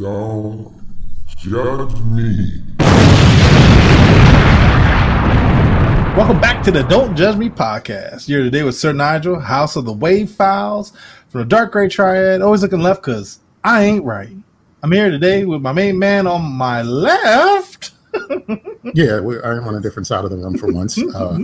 [0.00, 0.72] Don't
[1.36, 2.62] judge me.
[6.16, 8.26] Welcome back to the Don't Judge Me podcast.
[8.26, 10.94] You're today with Sir Nigel, House of the Wave Files,
[11.28, 12.40] from the Dark Gray Triad.
[12.40, 14.34] Always looking left because I ain't right.
[14.82, 17.90] I'm here today with my main man on my left.
[18.94, 20.96] yeah, we, I'm on a different side of the room for once.
[21.14, 21.40] Uh,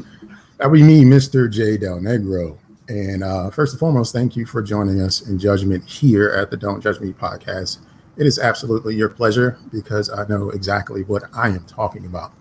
[0.57, 1.51] that would be me, Mr.
[1.51, 2.57] J Del Negro.
[2.89, 6.57] And uh, first and foremost, thank you for joining us in judgment here at the
[6.57, 7.81] Don't Judge Me podcast.
[8.17, 12.33] It is absolutely your pleasure because I know exactly what I am talking about.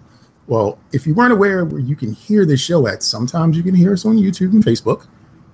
[0.48, 3.76] Well, if you weren't aware where you can hear this show at, sometimes you can
[3.76, 5.08] hear us on YouTube and Facebook,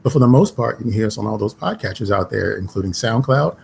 [0.03, 2.57] but for the most part, you can hear us on all those podcatchers out there,
[2.57, 3.57] including SoundCloud,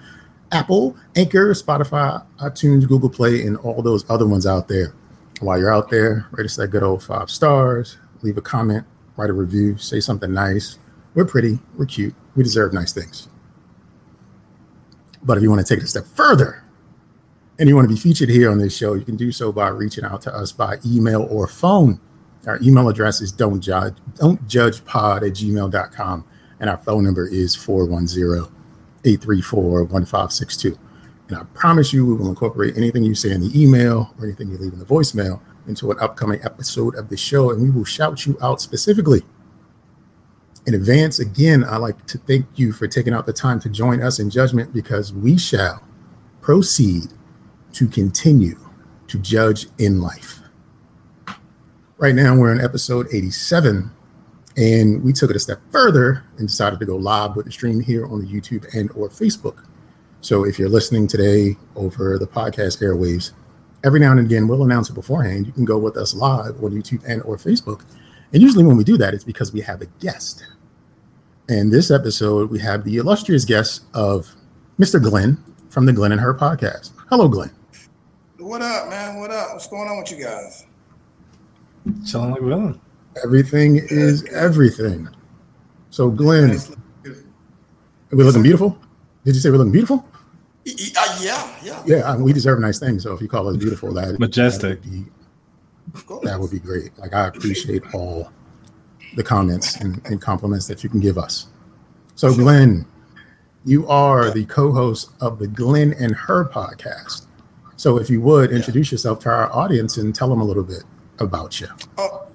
[0.52, 4.94] Apple, Anchor, Spotify, iTunes, Google Play, and all those other ones out there.
[5.42, 8.86] While you're out there, rate us that good old five stars, leave a comment,
[9.18, 10.80] write a review, say something nice.
[11.14, 13.28] We're pretty, we're cute, we deserve nice things.
[15.28, 16.64] But if you want to take it a step further
[17.60, 19.68] and you want to be featured here on this show, you can do so by
[19.68, 22.00] reaching out to us by email or phone.
[22.48, 26.26] Our email address is don't judge, don't judge pod at gmail.com.
[26.62, 28.50] And our phone number is 410
[29.04, 30.80] 834 1562.
[31.28, 34.50] And I promise you, we will incorporate anything you say in the email or anything
[34.50, 37.84] you leave in the voicemail into an upcoming episode of the show, and we will
[37.84, 39.24] shout you out specifically.
[40.68, 44.02] In advance, again, I like to thank you for taking out the time to join
[44.02, 45.82] us in judgment because we shall
[46.42, 47.06] proceed
[47.72, 48.60] to continue
[49.08, 50.42] to judge in life.
[51.98, 53.90] Right now, we're in episode 87,
[54.58, 57.80] and we took it a step further and decided to go live with the stream
[57.80, 59.64] here on the YouTube and or Facebook.
[60.20, 63.32] So if you're listening today over the podcast airwaves,
[63.86, 65.48] every now and again we'll announce it beforehand.
[65.48, 67.86] You can go with us live on YouTube and or Facebook.
[68.34, 70.44] And usually when we do that, it's because we have a guest.
[71.50, 74.36] And this episode, we have the illustrious guest of
[74.78, 75.02] Mr.
[75.02, 76.92] Glenn from the Glenn and Her podcast.
[77.10, 77.52] Hello, Glenn.
[78.38, 79.18] What up, man?
[79.18, 79.54] What up?
[79.54, 80.66] What's going on with you guys?
[82.06, 82.82] Chilling like villain.
[83.24, 85.08] Everything is everything.
[85.90, 86.60] So, Glenn,
[88.12, 88.78] we're looking beautiful.
[89.24, 90.06] Did you say we're looking beautiful?
[90.68, 91.82] Uh, yeah, yeah.
[91.86, 93.04] Yeah, we deserve nice things.
[93.04, 96.98] So if you call us beautiful, that majestic, that would be, that would be great.
[97.00, 98.34] Like I appreciate all
[99.18, 101.48] the comments and, and compliments that you can give us.
[102.16, 102.86] So, Glenn,
[103.66, 107.26] you are the co-host of the Glenn and Her podcast.
[107.76, 110.84] So, if you would introduce yourself to our audience and tell them a little bit
[111.20, 111.68] about you.
[111.98, 112.28] Oh,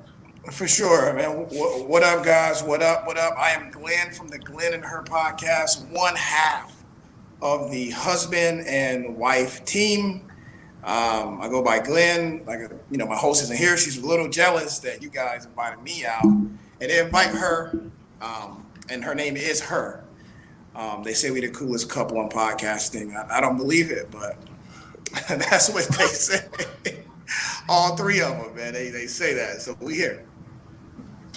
[0.50, 1.30] for sure, man.
[1.30, 2.62] What, what up, guys?
[2.62, 3.06] What up?
[3.06, 3.38] What up?
[3.38, 6.84] I am Glenn from the Glenn and Her podcast, one half
[7.40, 10.28] of the husband and wife team.
[10.84, 12.44] Um, I go by Glenn.
[12.44, 12.60] Like
[12.90, 13.76] you know, my host isn't here.
[13.76, 16.24] She's a little jealous that you guys invited me out,
[16.82, 17.80] and they invite her,
[18.20, 20.02] um, and her name is her.
[20.74, 23.14] Um, they say we the coolest couple on podcasting.
[23.14, 24.36] I, I don't believe it, but
[25.28, 26.48] that's what they say.
[27.68, 28.72] All three of them, man.
[28.72, 29.62] They they say that.
[29.62, 30.26] So we here.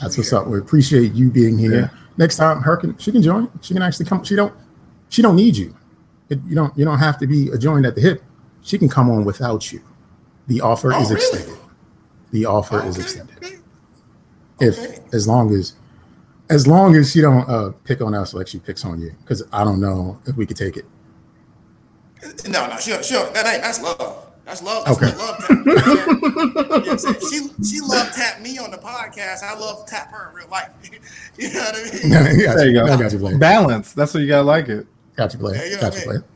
[0.02, 0.48] That's what's up.
[0.48, 1.76] We appreciate you being here.
[1.76, 1.90] Yeah.
[2.18, 3.48] Next time, her can she can join.
[3.62, 4.24] She can actually come.
[4.24, 4.54] She don't.
[5.10, 5.76] She don't need you.
[6.30, 6.76] It, you don't.
[6.76, 8.24] You don't have to be joined at the hip.
[8.64, 9.84] She can come on without you.
[10.48, 11.22] The offer oh, is really?
[11.22, 11.58] extended.
[12.32, 13.55] The offer Okay, is extended.
[14.62, 14.68] Okay.
[14.68, 15.00] If Okay.
[15.14, 15.74] as long as
[16.50, 19.44] as long as she don't uh, pick on us like she picks on you, because
[19.52, 20.86] I don't know if we could take it.
[22.48, 23.30] No, no, sure, sure.
[23.34, 24.22] That ain't that's love.
[24.46, 24.86] That's love.
[24.86, 25.18] That's Okay.
[25.18, 25.50] love tap.
[25.50, 29.42] You know what I'm she she love tap me on the podcast.
[29.44, 30.70] I love tap her in real life.
[31.38, 32.12] you know what I mean?
[32.46, 32.86] got There you go.
[32.86, 33.40] I got you, Blaine.
[33.40, 33.94] Balance.
[33.94, 34.86] That's what you gotta like it.
[35.16, 35.56] Got you, Blaine.
[35.56, 36.22] Yeah, you know got what you, I mean?
[36.22, 36.30] Blaine.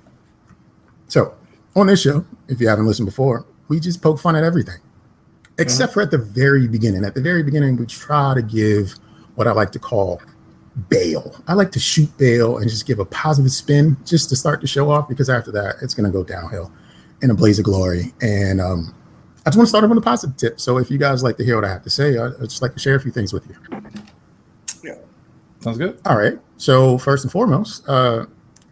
[1.07, 1.33] So
[1.75, 4.79] on this show, if you haven't listened before, we just poke fun at everything,
[5.59, 7.03] except for at the very beginning.
[7.05, 8.93] At the very beginning, we try to give
[9.35, 10.21] what I like to call
[10.89, 11.35] bail.
[11.47, 14.67] I like to shoot bail and just give a positive spin just to start the
[14.67, 16.71] show off because after that, it's going to go downhill
[17.21, 18.13] in a blaze of glory.
[18.21, 18.93] And um,
[19.45, 20.59] I just want to start off on a positive tip.
[20.59, 22.61] So if you guys like to hear what I have to say, I- I'd just
[22.61, 23.55] like to share a few things with you.
[24.83, 24.95] Yeah.
[25.59, 25.99] Sounds good.
[26.05, 26.39] All right.
[26.57, 28.25] So first and foremost, uh,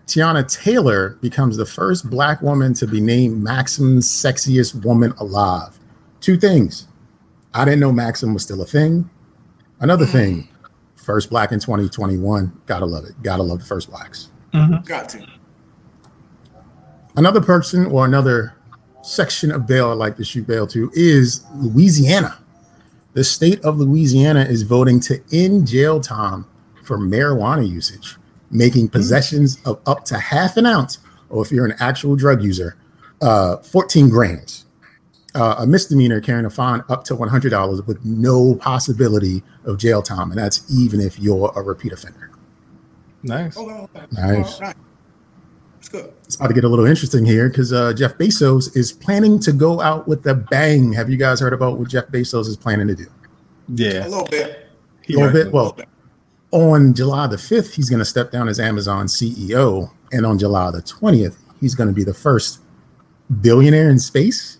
[0.05, 5.76] Teyana Taylor becomes the first Black woman to be named Maxim's sexiest woman alive.
[6.21, 6.87] Two things.
[7.53, 9.09] I didn't know Maxim was still a thing.
[9.79, 10.17] Another mm-hmm.
[10.17, 10.49] thing,
[10.95, 12.61] first Black in 2021.
[12.65, 13.21] Gotta love it.
[13.23, 14.29] Gotta love the first Blacks.
[14.53, 14.83] Mm-hmm.
[14.85, 15.25] Got to.
[17.15, 18.55] Another person or another
[19.01, 22.37] section of bail I like to shoot bail to is Louisiana.
[23.13, 26.45] The state of Louisiana is voting to end jail time
[26.83, 28.17] for marijuana usage,
[28.51, 28.91] making mm.
[28.91, 30.99] possessions of up to half an ounce,
[31.29, 32.77] or if you're an actual drug user,
[33.21, 34.66] uh, 14 grams.
[35.37, 40.31] Uh, a misdemeanor carrying a fine up to $100 with no possibility of jail time.
[40.31, 42.31] And that's even if you're a repeat offender.
[43.21, 43.55] Nice.
[43.55, 44.05] Okay, okay.
[44.11, 44.55] Nice.
[44.55, 44.75] All right.
[45.77, 46.11] It's good.
[46.23, 49.51] It's about to get a little interesting here because uh, Jeff Bezos is planning to
[49.51, 50.91] go out with a bang.
[50.93, 53.05] Have you guys heard about what Jeff Bezos is planning to do?
[53.69, 54.07] Yeah.
[54.07, 54.69] A little bit.
[55.07, 55.51] A little bit.
[55.51, 55.89] Well, little bit.
[56.51, 59.91] on July the 5th, he's going to step down as Amazon CEO.
[60.11, 62.59] And on July the 20th, he's going to be the first
[63.41, 64.56] billionaire in space.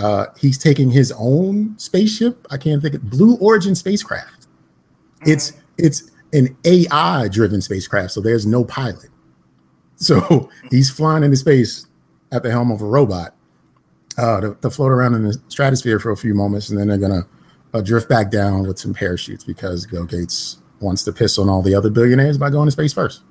[0.00, 2.46] Uh, he's taking his own spaceship.
[2.50, 4.46] I can't think of Blue Origin spacecraft.
[5.26, 9.10] It's it's an AI driven spacecraft, so there's no pilot.
[9.96, 11.86] So he's flying into space
[12.32, 13.34] at the helm of a robot
[14.16, 16.96] uh, to, to float around in the stratosphere for a few moments, and then they're
[16.96, 17.26] gonna
[17.74, 21.60] uh, drift back down with some parachutes because Bill Gates wants to piss on all
[21.60, 23.22] the other billionaires by going to space first.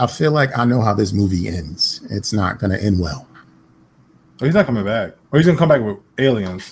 [0.00, 2.04] I feel like I know how this movie ends.
[2.10, 3.28] It's not going to end well.
[4.44, 6.70] Oh, he's not coming back, or he's gonna come back with aliens.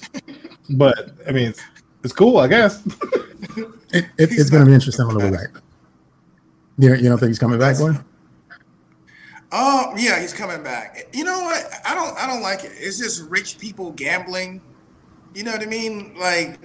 [0.76, 1.60] but I mean, it's,
[2.04, 2.82] it's cool, I guess.
[3.94, 5.48] It, it, it's going to be interesting on the way back.
[6.78, 8.02] You, don't- you don't think he's coming back, Glenn?
[9.50, 11.08] Oh yeah, he's coming back.
[11.12, 11.70] You know what?
[11.84, 12.16] I don't.
[12.16, 12.72] I don't like it.
[12.76, 14.62] It's just rich people gambling.
[15.34, 16.14] You know what I mean?
[16.18, 16.58] Like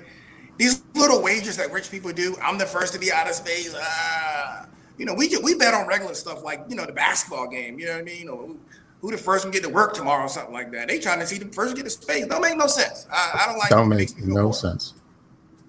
[0.57, 2.37] these little wagers that rich people do.
[2.41, 3.75] I'm the first to be out of space.
[3.77, 4.67] Ah,
[4.97, 7.77] you know, we we bet on regular stuff like you know the basketball game.
[7.77, 8.29] You know what I mean?
[8.29, 8.51] Or
[9.07, 10.87] who, who the first one get to work tomorrow or something like that.
[10.87, 12.25] They trying to see the first get to space.
[12.27, 13.07] Don't make no sense.
[13.11, 13.71] I, I don't like.
[13.71, 13.75] it.
[13.75, 14.55] Don't make makes me feel no bored.
[14.55, 14.93] sense.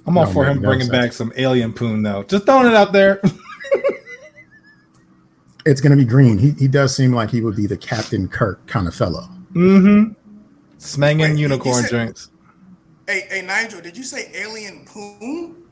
[0.06, 0.92] I'm all No, for him no bringing sense.
[1.06, 2.22] back some alien poon, though.
[2.24, 3.20] Just throwing it out there.
[5.66, 6.38] It's going to be green.
[6.38, 9.28] He, he does seem like he would be the Captain Kirk kind of fellow.
[9.52, 10.12] mm-hmm.
[10.78, 12.30] Smanging Wait, you- you unicorn said- drinks.
[13.06, 15.62] Hey, hey, Nigel, did you say alien poon?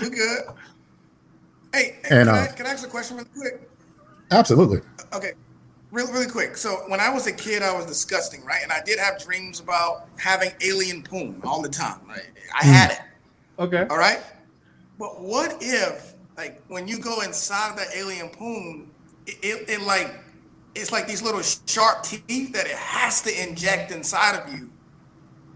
[0.00, 0.42] We good.
[1.72, 3.70] Hey, hey, And, can, uh, I, can I ask a question really quick?
[4.30, 4.80] Absolutely.
[5.12, 5.32] Okay,
[5.90, 6.56] really, really quick.
[6.56, 8.60] So when I was a kid, I was disgusting, right?
[8.62, 12.00] And I did have dreams about having alien poon all the time.
[12.08, 12.26] Right?
[12.60, 13.00] I had it.
[13.58, 13.86] Okay.
[13.88, 14.20] All right.
[14.98, 18.90] But what if, like, when you go inside of that alien poon,
[19.26, 20.14] it, it, it like,
[20.74, 24.70] it's like these little sharp teeth that it has to inject inside of you.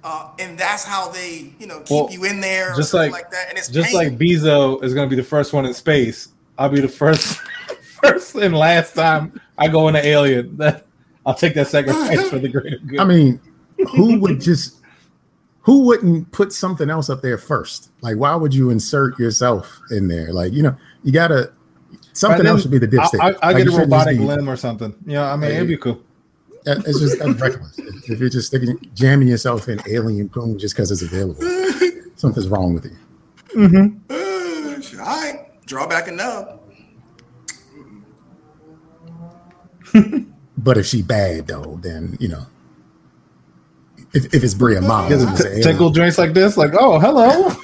[0.02, 3.12] Uh, and that's how they, you know, keep Well, you in there, or just like-
[3.12, 3.48] like that.
[3.50, 3.96] And it's Just pain.
[3.96, 7.38] like Bezo is going to be the first one in space, I'll be the first,
[8.02, 10.56] first and last time I go in into Alien.
[10.56, 10.86] That
[11.26, 12.98] I'll take that sacrifice for the greater good.
[13.00, 13.40] I mean,
[13.94, 14.76] who would just
[15.62, 17.90] who wouldn't put something else up there first?
[18.00, 20.32] Like, why would you insert yourself in there?
[20.32, 20.74] Like, you know,
[21.04, 21.52] you gotta
[22.14, 23.20] something then else should be the dipstick.
[23.20, 24.94] I, I, I Like, get a robotic be- limb or something.
[25.06, 25.56] You know, I mean, Hey.
[25.56, 26.00] it'd be cool.
[26.64, 27.78] That- It's just that's reckless.
[27.78, 31.42] If you're just sticking jamming yourself in alien poon just because it's available,
[32.16, 32.96] something's wrong with you.
[33.56, 33.96] Mm-hmm.
[34.10, 36.60] Uh, all right, draw back a nub.
[40.62, 42.44] But if she bad though, then you know,
[44.12, 46.98] if, if it's Bria Myles, Gives and it's an tickle joints like this, like, oh,
[46.98, 47.48] hello.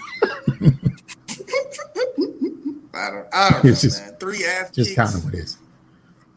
[2.94, 4.16] I don't, I don't know, It's just- man.
[4.18, 5.58] Three ass just kind of what it is.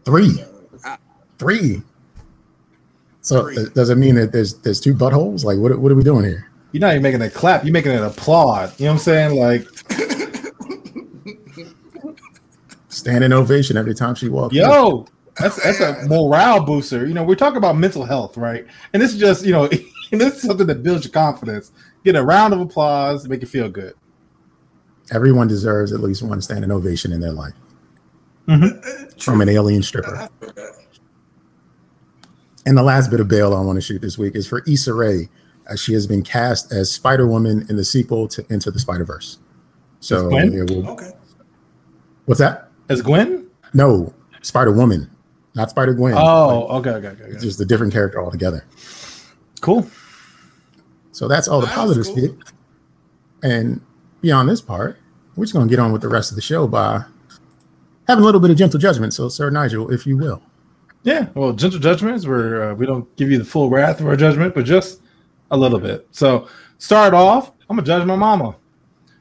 [0.04, 0.44] Three,
[1.38, 1.82] three.
[3.30, 3.56] So Three.
[3.58, 5.44] th- does it mean that there's there's two buttholes?
[5.44, 6.50] Like, what what are we doing here?
[6.72, 7.64] You're not even making a clap.
[7.64, 8.74] You're making an applaud.
[8.80, 9.36] You know what I'm saying?
[9.40, 9.68] Like,
[12.90, 14.56] Standing ovation every time she walks.
[14.56, 14.62] in.
[14.62, 15.06] yo,
[15.38, 17.06] that's that's a morale booster.
[17.06, 18.66] You know, we're talking about mental health, right?
[18.94, 19.68] And this is just, you know,
[20.12, 21.72] this is something that builds your confidence.
[22.04, 23.94] Get a round of applause, make you feel good.
[25.12, 27.54] Everyone deserves at least one standing ovation in their life
[28.48, 29.22] Mhm.
[29.22, 30.30] from an alien stripper.
[32.66, 34.94] And the last bit of bail I want to shoot this week is for Issa
[34.94, 35.30] Rae,
[35.68, 39.06] as she has been cast as Spider Woman in the sequel to Into the Spider
[39.06, 39.40] Verse.
[40.02, 40.52] So As Gwen?
[40.52, 41.12] there will, Okay.
[42.26, 42.70] what's that?
[42.90, 43.48] As Gwen?
[43.74, 45.10] No, Spider Woman,
[45.56, 46.16] not Spider Gwen.
[46.18, 47.24] Oh, okay, okay, okay.
[47.26, 47.46] It's okay.
[47.46, 48.66] just a different character altogether.
[49.62, 49.90] Cool.
[51.12, 52.18] So that's all the That positive was cool.
[52.18, 52.40] speak.
[53.44, 53.82] And
[54.22, 54.98] beyond this part,
[55.36, 57.04] we're just going to get on with the rest of the show by
[58.08, 59.14] having a little bit of gentle judgment.
[59.14, 60.42] So, Sir Nigel, if you will.
[61.04, 64.18] Yeah, well, gentle judgments where uh, we don't give you the full wrath of our
[64.18, 65.02] judgment, but just
[65.52, 66.08] a little bit.
[66.12, 68.56] So, start off, I'm gonna judge my mama.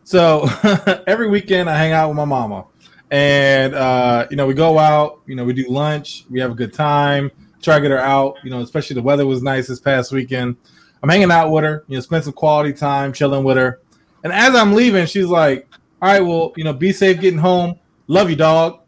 [0.09, 0.49] So
[1.07, 2.65] every weekend I hang out with my mama,
[3.11, 6.55] and uh, you know we go out, you know we do lunch, we have a
[6.55, 7.31] good time.
[7.61, 10.57] Try to get her out, you know, especially the weather was nice this past weekend.
[11.03, 13.81] I'm hanging out with her, you know, spend some quality time chilling with her.
[14.25, 15.69] And as I'm leaving, she's like,
[16.01, 17.79] "All right, well, you know, be safe getting home.
[18.07, 18.81] Love you, dog."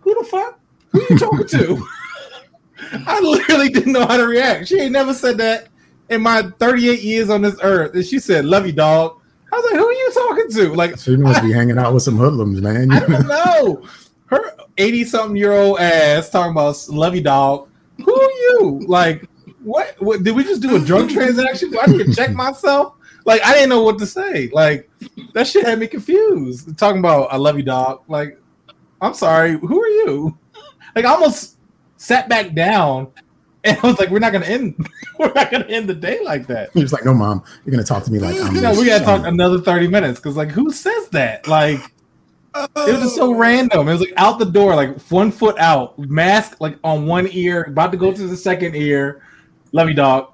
[0.00, 0.58] Who the fuck?
[0.92, 1.86] Who are you talking to?
[3.06, 4.68] I literally didn't know how to react.
[4.68, 5.68] She ain't never said that
[6.10, 7.94] in my 38 years on this earth.
[7.94, 9.20] And she said, Love you, dog.
[9.52, 10.74] I was like, Who are you talking to?
[10.74, 12.90] Like, she must be hanging out with some hoodlums, man.
[12.90, 13.82] I don't know.
[14.26, 17.68] Her 80 something year old ass talking about love you, dog.
[18.04, 18.82] Who are you?
[18.86, 19.28] Like,
[19.62, 20.22] what, what?
[20.22, 21.70] Did we just do a drug transaction?
[21.70, 22.96] Do I need to check myself?
[23.26, 24.48] like I didn't know what to say.
[24.52, 24.88] Like
[25.34, 26.78] that shit had me confused.
[26.78, 28.02] Talking about I love you, dog.
[28.08, 28.40] Like
[29.02, 30.38] I'm sorry, who are you?
[30.94, 31.55] Like I almost
[32.06, 33.08] sat back down
[33.64, 34.76] and I was like, we're not gonna end.
[35.18, 36.70] we're not gonna end the day like that.
[36.72, 39.04] He was like, "No, mom, you're gonna talk to me like I'm." No, we gotta
[39.04, 41.48] talk another thirty minutes because like who says that?
[41.48, 41.80] Like
[42.54, 43.88] it was just so random.
[43.88, 47.64] It was like out the door, like one foot out, mask like on one ear,
[47.64, 49.22] about to go to the second ear.
[49.72, 50.32] Love you, dog.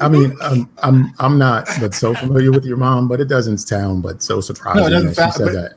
[0.00, 3.58] I mean, um, I'm I'm not but so familiar with your mom, but it doesn't
[3.58, 5.74] sound but so surprising No, it doesn't that she sound- said that.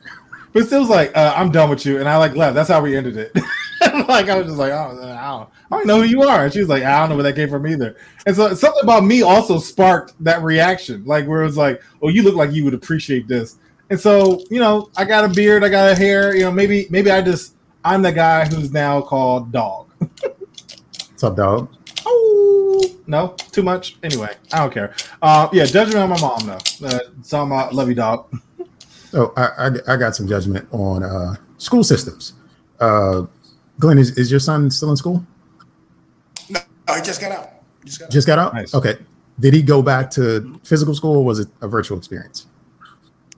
[0.54, 2.54] But still was like, uh, I'm done with you, and I like left.
[2.54, 3.32] That's how we ended it.
[4.08, 6.44] like I was just like, oh, I don't, I don't, know who you are.
[6.44, 7.96] And she was like, I don't know where that came from either.
[8.26, 12.08] And so something about me also sparked that reaction, like where it was like, oh,
[12.08, 13.56] you look like you would appreciate this.
[13.90, 16.34] And so you know, I got a beard, I got a hair.
[16.34, 17.54] You know, maybe maybe I just
[17.84, 19.90] I'm the guy who's now called dog.
[19.98, 21.74] What's up, dog?
[22.04, 23.96] Oh no, too much.
[24.02, 24.94] Anyway, I don't care.
[25.22, 27.46] Uh, yeah, judgment on my mom though.
[27.46, 28.26] Uh, love you, dog.
[29.14, 32.34] Oh, I, I I got some judgment on uh, school systems.
[32.78, 33.24] Uh,
[33.78, 35.24] Glenn, is, is your son still in school?
[36.48, 37.50] No, I just got out.
[37.84, 38.10] Just got out.
[38.10, 38.54] Just got out.
[38.54, 38.74] Nice.
[38.74, 38.96] Okay.
[39.40, 42.46] Did he go back to physical school, or was it a virtual experience?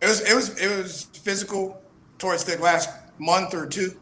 [0.01, 1.81] It was it was it was physical
[2.19, 4.01] towards the last month or two.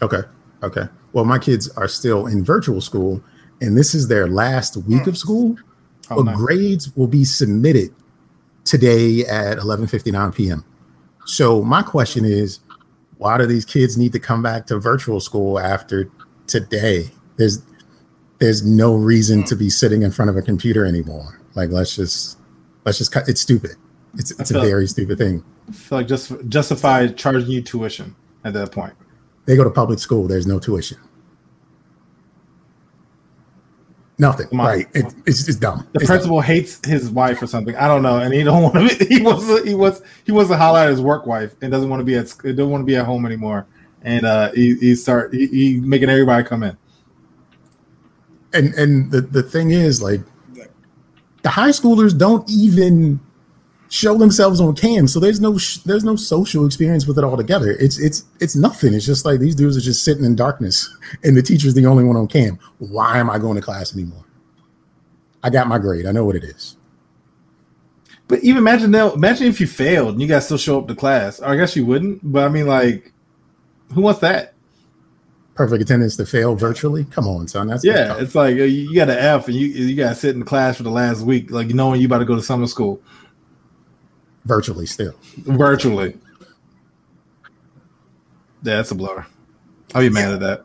[0.00, 0.22] Okay.
[0.62, 0.88] Okay.
[1.12, 3.22] Well, my kids are still in virtual school,
[3.60, 5.14] and this is their last week of hmm.
[5.14, 5.56] school.
[6.10, 6.36] Oh, but nice.
[6.36, 7.94] grades will be submitted
[8.64, 10.64] today at 11:59 p.m.
[11.26, 12.60] So my question is,
[13.18, 16.10] why do these kids need to come back to virtual school after
[16.46, 17.10] today?
[17.36, 17.62] There's
[18.38, 21.40] there's no reason to be sitting in front of a computer anymore.
[21.54, 22.38] Like let's just
[22.84, 23.28] let's just cut.
[23.28, 23.72] It's stupid.
[24.14, 25.44] It's it's a very stupid thing.
[25.68, 28.94] I feel like just justify charging you tuition at that point.
[29.44, 30.28] They go to public school.
[30.28, 30.98] There's no tuition.
[34.20, 34.48] Nothing.
[34.48, 34.66] Come on.
[34.66, 34.88] Right.
[34.94, 35.86] It, it's just dumb.
[35.92, 37.76] The It's principal hates his wife or something.
[37.76, 38.98] I don't know, and he don't want to.
[38.98, 39.64] Be, He wants.
[39.64, 40.02] He wants.
[40.26, 42.34] He wants to holler at his work wife and doesn't want to be at.
[42.56, 43.66] Don't want to be at home anymore.
[44.02, 45.32] And uh, he, he start.
[45.32, 46.76] He, he making everybody come in.
[48.54, 50.20] and and the the thing is like
[51.42, 53.20] the high schoolers don't even
[53.88, 55.08] show themselves on cam.
[55.08, 58.94] So there's no sh- there's no social experience with it altogether it's it's it's nothing.
[58.94, 60.88] It's just like these dudes are just sitting in darkness
[61.24, 62.58] and the teacher's the only one on cam.
[62.78, 64.24] Why am i going to class anymore?
[65.42, 66.06] I got my grade.
[66.06, 66.76] I know what it is.
[68.26, 69.12] But even imagine now.
[69.12, 71.40] Imagine if you failed and you guys still show up to class.
[71.40, 72.20] I guess you wouldn't.
[72.22, 73.12] But I mean, like,
[73.94, 74.54] who wants that?
[75.58, 77.04] perfect attendance to fail virtually?
[77.06, 77.66] Come on son.
[77.66, 80.14] That's Yeah, it's like uh, you you got an F and you you got to
[80.14, 82.68] sit in class for the last week, like knowing you about to go to summer
[82.68, 83.02] school
[84.48, 86.16] virtually still virtually.
[88.64, 89.26] Yeah, that's a blower.
[89.94, 90.64] I'll be mad at that.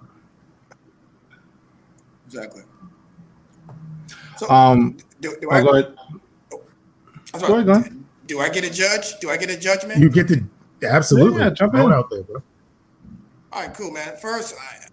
[2.25, 2.63] Exactly.
[4.37, 5.95] So Um, do, do oh, I go ahead.
[7.35, 8.03] I'm Go ahead, go ahead.
[8.25, 9.19] Do I get a judge?
[9.19, 9.99] Do I get a judgment?
[9.99, 10.43] you get to
[10.83, 11.91] absolutely Yeah, jump in.
[11.91, 12.41] out there bro
[13.51, 14.15] All right, cool, man.
[14.17, 14.87] First, I,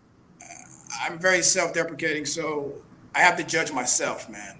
[1.06, 2.74] I'm very self-deprecating, so
[3.14, 4.58] I have to judge myself, man.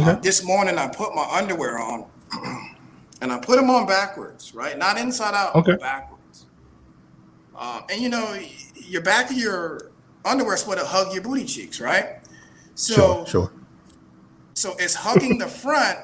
[0.00, 2.06] Uh, this morning, I put my underwear on,
[3.22, 4.76] and I put them on backwards, right?
[4.76, 5.76] Not inside out, Okay.
[5.76, 6.46] backwards.
[7.56, 8.36] Um, and you know,
[8.74, 9.92] your back of your
[10.24, 12.20] underwear is supposed to hug your booty cheeks, right?
[12.74, 13.52] So, sure sure
[14.54, 15.98] so it's hugging the front,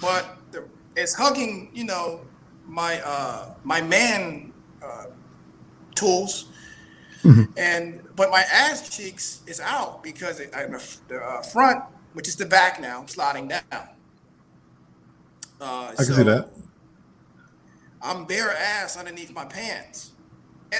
[0.00, 0.64] but the,
[0.96, 2.20] it's hugging, you know,
[2.66, 4.52] my uh, my man
[4.84, 5.06] uh,
[5.94, 6.48] tools,
[7.56, 10.66] and but my ass cheeks is out because it, I,
[11.08, 13.88] the uh, front, which is the back now, sliding down.
[15.60, 16.48] Uh, I can see that.
[18.02, 20.12] I'm bare ass underneath my pants.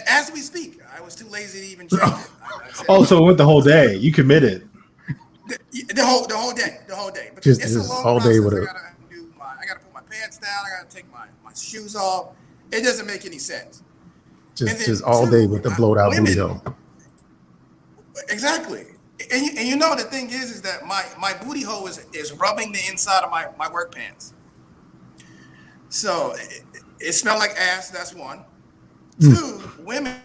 [0.08, 2.06] As we speak, I was too lazy to even check it.
[2.08, 2.14] I-
[2.68, 3.96] I said- Oh, so it went the whole day.
[3.96, 4.68] You committed.
[5.48, 7.30] the, the whole the whole day, the whole day.
[7.34, 9.66] But Just- it's just a long all day with I a- gotta do my, I
[9.66, 10.50] gotta put my pants down.
[10.64, 12.28] I gotta take my, my shoes off.
[12.70, 13.82] It doesn't make any sense.
[14.54, 16.62] just then just all two, day with the blowed out women- booty hole
[18.28, 18.84] Exactly.
[19.32, 22.06] And you, and you know the thing is is that my my booty hole is
[22.12, 24.32] is rubbing the inside of my my work pants.
[25.90, 26.64] So it,
[26.98, 27.90] it smelled like ass.
[27.90, 28.44] That's one.
[29.20, 30.16] Two, women.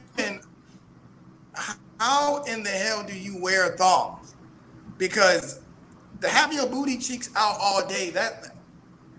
[2.00, 4.36] How in the hell do you wear thongs?
[4.98, 5.60] Because
[6.22, 8.56] to have your booty cheeks out all day, that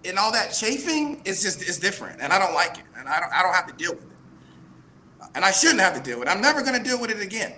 [0.04, 3.20] and all that chafing is just is different, and I don't like it, and I
[3.20, 6.28] don't I don't have to deal with it, and I shouldn't have to deal with
[6.28, 6.30] it.
[6.30, 7.54] I'm never going to deal with it again.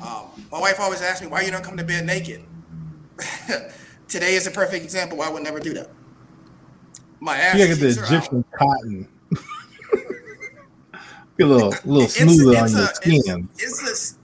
[0.00, 2.44] Um, my wife always asks me why you don't come to bed naked.
[4.08, 5.90] Today is a perfect example why I would never do that.
[7.20, 8.02] My ass You gotta get the.
[8.04, 9.08] Egyptian cotton.
[11.38, 13.48] Get a little, little It's- smoother on your a- it's- skin.
[13.58, 14.16] It's a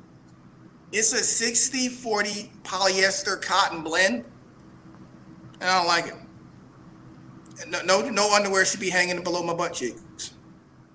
[0.92, 4.24] it's a 60 40 polyester cotton blend.
[5.60, 7.68] And I don't like it.
[7.68, 10.32] no, no, no underwear should be hanging below my butt cheeks.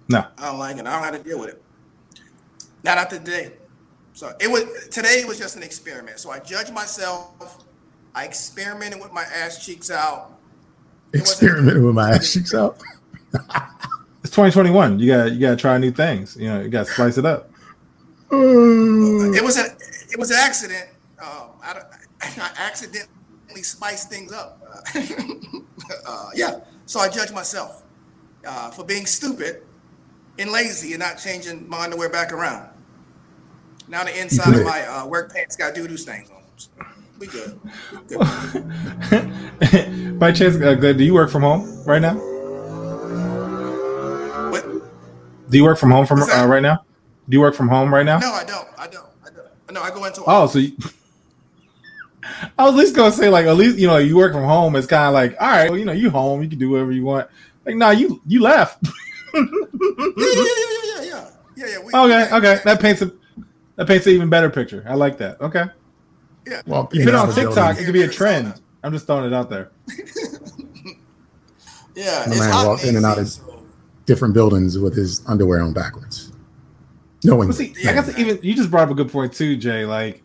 [0.09, 0.25] No.
[0.37, 0.85] I don't like it.
[0.87, 1.63] I don't have to deal with it.
[2.83, 3.53] Not after today.
[4.13, 6.19] So it was today was just an experiment.
[6.19, 7.63] So I judged myself.
[8.15, 10.36] I experimented with my ass cheeks out.
[11.17, 12.81] Experimenting with my ass cheeks out.
[14.23, 14.99] It's 2021.
[14.99, 16.35] You got you got to try new things.
[16.35, 17.49] You know, you got to spice it up.
[18.29, 19.67] It was a
[20.11, 20.89] it was an accident.
[21.21, 21.81] Um, I,
[22.21, 24.61] I accidentally spiced things up.
[26.05, 26.59] uh, yeah.
[26.87, 27.83] So I judge myself
[28.45, 29.63] uh, for being stupid
[30.39, 32.69] and lazy and not changing my underwear back around.
[33.87, 36.51] Now the inside of my uh, work pants got doo doo stains on them.
[36.57, 36.69] So
[37.19, 37.59] we good.
[40.19, 42.15] By chance, uh, do you work from home right now?
[44.51, 44.65] But
[45.49, 46.83] Do you work from home from uh, right now?
[47.29, 48.19] Do you work from home right now?
[48.19, 48.67] no, I don't.
[48.77, 49.05] I don't.
[49.25, 49.73] I don't.
[49.73, 50.77] No, I go into Oh, so you,
[52.57, 54.75] I was at least gonna say like at least you know you work from home.
[54.75, 56.91] It's kind of like all right, well, you know you home, you can do whatever
[56.91, 57.29] you want.
[57.65, 58.85] Like no, you you left.
[59.33, 59.51] yeah, yeah,
[60.17, 61.79] yeah, yeah, yeah, yeah, yeah, yeah.
[61.79, 63.11] We, okay, yeah, okay, yeah, that paints a
[63.75, 64.83] that paints an even better picture.
[64.87, 65.39] I like that.
[65.41, 65.65] Okay,
[66.49, 66.61] yeah.
[66.65, 68.53] Well, if you it on TikTok, it could be a trend.
[68.83, 69.71] I'm just throwing it out there.
[71.95, 73.63] Yeah, My it's man hot walked in and out AC, of-
[74.05, 76.31] different buildings with his underwear on backwards.
[77.23, 79.83] Knowing, But see, I guess even you just brought up a good point too, Jay.
[79.85, 80.23] Like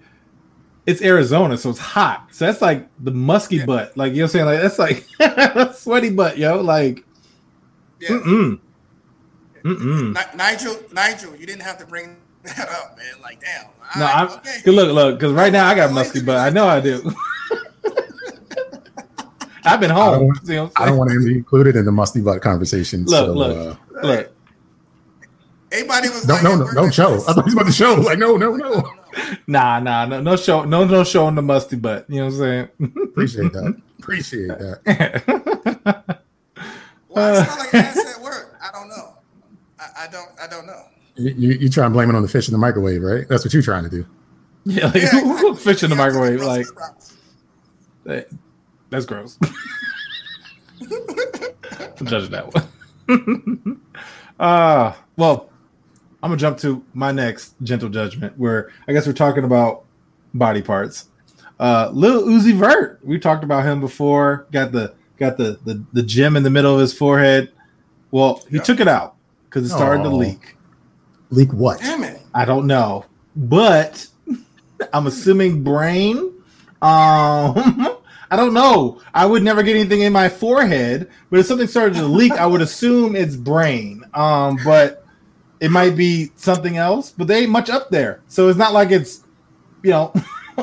[0.85, 2.29] it's Arizona, so it's hot.
[2.31, 3.65] So that's like the musky Yeah.
[3.65, 3.97] butt.
[3.97, 4.45] Like you know what I'm saying?
[4.45, 6.61] Like that's like that's sweaty butt, yo.
[6.61, 7.03] Like
[8.01, 8.11] Yeah.
[8.19, 8.61] mm
[9.65, 10.15] mm.
[10.15, 13.21] Ni- Nigel, Nigel, you didn't have to bring that up, man.
[13.23, 13.65] Like, damn.
[13.99, 14.59] No, right, I'm okay.
[14.65, 14.75] good.
[14.75, 16.37] Look, look, because right now I got musky butt.
[16.39, 17.13] I know I do.
[19.65, 20.29] I've been I home.
[20.35, 23.05] don't- See what I'm I don't want to be included in the musty butt conversation.
[23.05, 24.33] Look, so, look, uh, look.
[25.71, 27.15] Everybody was don't like, no at no work don't like show.
[27.15, 27.95] I thought he was about to show.
[27.95, 28.91] Like no no no.
[29.47, 32.05] Nah, nah, no, no show, no, no showing the musty butt.
[32.11, 32.69] You know what I'm saying?
[33.05, 33.81] Appreciate that.
[33.99, 36.21] Appreciate that.
[37.09, 38.59] Well, I smell like ass at work.
[38.63, 39.15] I don't know.
[39.79, 40.29] I, I don't.
[40.43, 40.83] I don't know.
[41.23, 43.29] You, you you try and blame it on the fish in the microwave, right?
[43.29, 44.07] That's what you're trying to do.
[44.65, 45.57] yeah, like, Yeah, exactly.
[45.57, 46.39] fish in the microwave.
[46.39, 46.73] Brussels
[48.05, 48.39] Like that-
[48.91, 49.39] that's gross.
[50.81, 53.81] I'm judging that one.
[54.41, 55.51] uh well,
[56.23, 59.85] I'm gonna jump to my next gentle judgment, where I guess we're talking about
[60.35, 61.09] body parts.
[61.61, 64.47] Uh Lil Uzi Vert, we talked about him before.
[64.53, 67.53] Got the got the the, the gem in the middle of his forehead.
[68.11, 68.63] Well, he Yeah.
[68.63, 69.15] took it out
[69.49, 70.57] because it started to leak.
[71.33, 71.81] Leak what?
[71.81, 72.21] Damn it.
[72.35, 74.07] I don't know, but
[74.93, 76.19] I'm assuming brain.
[76.83, 77.97] Um,
[78.31, 79.01] I don't know.
[79.15, 82.47] I would never get anything in my forehead, but if something started to leak, I
[82.47, 84.05] would assume it's brain.
[84.13, 85.07] Um, but
[85.59, 87.11] it might be something else.
[87.11, 89.25] But they ain't much up there, so it's not like it's,
[89.83, 90.13] you know,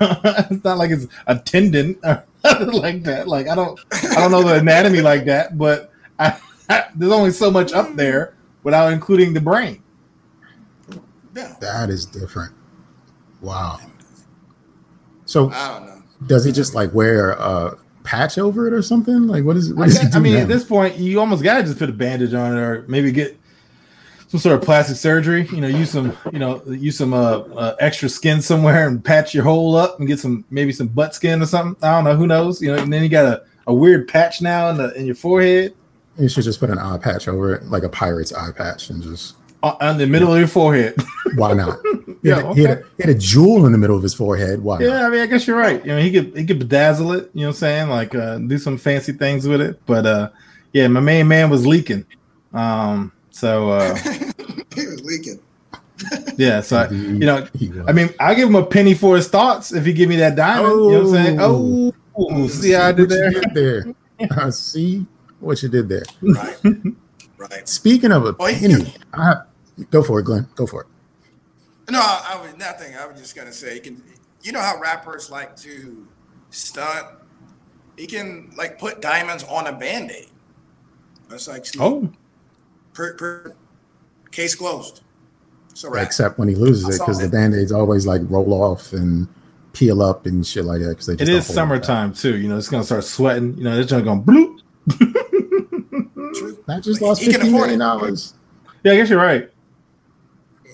[0.00, 2.24] it's not like it's a tendon or
[2.72, 3.28] like that.
[3.28, 6.40] Like I don't, I don't know the anatomy like that, but I,
[6.94, 9.82] there's only so much up there without including the brain.
[11.40, 11.56] Yeah.
[11.60, 12.54] That is different.
[13.40, 13.78] Wow.
[15.24, 16.02] So I don't know.
[16.26, 19.26] does he just like wear a patch over it or something?
[19.26, 20.40] Like what is what I, does he do I mean, now?
[20.40, 23.38] at this point, you almost gotta just put a bandage on it, or maybe get
[24.28, 25.46] some sort of plastic surgery.
[25.46, 29.34] You know, use some, you know, use some uh, uh, extra skin somewhere and patch
[29.34, 31.82] your hole up and get some maybe some butt skin or something.
[31.82, 32.60] I don't know, who knows?
[32.60, 35.14] You know, and then you got a, a weird patch now in the in your
[35.14, 35.74] forehead,
[36.18, 39.02] you should just put an eye patch over it, like a pirate's eye patch, and
[39.02, 40.94] just on, on the middle of your forehead.
[41.36, 41.78] why not?
[41.84, 44.02] He, Yeah, had, a, he, had a, he had a jewel in the middle of
[44.02, 44.62] his forehead.
[44.62, 44.80] Why?
[44.80, 45.02] yeah, not?
[45.04, 45.84] I mean, I guess you're right.
[45.84, 47.30] You know, he could he could bedazzle it.
[47.34, 47.88] You know what I'm saying?
[47.88, 49.80] Like uh, do some fancy things with it.
[49.86, 50.30] But uh,
[50.72, 52.04] yeah, my main man was leaking.
[52.52, 53.94] Um, so uh,
[54.74, 55.40] he was leaking.
[56.36, 57.46] yeah, so I, you know,
[57.86, 60.34] I mean, I give him a penny for his thoughts if he give me that
[60.34, 60.72] diamond.
[60.72, 61.38] You know what I'm saying?
[61.40, 61.94] Oh.
[62.16, 63.30] Oh, see how I did what there?
[63.30, 63.94] did there.
[64.32, 65.06] I see
[65.38, 66.02] what you did there.
[66.20, 66.56] Right.
[67.38, 67.68] right.
[67.68, 69.46] Speaking of a Oh, he- penny, I have,
[69.90, 70.48] go for it, Glenn.
[70.54, 70.86] Go for it.
[71.90, 72.94] No, I, I was nothing.
[72.96, 74.02] I was just gonna say, you can.
[74.42, 76.06] You know how rappers like to
[76.50, 77.06] stunt.
[77.96, 80.28] He can like put diamonds on a band aid.
[81.28, 82.10] That's like Oh,
[82.94, 83.54] per, per,
[84.30, 85.02] case closed.
[85.74, 86.02] So right.
[86.02, 89.28] Except when he loses I it, because the band aids always like roll off and
[89.72, 90.88] peel up and shit like that.
[90.90, 91.84] Because they it just is don't hold up.
[91.84, 92.38] summertime too.
[92.38, 93.56] You know, it's gonna start sweating.
[93.58, 94.60] You know, it's just going to bloop.
[96.34, 96.62] True.
[96.66, 98.34] That just lost he can fifteen afford million dollars.
[98.82, 99.49] Yeah, I guess you're right.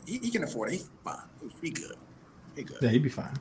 [0.06, 0.72] He, he can afford it.
[0.72, 1.16] He's fine.
[1.60, 1.96] He good.
[2.54, 2.78] He good.
[2.80, 3.34] Yeah, he'd be fine.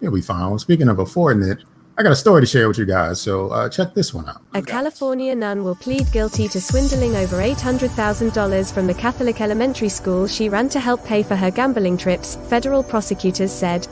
[0.00, 0.50] It'll be fine.
[0.50, 1.62] Well, speaking of affording it,
[1.98, 3.20] I got a story to share with you guys.
[3.20, 4.42] So uh, check this one out.
[4.52, 10.26] A California nun will plead guilty to swindling over $800,000 from the Catholic elementary school
[10.26, 13.88] she ran to help pay for her gambling trips, federal prosecutors said.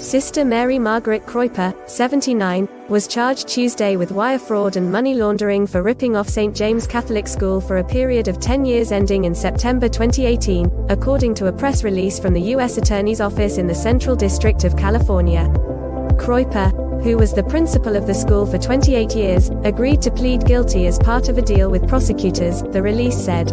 [0.00, 5.82] Sister Mary Margaret Kreuper, 79, was charged Tuesday with wire fraud and money laundering for
[5.82, 6.56] ripping off St.
[6.56, 11.48] James Catholic School for a period of 10 years ending in September 2018, according to
[11.48, 12.78] a press release from the U.S.
[12.78, 15.46] Attorney's Office in the Central District of California.
[16.16, 16.72] Kreuper,
[17.04, 20.98] who was the principal of the school for 28 years, agreed to plead guilty as
[20.98, 23.52] part of a deal with prosecutors, the release said.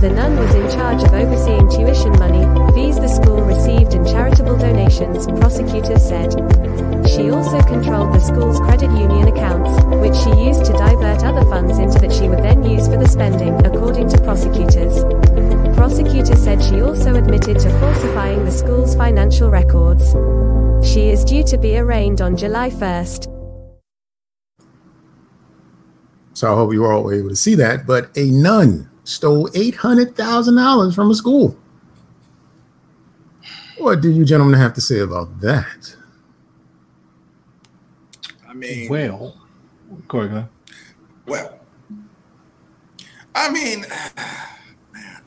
[0.01, 2.43] The nun was in charge of overseeing tuition money,
[2.75, 6.35] fees the school received, and charitable donations, prosecutors said.
[7.07, 11.79] She also controlled the school's credit union accounts, which she used to divert other funds
[11.79, 15.03] into that she would then use for the spending, according to prosecutors.
[15.75, 20.15] Prosecutors said she also admitted to falsifying the school's financial records.
[20.87, 23.33] She is due to be arraigned on July 1st.
[26.33, 27.87] So I hope you were all able to see that.
[27.87, 31.57] But a nun stole $800,000 from a school.
[33.79, 35.95] What do you gentlemen have to say about that?
[38.47, 39.35] I mean, Well,
[40.07, 40.49] Corey, go ahead.
[41.27, 41.56] well,
[43.37, 43.81] I mean,
[44.93, 45.21] man,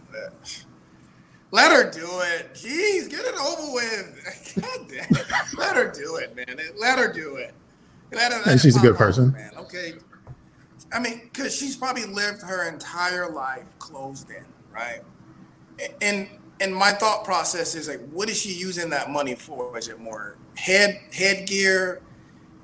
[1.53, 2.55] let her do it.
[2.55, 4.55] Jeez, get it over with.
[4.61, 5.27] God damn it.
[5.57, 6.59] Let her do it, man.
[6.79, 7.55] Let her do it.
[8.13, 9.33] Let her, Hey, she's a good off, person.
[9.33, 9.53] man.
[9.57, 9.95] Okay.
[10.93, 15.03] I mean, because she's probably lived her entire life closed in, right?
[16.03, 16.29] And
[16.61, 19.79] and my thought process is like, what is she using that money for?
[19.79, 22.03] Is it more head headgear?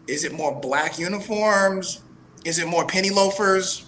[0.08, 2.02] Is it more black uniforms?
[2.44, 3.85] Is it more penny loafers?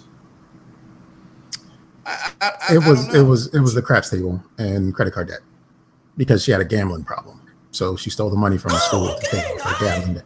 [2.09, 5.27] I, I, I, It was it was it was the craps table and credit card
[5.27, 5.41] debt
[6.17, 7.41] because she had a gambling problem.
[7.71, 9.79] So she stole the money from the Oh, school to pay for all right.
[9.81, 10.25] gambling debt.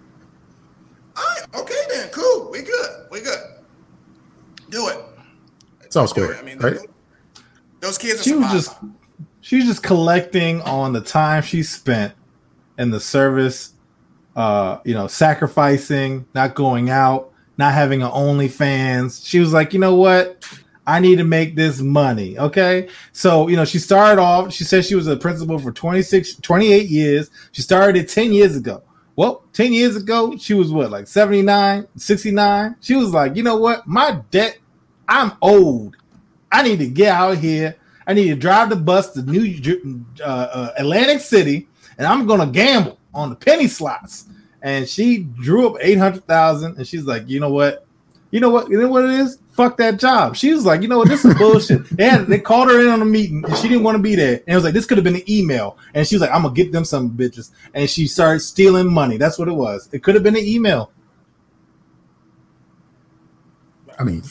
[1.16, 2.50] All right, okay then, cool.
[2.52, 2.90] We good.
[3.12, 3.40] We good.
[4.70, 4.98] Do it.
[5.84, 6.40] It's all Do square, it.
[6.40, 6.74] I mean, right?
[6.74, 6.86] those,
[7.82, 8.76] those kids are She was just
[9.42, 12.14] she was just collecting on the time she spent
[12.80, 13.74] in the service,
[14.36, 19.24] uh, you know, sacrificing, not going out, not having an OnlyFans.
[19.28, 20.44] She was like, you know what?
[20.86, 22.38] I need to make this money.
[22.38, 22.90] Okay.
[23.14, 26.90] So, you know, she started off, she said she was a principal for 26, 28
[26.90, 27.32] years.
[27.52, 28.84] She started it 10 years ago.
[29.16, 32.76] Well, 10 years ago, she was what, like 79, 69?
[32.82, 33.88] She was like, you know what?
[33.88, 34.58] My debt,
[35.08, 35.96] I'm old.
[36.52, 37.76] I need to get out here.
[38.06, 41.68] I need to drive the bus to New uh, uh, Atlantic City,
[41.98, 44.26] and I'm gonna gamble on the penny slots.
[44.62, 47.86] And she drew up eight hundred thousand, and she's like, you know what?
[48.34, 48.68] You know what?
[48.68, 49.38] You know what it is?
[49.52, 50.36] Fuck that job.
[50.36, 51.08] She was like, you know what?
[51.08, 51.82] This is bullshit.
[52.00, 54.38] and they called her in on a meeting, and she didn't want to be there.
[54.38, 55.78] And it was like, this could have been an email.
[55.94, 57.52] And she was like, I'm gonna get them some bitches.
[57.76, 59.18] And she started stealing money.
[59.18, 59.88] That's what it was.
[59.92, 60.92] It could have been an email.
[64.00, 64.24] I mean,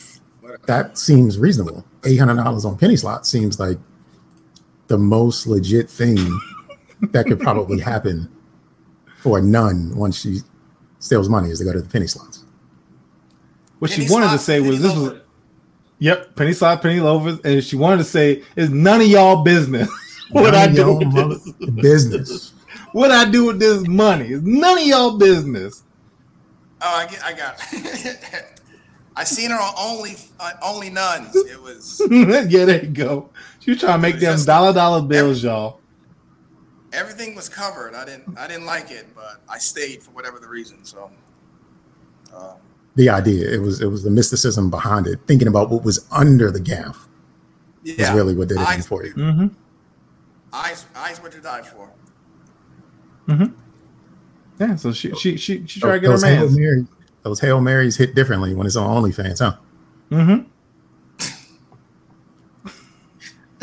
[0.66, 1.84] that seems reasonable.
[2.04, 3.78] Eight hundred dollars on penny slot seems like
[4.88, 6.16] the most legit thing
[7.12, 8.28] that could probably happen
[9.20, 10.38] for a nun once she
[10.98, 12.41] steals money is to go to the penny slots.
[13.83, 15.21] What Penny she wanted to say was penny this was.
[15.99, 19.88] Yep, penny slot, penny loafers, and she wanted to say it's none of y'all business
[20.31, 21.12] what I None of do with
[21.59, 21.71] this.
[21.83, 22.53] business.
[22.92, 25.83] What I do with this money is none of y'all business.
[26.81, 27.57] Oh, I get, I got.
[27.73, 28.61] It.
[29.16, 31.35] I seen her on only uh, only nuns.
[31.35, 33.31] It was yeah, there you go.
[33.59, 35.81] She was trying to make them just- dollar dollar bills, y'all.
[36.92, 37.97] everything was covered.
[37.97, 40.85] I didn't I didn't like it, but I stayed for whatever the reason.
[40.85, 41.11] So.
[42.33, 42.55] Uh,
[42.94, 46.50] The idea it was it was the mysticism behind it, thinking about what was under
[46.50, 46.94] the gown
[47.85, 49.14] is really what did it in for you.
[49.14, 49.46] Mm-hmm.
[50.52, 51.90] eyes, eyes, were to die for.
[53.28, 53.55] Mm-hmm.
[54.61, 56.55] Yeah, so she she she she tried to get her those, Hail man.
[56.55, 56.87] Mary,
[57.22, 59.57] those Hail Marys hit differently when it's on OnlyFans, huh?
[60.11, 60.48] Mm-hmm.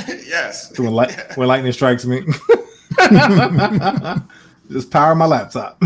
[0.28, 0.76] yes.
[0.76, 2.22] So when, light, when lightning strikes me,
[4.72, 5.82] just power my laptop.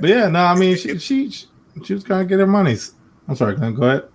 [0.00, 2.94] But yeah, no, I mean she she she, was trying to get her monies.
[3.28, 4.08] I'm sorry, Glenn, go ahead.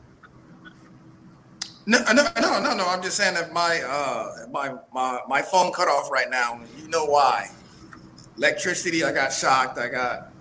[1.85, 2.85] No, no, no, no, no.
[2.87, 6.59] I'm just saying that my uh my my my phone cut off right now.
[6.77, 7.49] You know why?
[8.37, 9.03] Electricity.
[9.03, 9.77] I got shocked.
[9.77, 10.33] I got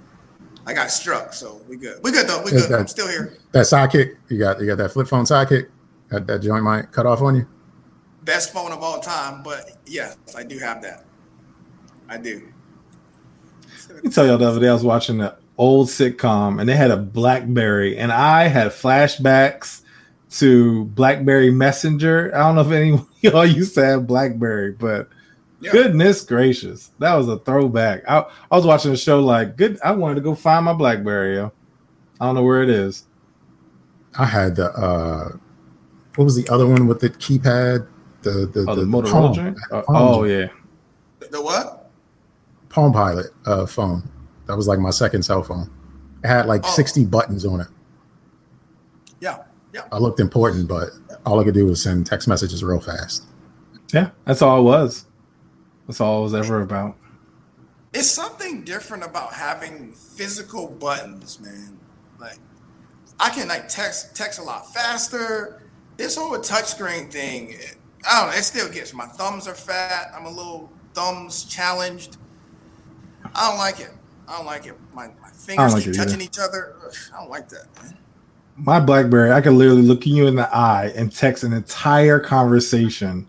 [0.67, 1.33] I got struck.
[1.33, 2.03] So we good.
[2.03, 2.43] We good though.
[2.43, 2.69] We good.
[2.71, 3.39] that- I'm still here.
[3.53, 5.69] That sidekick, you got you got that flip phone sidekick.
[6.09, 7.47] That, that joint might cut off on you.
[8.23, 9.43] Best phone of all time.
[9.43, 11.05] But yes, I do have that.
[12.09, 12.53] I do.
[13.97, 16.77] Let me tell y'all the other day I was watching an old sitcom and they
[16.77, 19.81] had a BlackBerry and I had flashbacks
[20.33, 22.31] to BlackBerry Messenger.
[22.35, 25.09] I don't know if any of y'all used to have BlackBerry, but
[25.61, 25.73] Yeah.
[25.73, 28.03] Goodness gracious, that was a throwback.
[28.07, 29.79] I, I was watching a show like good.
[29.83, 31.37] I wanted to go find my BlackBerry.
[31.37, 31.51] Yo.
[32.21, 33.05] I don't know where it is.
[34.19, 35.37] I had the uh,
[36.17, 37.87] what was the other one with the keypad?
[38.23, 39.59] The the, Oh, the, the Motorola Palm- joint?
[39.71, 40.51] Oh, Palm oh, joint.
[41.21, 41.29] yeah.
[41.31, 41.76] The what?
[42.77, 44.03] Palm Pilot uh, phone.
[44.47, 45.71] That was like my second cell phone.
[46.23, 46.69] It had like Oh.
[46.71, 47.69] 60 buttons on it.
[49.19, 49.39] Yeah.
[49.73, 49.85] Yeah.
[49.91, 50.91] I looked important, but
[51.25, 53.25] all I could do was send text messages real fast.
[53.95, 55.07] Yeah, that's all it was.
[55.87, 56.97] That's all it was ever about.
[57.95, 61.79] It's something different about having physical buttons, man.
[62.21, 62.39] Like
[63.19, 65.63] I can like text text a lot faster.
[65.97, 68.37] This whole touchscreen thing, it- I don't know.
[68.37, 70.13] It still gets my thumbs are fat.
[70.15, 72.19] I'm a little thumbs challenged.
[73.37, 73.91] I don't like it.
[74.27, 74.75] I don't like it.
[74.95, 76.05] My, my fingers like keep either.
[76.05, 76.75] touching each other.
[76.85, 77.97] Ugh, I don't like that, man.
[78.57, 83.29] My BlackBerry, I could literally look you in the eye and text an entire conversation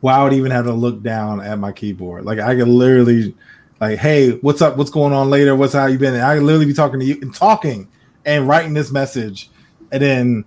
[0.00, 2.24] without even having to look down at my keyboard.
[2.24, 3.34] Like I could literally,
[3.80, 4.78] like, hey, what's up?
[4.78, 5.54] What's going on later?
[5.54, 6.14] What's how you been?
[6.14, 7.88] And I could literally be talking to you and talking
[8.24, 9.50] and writing this message,
[9.90, 10.44] and then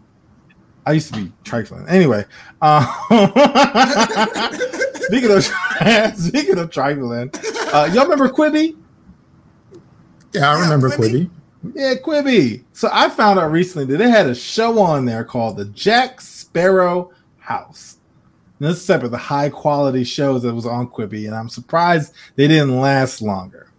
[0.88, 1.88] I used to be trifling.
[1.88, 2.26] Anyway,
[2.62, 2.82] uh,
[5.02, 5.44] speaking of
[6.18, 7.32] speaking of trifling,
[7.72, 8.76] uh, y'all remember Quibi?
[10.36, 11.30] Yeah, I Yeah, remember Quibi.
[11.64, 11.74] Quibi.
[11.76, 12.64] Yeah, Quibi.
[12.74, 16.22] So I found out recently that they had a show on there called the Jack
[16.22, 17.98] Sparrow House.
[18.60, 22.14] And this is separate the high quality shows that was on Quibi, and I'm surprised
[22.36, 23.72] they didn't last longer.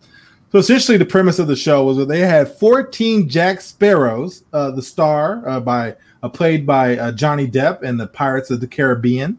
[0.53, 4.71] So essentially, the premise of the show was that they had 14 Jack Sparrows, uh,
[4.71, 8.67] the star uh, by uh, played by uh, Johnny Depp in the Pirates of the
[8.67, 9.39] Caribbean,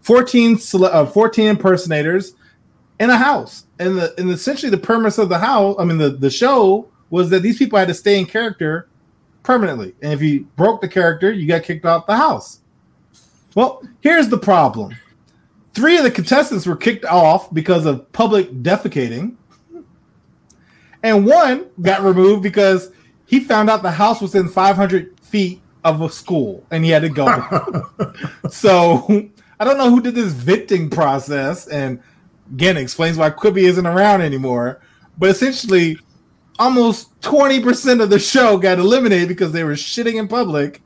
[0.00, 2.34] 14 cele- uh, 14 impersonators
[3.00, 3.66] in a house.
[3.80, 7.30] And the and essentially the premise of the house, I mean the, the show was
[7.30, 8.86] that these people had to stay in character
[9.42, 9.94] permanently.
[10.02, 12.60] And if you broke the character, you got kicked off the house.
[13.56, 14.94] Well, here's the problem.
[15.74, 19.34] Three of the contestants were kicked off because of public defecating.
[21.02, 22.92] And one got removed because
[23.26, 27.02] he found out the house was in 500 feet of a school and he had
[27.02, 27.86] to go.
[28.50, 32.00] so I don't know who did this venting process, and
[32.52, 34.80] again explains why Quibi isn't around anymore.
[35.18, 35.98] But essentially,
[36.58, 40.82] almost twenty percent of the show got eliminated because they were shitting in public,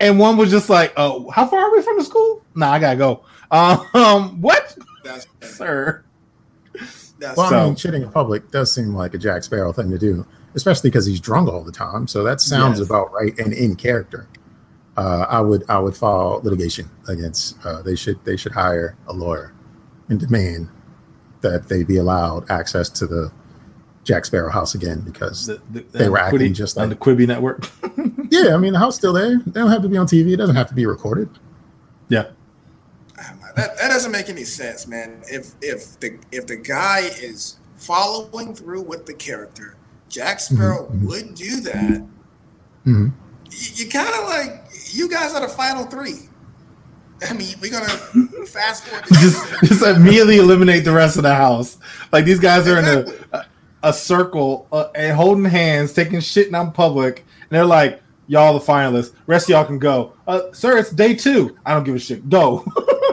[0.00, 2.42] and one was just like, "Oh, how far are we from the school?
[2.54, 5.26] Nah, I gotta go." Um, what, That's
[5.56, 6.02] sir?
[7.18, 9.90] that's Well, So- I mean, shitting in public does seem like a Jack Sparrow thing
[9.90, 12.06] to do, especially because he's drunk all the time.
[12.06, 12.86] So that sounds Yes.
[12.88, 14.28] about right and in character.
[14.96, 17.56] Uh, I would I would file litigation against.
[17.64, 19.52] Uh, they should they should hire a lawyer
[20.08, 20.68] and demand
[21.40, 23.30] that they be allowed access to the
[24.04, 26.96] Jack Sparrow house again because The- the- They were on acting Quibi- just on the
[26.96, 27.68] Quibi network.
[28.30, 29.38] yeah, I mean the house still there.
[29.44, 30.32] They don't have to be on TV.
[30.32, 31.28] It doesn't have to be recorded.
[32.08, 32.26] yeah,
[33.56, 35.22] that, that doesn't make any sense, man.
[35.28, 39.76] If if the if the guy is following through with the character,
[40.08, 41.06] Jack Sparrow Mhm.
[41.08, 42.06] would do that.
[42.86, 43.12] Mhm.
[43.50, 46.28] You, you kind of like you guys are the final three.
[47.28, 47.88] I mean, we're gonna
[48.46, 49.06] fast forward.
[49.20, 51.78] just just immediately eliminate the rest of the house.
[52.12, 53.46] Like these guys are in a a,
[53.84, 58.64] a circle uh, and holding hands, taking shit in public, and they're like, "Y'all the
[58.64, 59.12] finalists.
[59.26, 61.56] Rest of y'all can go." Uh, sir, it's day two.
[61.64, 62.28] I don't give a shit.
[62.28, 62.64] Go.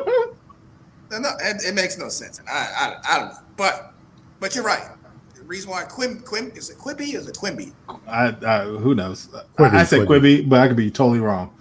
[1.13, 2.41] No, no, it, it makes no sense.
[2.49, 3.93] I, I, I don't know, but
[4.39, 4.89] but you're right.
[5.35, 7.71] The reason why Quim Quim is it Quibi or is it Quimby?
[8.07, 9.27] I, I who knows?
[9.57, 10.41] Quibi, I, I said Quibi.
[10.41, 11.55] Quibi, but I could be totally wrong.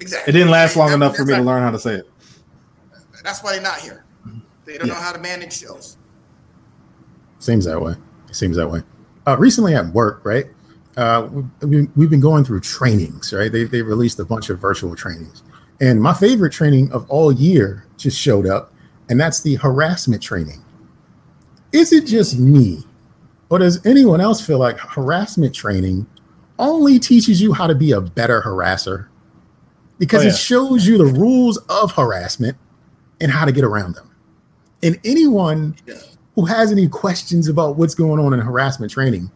[0.00, 0.30] Exactly.
[0.30, 2.10] It didn't last long That- enough for me to learn how to say it.
[3.24, 4.04] That's why they're not here.
[4.64, 4.94] They don't Yeah.
[4.94, 5.96] know how to manage shows.
[7.38, 7.94] Seems that way.
[8.32, 8.82] Seems that way.
[9.26, 10.46] Uh, recently at work, right?
[10.96, 11.28] Uh,
[11.62, 13.50] we, we've been going through trainings, right?
[13.52, 15.42] They they released a bunch of virtual trainings,
[15.80, 18.72] and my favorite training of all year just showed up,
[19.08, 20.60] and that's the harassment training.
[21.72, 22.84] Is it just me,
[23.48, 26.06] or does anyone else feel like harassment training
[26.58, 29.06] only teaches you how to be a better harasser?
[29.98, 30.30] Because Oh, yeah.
[30.32, 32.56] it shows you the rules of harassment
[33.20, 34.10] and how to get around them.
[34.82, 35.74] And anyone
[36.36, 39.30] who has any questions about what's going on in harassment training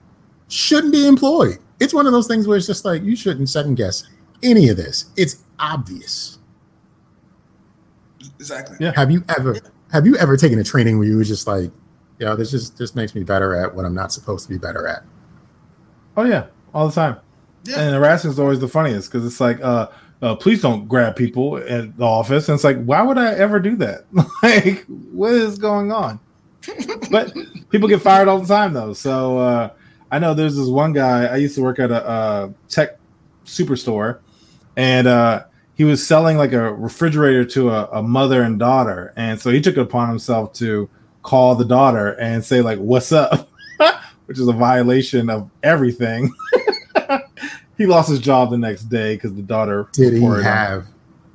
[0.49, 1.59] shouldn't be employed.
[1.81, 4.05] It's one of those things where it's just like you shouldn't second guess
[4.43, 5.07] any of this.
[5.17, 6.39] It's obvious.
[8.39, 8.77] Exactly.
[8.81, 8.93] Yeah.
[8.95, 9.57] Have you ever
[9.91, 11.71] have you ever taken a training where you were just like,
[12.19, 14.87] yeah, this just this makes me better at what I'm not supposed to be better
[14.87, 15.03] at?
[16.17, 17.17] Oh yeah, all the time.
[17.65, 17.81] Yeah.
[17.81, 19.89] And harassment is always the funniest because it's like, uh,
[20.23, 22.49] uh, please don't grab people at the office.
[22.49, 24.05] And it's like, why would I ever do that?
[24.43, 26.21] like, what is going on?
[27.11, 27.35] but
[27.71, 28.93] people get fired all the time though.
[28.93, 29.71] So uh,
[30.13, 31.27] I know there's this one guy.
[31.27, 32.99] I used to work at a, uh tech
[33.45, 34.21] superstore,
[34.77, 39.41] and uh, he was selling like a refrigerator to a, a mother and daughter, and
[39.41, 40.89] so he took it upon himself to
[41.23, 43.49] call the daughter and say like, "What's up,"
[44.27, 46.33] which is a violation of everything.
[47.79, 50.87] he lost his job the next day because the daughter Did he have?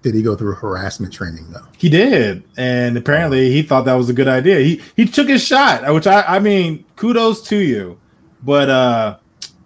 [0.03, 1.65] Did he go through harassment training though?
[1.77, 4.59] He did, and apparently he thought that was a good idea.
[4.59, 7.99] He he took his shot, which I I mean, kudos to you,
[8.43, 9.17] but uh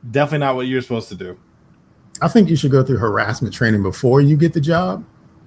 [0.09, 1.37] definitely not what you're supposed to do.
[2.21, 5.03] I think you should go through harassment training before you get the job,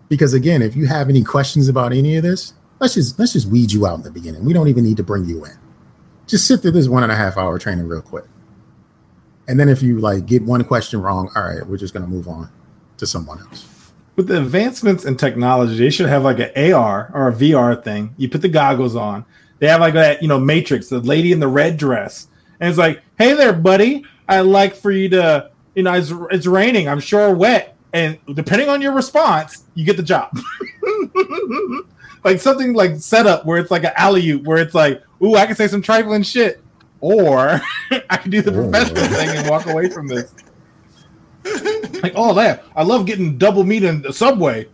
[0.09, 3.47] because again, if you have any questions about any of this, let's just let's just
[3.47, 4.45] weed you out in the beginning.
[4.45, 5.57] We don't even need to bring you in.
[6.27, 8.25] Just sit through this one and a half hour training real quick,
[9.49, 12.29] and then if you like get one question wrong, all right, we're just gonna move
[12.29, 12.51] on
[12.97, 13.93] to someone else.
[14.17, 18.15] With the advancements in technology, they should have like an AR or a VR thing.
[18.17, 19.25] You put the goggles on.
[19.59, 22.29] They have like that, you know, Matrix, the lady in the red dress,
[22.61, 24.05] and it's like, "Hey there, buddy.
[24.29, 26.89] I'd like for you to, you know, it's, it's raining.
[26.89, 30.37] I'm sure wet, and depending on your response, you get the job."
[32.25, 35.47] like something like set up where it's like an alley where it's like, "Ooh, I
[35.47, 36.63] can say some trifling shit,"
[37.05, 37.61] or
[38.09, 40.33] I can do the professional thing and walk away from this.
[42.03, 44.67] like, oh, that I love getting double meat in the subway.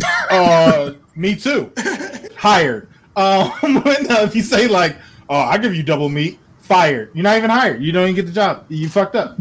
[0.30, 1.72] Uh, me too.
[2.36, 2.88] Hired.
[3.16, 4.96] Um, when, uh, if you say like,
[5.28, 7.10] "Oh, I give you double meat," fired.
[7.14, 7.82] You're not even hired.
[7.82, 8.64] You don't even get the job.
[8.68, 9.38] You fucked up.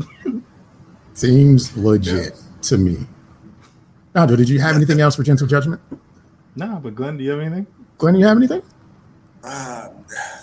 [1.13, 2.97] Seems legit to me.
[4.15, 5.79] Nando, did you have anything else for gentle judgment?
[6.55, 7.67] no, but Glenn, do you have anything?
[7.99, 8.63] Glenn, do you have anything?
[9.43, 9.89] Uh,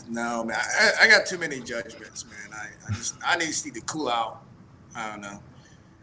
[0.09, 0.56] no, man.
[0.59, 2.59] I, I got too many judgments, man.
[2.59, 4.42] I, I just I need to cool out.
[4.94, 5.42] I don't know.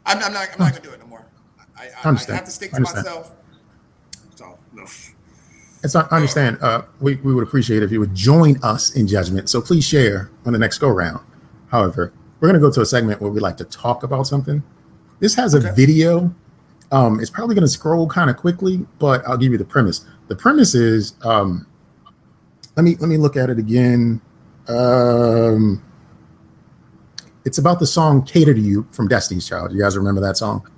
[0.05, 0.49] I'm, I'm not.
[0.53, 1.25] I'm not gonna do it no more.
[1.77, 3.05] I, I, I have to stick to Understand.
[3.05, 3.31] myself.
[4.35, 4.83] So no.
[5.83, 6.59] It's I understand.
[6.61, 9.49] Uh, we, we would appreciate if you would join us in judgment.
[9.49, 11.19] So please share on the next go round.
[11.71, 14.63] However, we're going to go to a segment where we like to talk about something.
[15.19, 15.71] This has a Okay.
[15.75, 16.33] video.
[16.91, 20.05] Um, it's probably going to scroll kind of quickly, but I'll give you the premise.
[20.29, 21.65] The premise is um,
[22.75, 24.21] let me let me look at it again.
[24.67, 25.83] Um,
[27.45, 29.73] it's about the song "Cater to You" from Destiny's Child.
[29.73, 30.69] You guys remember that song?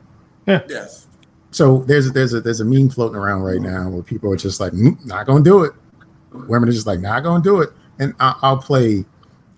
[0.48, 1.08] Yes.
[1.52, 4.60] So there's there's a there's a meme floating around right now where people are just
[4.60, 5.74] like, "Mm, not gonna do it.
[6.32, 7.70] Women are just like, not gonna do it.
[8.00, 9.06] And I, I'll play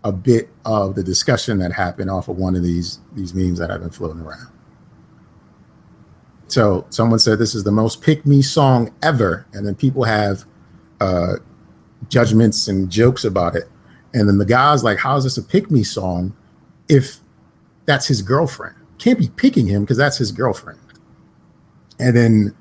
[0.03, 3.71] a bit of the discussion that happened off of one of these these memes that
[3.71, 4.47] I've been floating around.
[6.47, 10.45] So someone said this is the most pick me song ever, and then people have
[11.01, 11.37] uh,
[12.09, 13.69] judgments and jokes about it.
[14.13, 16.35] And then the guy's like, "How is this a pick me song
[16.87, 17.17] if
[17.85, 18.75] that's his girlfriend?
[18.97, 20.79] Can't be picking him because that's his girlfriend."
[21.99, 22.55] and then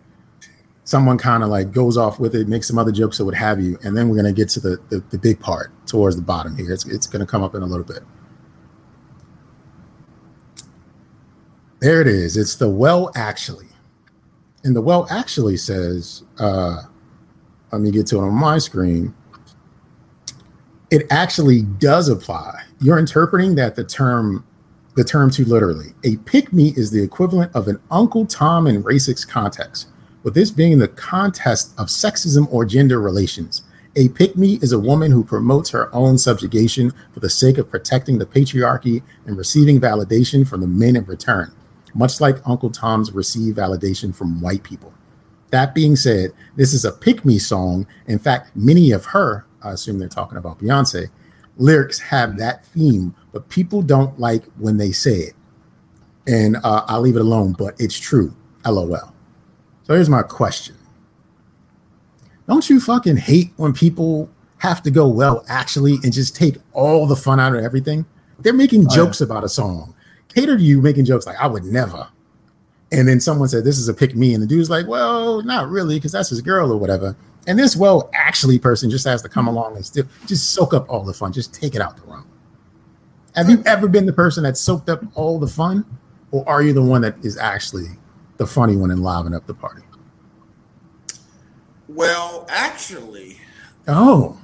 [0.84, 3.60] someone kind of like goes off with it, makes some other jokes or what have
[3.60, 6.56] you, and then we're gonna get to the the, the big part towards the bottom
[6.56, 6.72] here.
[6.72, 8.02] It's it's gonna come up in a little bit.
[11.80, 12.36] There it is.
[12.36, 13.68] It's the well actually,
[14.64, 16.82] and the well actually says, uh,
[17.72, 19.14] let me get to it on my screen.
[20.96, 22.62] It actually does apply.
[22.80, 24.46] You're interpreting that the term
[24.94, 25.88] the term too literally.
[26.04, 29.88] A pick me is the equivalent of an Uncle Tom in racist context,
[30.22, 33.62] with this being the contest of sexism or gender relations.
[33.94, 37.68] A pick me is a woman who promotes her own subjugation for the sake of
[37.68, 41.52] protecting the patriarchy and receiving validation from the men in return,
[41.92, 44.94] much like Uncle Tom's receive validation from white people.
[45.50, 47.86] That being said, this is a pick me song.
[48.06, 51.08] In fact, many of her, I assume they're talking about Beyonce,
[51.56, 55.34] lyrics have that theme, but people don't like when they say it.
[56.26, 58.34] And uh, I'll leave it alone, but it's true.
[58.64, 59.12] LOL.
[59.84, 60.76] So here's my question
[62.48, 67.06] Don't you fucking hate when people have to go, well, actually, and just take all
[67.06, 68.04] the fun out of everything?
[68.40, 69.94] They're making Oh, jokes about a song.
[70.34, 72.08] Cater to you making jokes like, I would never.
[72.92, 74.34] And then someone said, This is a pick me.
[74.34, 77.16] And the dude's like, Well, not really, because that's his girl or whatever.
[77.46, 80.86] And this well actually person just has to come along and still just soak up
[80.88, 82.26] all the fun, just take it out the room.
[83.34, 85.84] Have you ever been the person that soaked up all the fun?
[86.32, 87.86] Or are you the one that is actually
[88.38, 89.82] the funny one and liven up the party?
[91.88, 93.38] Well, actually,
[93.88, 94.38] Oh,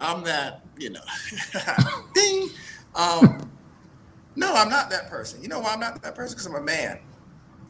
[0.00, 0.60] I'm that.
[0.78, 1.00] You know,
[2.14, 2.48] ding.
[2.94, 3.50] Um,
[4.36, 5.40] no, I'm not that person.
[5.42, 6.34] You know why I'm not that person?
[6.36, 6.98] Because I'm a man.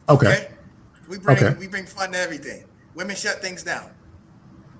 [0.09, 0.49] okay.
[1.07, 1.55] We bring Okay.
[1.59, 2.65] we bring fun to everything.
[2.95, 3.91] Women shut things down.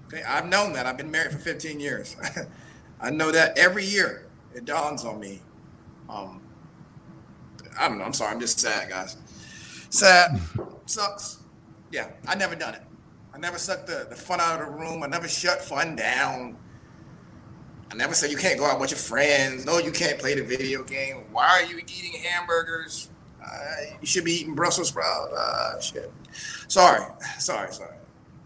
[0.08, 0.86] Okay, I've known that.
[0.86, 2.16] I've been married for 15 years.
[3.02, 5.42] I know that every year it dawns on me.
[6.10, 6.42] Um,
[7.78, 8.06] I don't know.
[8.06, 8.34] I'm sorry.
[8.34, 9.18] I'm just sad, guys.
[9.90, 10.40] Sad.
[10.86, 11.40] Sucks.
[11.92, 12.82] Yeah, I never done it.
[13.34, 15.04] I never sucked the, the fun out of the room.
[15.04, 16.58] I never shut fun down.
[17.92, 19.66] I never said you can't go out with your friends.
[19.66, 21.26] No, you can't play the video game.
[21.32, 23.10] Why are you eating hamburgers?
[23.44, 25.30] Uh, you should be eating Brussels sprout.
[25.36, 26.12] Uh, shit.
[26.68, 27.06] Sorry,
[27.40, 27.95] sorry, sorry.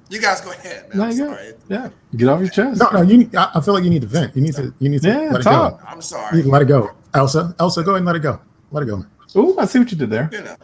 [0.10, 0.98] You guys go ahead, man.
[0.98, 1.46] No, I'm you sorry.
[1.46, 1.58] good.
[1.70, 2.82] Yeah, get off your chest.
[2.82, 3.18] No, no, you.
[3.20, 4.36] need- I, I feel like you need to vent.
[4.36, 4.74] You need to.
[4.80, 5.74] You need to Yeah, let talk.
[5.74, 5.88] it go.
[5.88, 6.38] I'm sorry.
[6.38, 6.66] You need sorry.
[6.66, 6.92] to let it go.
[7.14, 8.40] Elsa, Elsa, go ahead and let it go.
[8.72, 8.98] Let it go.
[8.98, 9.08] man.
[9.36, 10.30] Ooh, I see what you did there.
[10.32, 10.56] You know.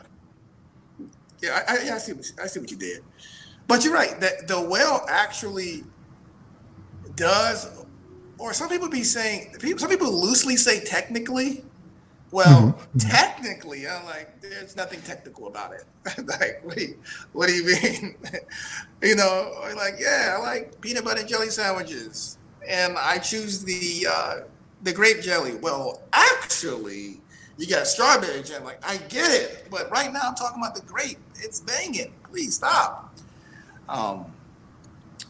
[1.42, 2.14] Yeah, I, I, yeah, I see.
[2.14, 3.04] What, I see what you did.
[3.68, 4.20] But you're right.
[4.20, 5.84] That the well actually
[7.16, 7.70] does,
[8.40, 9.54] or some people be saying.
[9.60, 11.64] people- Some people loosely say technically.
[12.32, 15.86] Well, technically, I'm like, there's nothing technical about it.
[16.28, 16.98] like, what do you,
[17.34, 18.16] what do you mean?
[19.02, 24.08] you know, like, yeah, I like peanut butter and jelly sandwiches, and I choose the
[24.12, 24.36] uh,
[24.84, 25.56] the grape jelly.
[25.56, 27.22] Well, actually,
[27.58, 28.64] you got strawberry jam.
[28.64, 31.20] Like, I get it, but right now I'm talking about the grape.
[31.36, 32.14] It's banging.
[32.24, 33.16] Please stop.
[33.88, 34.26] Um.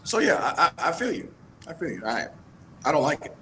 [0.04, 1.32] So yeah, I, I, I feel you.
[1.68, 2.06] I feel you.
[2.06, 2.28] I
[2.86, 3.36] I don't like it.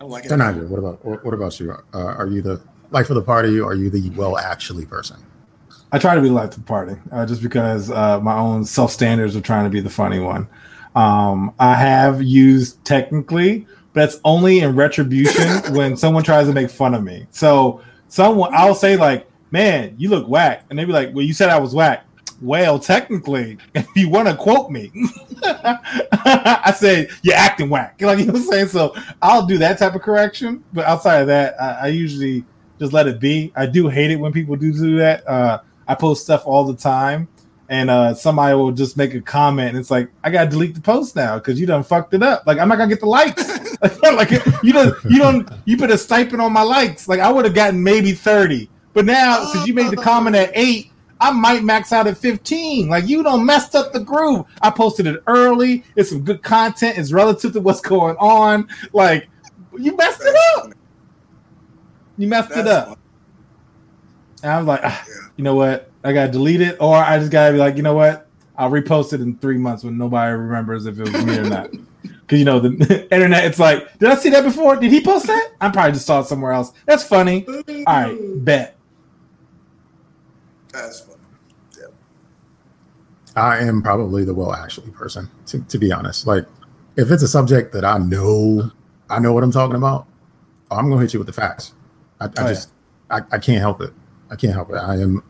[0.00, 0.30] I don't like it.
[0.30, 1.72] So what about what what about you?
[1.92, 3.60] Uh, are you the life of the party?
[3.60, 5.22] Or are you the well actually person?
[5.92, 8.92] I try to be life of the party, uh, just because uh, my own self
[8.92, 10.48] standards are trying to be the funny one.
[10.94, 16.70] Um, I have used technically, but that's only in retribution when someone tries to make
[16.70, 17.26] fun of me.
[17.30, 21.34] So someone, I'll say like, "Man, you look whack," and they'd be like, "Well, you
[21.34, 22.06] said I was whack."
[22.40, 24.90] Well, technically, if you want to quote me,
[25.42, 28.00] I say you're acting whack.
[28.00, 28.68] Like you know what I'm saying.
[28.68, 32.44] So I'll do that type of correction, but outside of that, I, I usually
[32.78, 33.52] just let it be.
[33.54, 35.28] I do hate it when people do do that.
[35.28, 37.28] Uh, I post stuff all the time,
[37.68, 40.80] and uh, somebody will just make a comment, and it's like I gotta delete the
[40.80, 42.44] post now because you done fucked it up.
[42.46, 43.48] Like I'm not gonna get the likes.
[44.02, 44.30] like
[44.62, 47.06] you don't, you don't, you put a stipend on my likes.
[47.06, 50.50] Like I would have gotten maybe thirty, but now since you made the comment at
[50.54, 50.89] eight.
[51.20, 52.88] I might max out at 15.
[52.88, 54.46] Like you don't messed up the groove.
[54.62, 55.84] I posted it early.
[55.96, 56.98] It's some good content.
[56.98, 58.68] It's relative to what's going on.
[58.92, 59.28] Like
[59.78, 60.72] you messed it up.
[62.16, 62.88] You messed it up.
[62.88, 62.96] fun.
[64.42, 65.14] And I was like, ah, Yeah.
[65.36, 65.90] you know what?
[66.02, 68.26] I gotta delete it, or I just gotta be like, you know what?
[68.56, 71.70] I'll repost it in three months when nobody remembers if it was me or not.
[72.02, 74.76] Because you know the internet, it's like, did I see that before?
[74.76, 75.50] Did he post that?
[75.60, 76.72] I probably just saw it somewhere else.
[76.86, 77.44] That's funny.
[77.46, 78.76] All right, bet.
[80.72, 81.16] That's fun.
[81.78, 81.86] Yeah.
[83.36, 86.26] I am probably the well actually person, to, to be honest.
[86.26, 86.44] Like,
[86.96, 88.70] if it's a subject that I know,
[89.08, 90.06] I know what I'm talking about,
[90.70, 91.72] I'm gonna hit you with the facts.
[92.20, 92.48] I, I Oh, yeah.
[92.48, 92.70] just,
[93.10, 93.92] I, I can't help it.
[94.30, 94.76] I can't help it.
[94.76, 95.22] I am,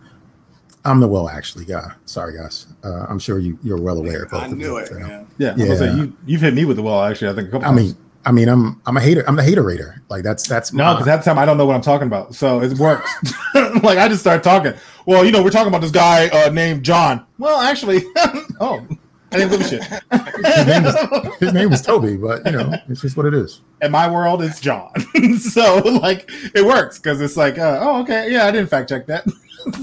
[0.85, 1.93] I'm the well actually guy.
[2.07, 2.67] Sorry, guys.
[2.85, 4.27] Uh, I'm sure you you're well aware.
[4.27, 5.07] both I knew it, you know.
[5.07, 5.27] man.
[5.39, 5.95] Yeah, I was gonna say, Yeah.
[5.97, 7.29] you you've hit me with the wall actually.
[7.31, 7.99] I think a couple I mean, times.
[8.27, 9.25] I mean, I'm I'm a hater.
[9.27, 10.03] I'm the hater rater.
[10.09, 12.61] Like that's that's No, because that time I don't know what I'm talking about, so
[12.61, 13.11] it works.
[13.55, 14.75] like I just start talking.
[15.07, 17.25] Well, you know, we're talking about this guy uh, named John.
[17.39, 18.03] Well, actually,
[18.61, 18.87] oh,
[19.33, 19.83] I didn't give a shit.
[19.83, 23.63] his name was his name was Toby, but you know, it's just what it is.
[23.81, 24.93] In my world, it's John.
[25.39, 29.07] so like it works because it's like, uh, oh, okay, yeah, I didn't fact check
[29.07, 29.29] that.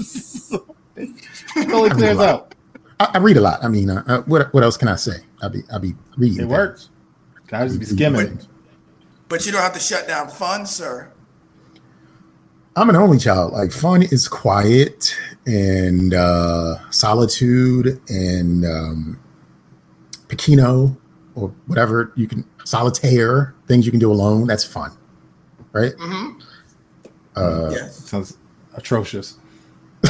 [0.00, 1.10] so, it
[1.54, 2.54] totally clears out.
[3.00, 3.64] I, I read a lot.
[3.64, 5.24] I mean, uh, uh, what what else can I say?
[5.42, 6.36] I'll be I'll be reading.
[6.36, 6.50] It things.
[6.50, 6.90] works.
[7.52, 8.40] I just be skimming.
[9.28, 11.12] But you don't have to shut down fun, sir.
[12.76, 13.52] I'm an only child.
[13.52, 19.20] Like fun is quiet and uh, solitude and um,
[20.28, 20.96] Pekino
[21.34, 24.46] or whatever you can solitaire things you can do alone.
[24.46, 24.96] That's fun,
[25.72, 25.92] right?
[25.92, 26.40] Mm-hmm.
[27.34, 27.96] Uh, yes.
[27.96, 28.36] Sounds
[28.74, 29.38] atrocious.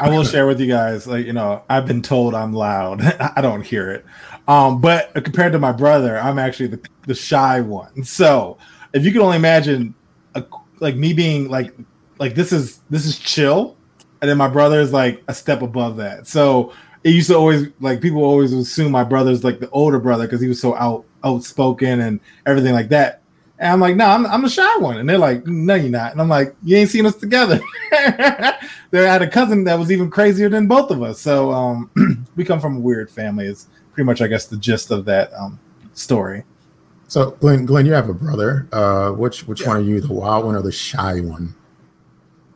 [0.00, 3.02] I will share with you guys, like you know, I've been told I'm loud.
[3.36, 4.04] I don't hear it.
[4.46, 8.04] Um, but compared to my brother, I'm actually the, the shy one.
[8.04, 8.58] So
[8.92, 9.94] if you can only imagine,
[10.34, 10.44] a,
[10.80, 11.74] like me being like,
[12.18, 13.76] like this is this is chill,
[14.20, 16.26] and then my brother is like a step above that.
[16.26, 16.72] So
[17.02, 20.40] it used to always like people always assume my brother's like the older brother because
[20.40, 23.22] he was so out outspoken and everything like that.
[23.58, 24.98] And I'm like, no, I'm, I'm the shy one.
[24.98, 26.12] And they're like, no, you're not.
[26.12, 27.60] And I'm like, you ain't seen us together.
[27.90, 31.20] they had a cousin that was even crazier than both of us.
[31.20, 33.46] So um, we come from a weird family.
[33.46, 35.58] Is pretty much, I guess, the gist of that um,
[35.92, 36.42] story.
[37.08, 38.66] so Glenn, Glenn, you have a brother.
[38.72, 39.68] Uh, which which Yeah.
[39.68, 41.54] one are you, the wild one or the shy one?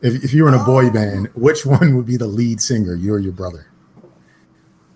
[0.01, 2.61] If if you were in a boy Um, band, which one would be the lead
[2.61, 2.93] singer?
[2.95, 3.67] You or your brother?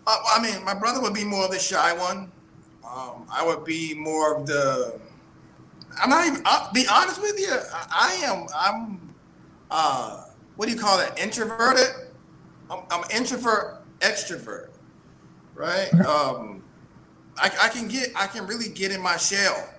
[0.06, 2.30] Uh, I mean, my brother would be more of the shy one.
[2.86, 5.00] Um, I would be more of the.
[6.02, 6.42] I'm not even.
[6.46, 7.52] I'll be honest with you.
[7.52, 8.48] I, I am.
[8.56, 9.16] I'm.
[9.72, 10.26] Uh,
[10.58, 11.18] what do you call that?
[11.18, 11.88] Introverted.
[12.70, 14.70] I'm, I'm introvert, extrovert.
[15.56, 15.90] Right.
[16.06, 16.64] Um,
[17.38, 18.10] I, I can get.
[18.16, 19.74] I can really get in my shell.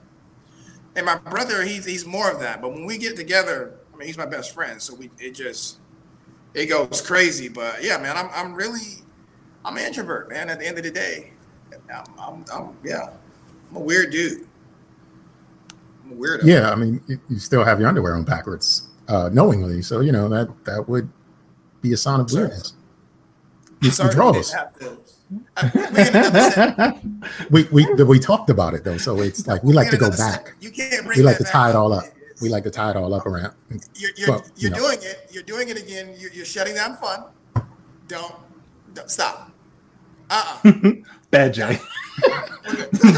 [0.96, 2.60] And my brother, he's he's more of that.
[2.60, 4.82] But when we get together, I mean, he's my best friend.
[4.82, 5.78] So we it just
[6.52, 7.48] it goes crazy.
[7.48, 9.04] But yeah, man, I'm I'm really
[9.64, 10.50] I'm an introvert, man.
[10.50, 11.32] At the end of the day,
[11.92, 13.10] I'm, I'm, I'm yeah,
[13.70, 14.46] I'm a weird dude.
[16.04, 16.44] I'm a weirdo.
[16.44, 19.82] Yeah, I mean, you, you still have your underwear on backwards, uh, knowingly.
[19.82, 21.08] So you know that that would
[21.80, 22.74] be a sign of weirdness.
[23.84, 24.54] You, you drove us.
[27.50, 30.54] we, we we talked about it though, so it's like we like to go back.
[30.60, 31.18] You can't bring.
[31.18, 32.04] we like to tie it all up.
[32.40, 33.54] We like to tie it all up around.
[33.94, 34.76] You're, you're, well, you're you know.
[34.76, 35.28] doing it.
[35.30, 36.14] You're doing it again.
[36.18, 37.24] You're, you're shutting down fun.
[38.08, 38.34] Don't,
[38.92, 39.50] don't stop.
[40.30, 40.72] Uh uh
[41.30, 41.78] Bad Jay.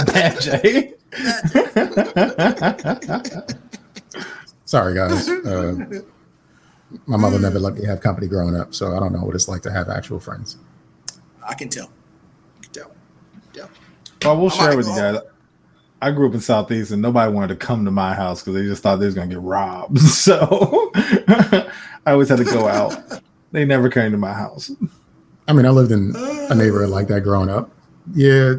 [0.07, 0.95] Bad Jay.
[4.65, 5.29] Sorry, guys.
[5.29, 6.03] Uh,
[7.07, 7.43] my mother hmm.
[7.43, 9.73] never let me have company growing up, so I don't know what it's like to
[9.73, 10.57] have actual friends.
[11.47, 11.91] I can tell.
[12.59, 12.91] I can tell.
[13.55, 13.67] Yeah.
[14.25, 15.21] Well, we'll share with you guys.
[16.03, 18.63] I grew up in Southeast, and nobody wanted to come to my house because they
[18.63, 19.99] just thought they was gonna get robbed.
[20.17, 22.97] So I always had to go out.
[23.53, 24.71] They never came to my house.
[25.49, 26.55] I mean, I lived in a uh.
[26.55, 27.71] neighborhood like that growing up.
[28.13, 28.55] Yeah,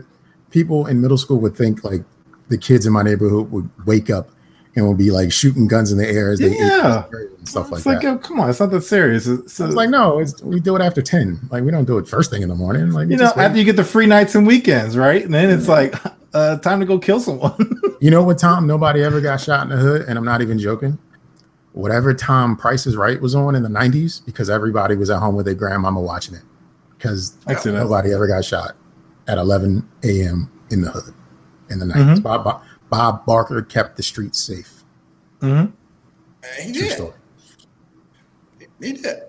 [0.49, 2.03] people in middle school would think like
[2.47, 4.29] the kids in my neighborhood would wake up
[4.77, 7.03] and will be like shooting guns in the air as they yeah.
[7.11, 8.21] and stuff it's like, like that.
[8.21, 9.25] come on, it's not that serious.
[9.25, 11.39] It's, it's like no, it's, we do it after ten.
[11.49, 12.91] Like we don't do it first thing in the morning.
[12.91, 15.25] Like you know, after you get the free nights and weekends, right?
[15.25, 15.95] And then it's like
[16.33, 17.55] uh, time to go kill someone.
[17.99, 18.67] you know what, Tom?
[18.67, 20.99] Nobody ever got shot in the hood, and I'm not even joking.
[21.73, 25.35] Whatever Tom Price is Right was on in the '90s, because everybody was at home
[25.35, 26.43] with their grandmama watching it,
[26.95, 28.75] because nobody ever got shot
[29.27, 30.51] at 11 a.m.
[30.69, 31.15] in the hood
[31.69, 31.95] in the 90s.
[31.95, 32.21] Mm-hmm.
[32.21, 34.83] Bob, Bob Barker kept the streets safe.
[35.41, 35.71] Mm-hmm.
[36.61, 36.91] He True did.
[36.91, 37.13] Story.
[38.81, 39.23] He did.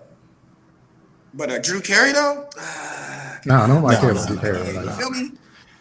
[1.33, 2.49] But uh, Drew Carey though.
[2.59, 4.73] Uh, no, nobody no, care about Drew Carey.
[4.73, 5.31] You feel me?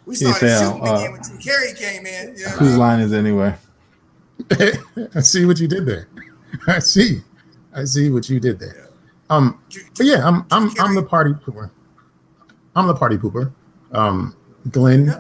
[0.07, 2.37] We started shooting uh, again when Drew Carey came in.
[2.37, 2.51] You know?
[2.53, 3.55] Whose line is anyway?
[5.15, 6.09] I see what you did there.
[6.67, 7.23] I see.
[7.75, 8.89] I see what you did there.
[9.31, 9.61] Um,
[9.97, 11.71] but yeah, I'm I'm I'm the party pooper.
[12.75, 13.53] I'm the party pooper.
[13.93, 14.35] Um,
[14.71, 15.15] Glenn,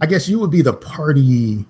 [0.00, 1.66] I guess you would be the party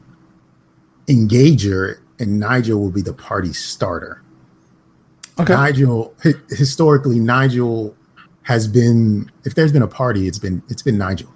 [1.07, 4.23] engager, and Nigel will be the party starter.
[5.39, 5.53] Okay.
[5.53, 6.15] Nigel,
[6.49, 7.97] historically, Nigel
[8.43, 9.31] has been.
[9.45, 11.33] If there's been a party, it's been it's been Nigel.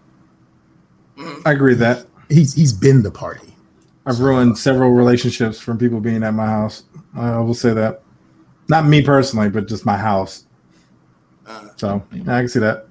[1.44, 2.06] I agree with that.
[2.28, 3.56] He's he's been the party.
[4.06, 6.84] I've ruined several relationships from people being at my house.
[7.14, 8.02] I will say that.
[8.68, 10.44] Not me personally, but just my house.
[11.76, 12.86] So I can see that.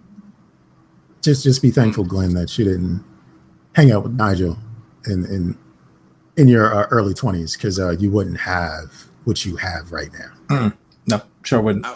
[1.21, 3.03] Just just be thankful, Glenn, that you didn't
[3.77, 4.57] hang out with Nigel
[5.05, 5.57] in in
[6.35, 8.91] in your uh, early twenties because uh, you wouldn't have
[9.23, 10.31] what you have right now.
[10.47, 10.77] Mm.
[11.05, 11.85] No, sure wouldn't.
[11.85, 11.95] I,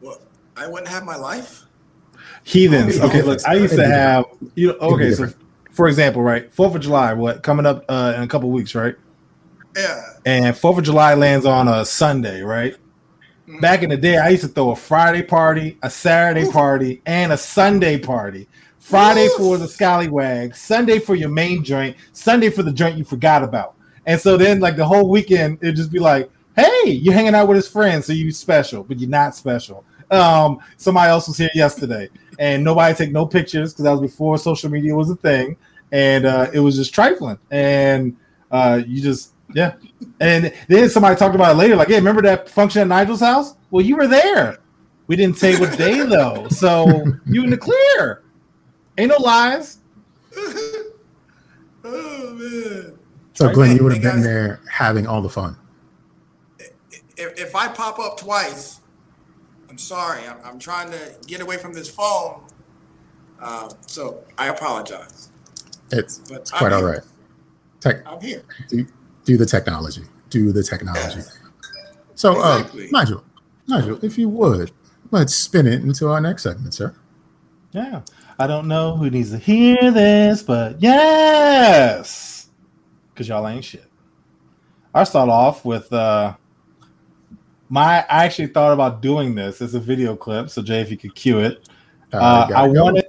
[0.00, 0.20] well,
[0.56, 1.64] I wouldn't have my life.
[2.44, 2.98] Heathens.
[2.98, 4.24] Okay, look, I used to have
[4.54, 4.68] you.
[4.68, 5.30] Know, okay, so
[5.70, 8.96] for example, right, Fourth of July, what coming up uh, in a couple weeks, right?
[9.76, 10.02] Yeah.
[10.24, 12.74] And Fourth of July lands on a Sunday, right?
[13.46, 13.60] Mm-hmm.
[13.60, 16.52] Back in the day, I used to throw a Friday party, a Saturday Ooh.
[16.52, 18.48] party, and a Sunday party.
[18.86, 23.42] Friday for the scallywag, Sunday for your main joint, Sunday for the joint you forgot
[23.42, 23.74] about.
[24.06, 27.48] And so then, like the whole weekend, it'd just be like, "Hey, you're hanging out
[27.48, 31.50] with his friends, so you special, but you're not special." Um, somebody else was here
[31.52, 32.08] yesterday,
[32.38, 35.56] and nobody take no pictures because that was before social media was a thing,
[35.90, 37.38] and uh, it was just trifling.
[37.50, 38.16] And
[38.52, 39.74] uh, you just yeah.
[40.20, 43.56] And then somebody talked about it later, like, "Hey, remember that function at Nigel's house?
[43.72, 44.58] Well, you were there.
[45.08, 48.22] We didn't say what day though, so you in the clear.
[48.98, 49.78] Ain't no lies."
[50.36, 52.98] oh man.
[53.34, 55.56] So Glenn, you would have been there having all the fun.
[57.18, 58.80] If, if I pop up twice
[59.76, 60.26] I'm sorry.
[60.26, 62.40] I'm, I'm trying to get away from this phone.
[63.38, 65.28] Uh, so I apologize.
[65.92, 67.00] It's, but it's quite all right.
[67.80, 68.42] Tech, I'm here.
[68.70, 68.86] Do,
[69.26, 70.00] do, the technology.
[70.30, 71.20] Do the technology.
[72.14, 72.86] So, uh, exactly.
[72.86, 73.24] uh, Nigel,
[73.68, 74.72] Nigel, if you would,
[75.10, 76.94] let's spin it into our next segment, sir.
[77.72, 78.00] Yeah.
[78.38, 82.48] I don't know who needs to hear this, but yes,
[83.12, 83.90] because y'all ain't shit.
[84.94, 86.34] I start off with uh,
[87.70, 90.50] my I actually thought about doing this as a video clip.
[90.50, 91.68] So Jay, if you could cue it,
[92.12, 92.84] uh, I go.
[92.84, 93.06] wanted.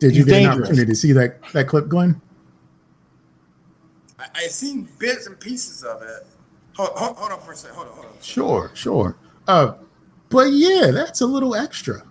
[0.00, 0.56] Did you He's get dangerous.
[0.56, 2.20] an opportunity to see that that clip, Glenn?
[4.18, 6.26] I, I seen bits and pieces of it.
[6.76, 7.76] Hold, hold, hold on for a second.
[7.76, 8.12] Hold on, hold on.
[8.20, 9.16] Sure, sure.
[9.46, 9.74] Uh,
[10.28, 12.02] but yeah, that's a little extra.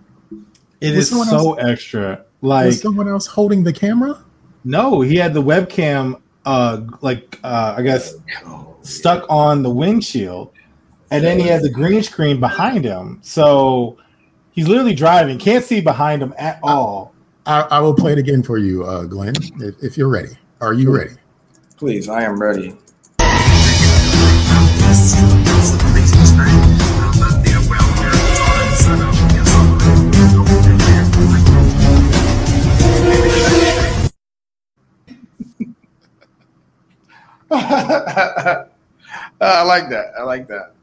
[0.80, 2.24] It was is so else, extra.
[2.40, 4.24] Like was someone else holding the camera?
[4.64, 8.14] No, he had the webcam uh like uh I guess
[8.82, 10.52] stuck on the windshield
[11.10, 13.18] and then he had the green screen behind him.
[13.22, 13.98] So
[14.52, 17.14] he's literally driving, can't see behind him at all.
[17.48, 20.36] I, I, will play it again for you, uh, Glenn, if, if you're ready.
[20.60, 21.14] Are you ready?
[21.78, 22.76] Please, I am ready.
[39.40, 40.12] I like that.
[40.18, 40.74] I like that.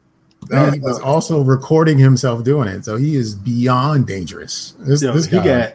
[0.48, 1.08] that he was awesome.
[1.08, 4.74] also recording himself doing it, so he is beyond dangerous.
[4.80, 5.74] This, Yo, this guy, he got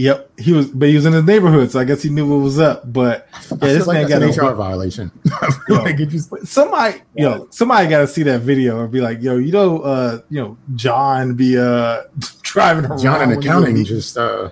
[0.00, 2.42] Yep, he was, but he was in his neighborhood, so I guess he knew what
[2.42, 2.90] was up.
[2.90, 5.12] But yeah, this like man got an a HR violation.
[5.68, 5.82] Yo.
[5.82, 6.00] like
[6.42, 10.20] somebody yo somebody got to see that video and be like yo you know uh
[10.30, 12.04] you know john be uh
[12.42, 14.48] driving around John in accounting just uh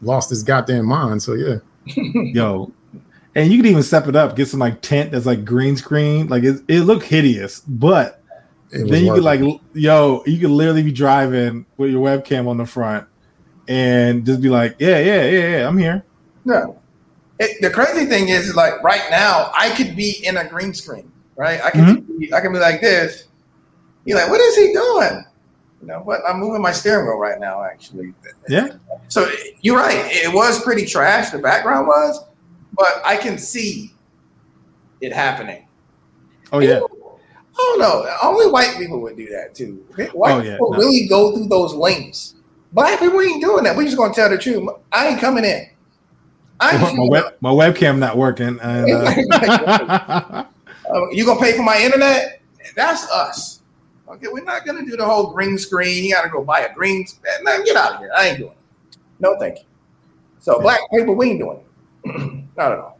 [0.00, 1.22] lost his goddamn mind.
[1.22, 1.58] So yeah,
[1.94, 2.72] yo
[3.34, 6.26] and you could even step it up get some like tent that's like green screen
[6.28, 8.22] like it, it looked hideous but
[8.70, 9.40] then you could like
[9.74, 13.06] yo you could literally be driving with your webcam on the front
[13.68, 16.04] and just be like yeah yeah yeah yeah i'm here
[16.44, 16.78] No.
[17.38, 21.10] It, the crazy thing is, like right now, I could be in a green screen,
[21.34, 21.60] right?
[21.62, 22.18] I can mm-hmm.
[22.18, 23.26] be, I can be like this.
[24.04, 25.24] You're like, what is he doing?
[25.80, 28.14] You know, but I'm moving my steering wheel right now, actually.
[28.48, 28.68] yeah
[29.08, 29.28] So
[29.60, 30.06] you're right.
[30.12, 31.30] It was pretty trash.
[31.30, 32.24] The background was,
[32.74, 33.92] but I can see
[35.00, 35.66] it happening.
[36.52, 36.80] oh yeah
[37.54, 38.16] I don't know.
[38.22, 39.84] Only white people would do that too.
[39.98, 40.78] Oh, white Oh, yeah, people no.
[40.78, 42.36] really go through those links.
[42.72, 43.76] Black people ain't doing that.
[43.76, 44.68] We just gonna tell the truth.
[44.90, 45.68] I ain't coming in.
[46.60, 50.44] I my, ain't my, web, my webcam not working and uh,
[50.92, 52.42] Uh, you gonna pay for my internet?
[52.76, 53.60] That's us.
[54.08, 56.04] Okay, we're not gonna do the whole green screen.
[56.04, 57.06] You gotta go buy a green.
[57.42, 58.10] Man, get out of here.
[58.16, 58.96] I ain't doing it.
[59.20, 59.64] No, thank you.
[60.40, 61.60] So black people, we ain't doing
[62.04, 62.44] it.
[62.56, 62.98] not at all.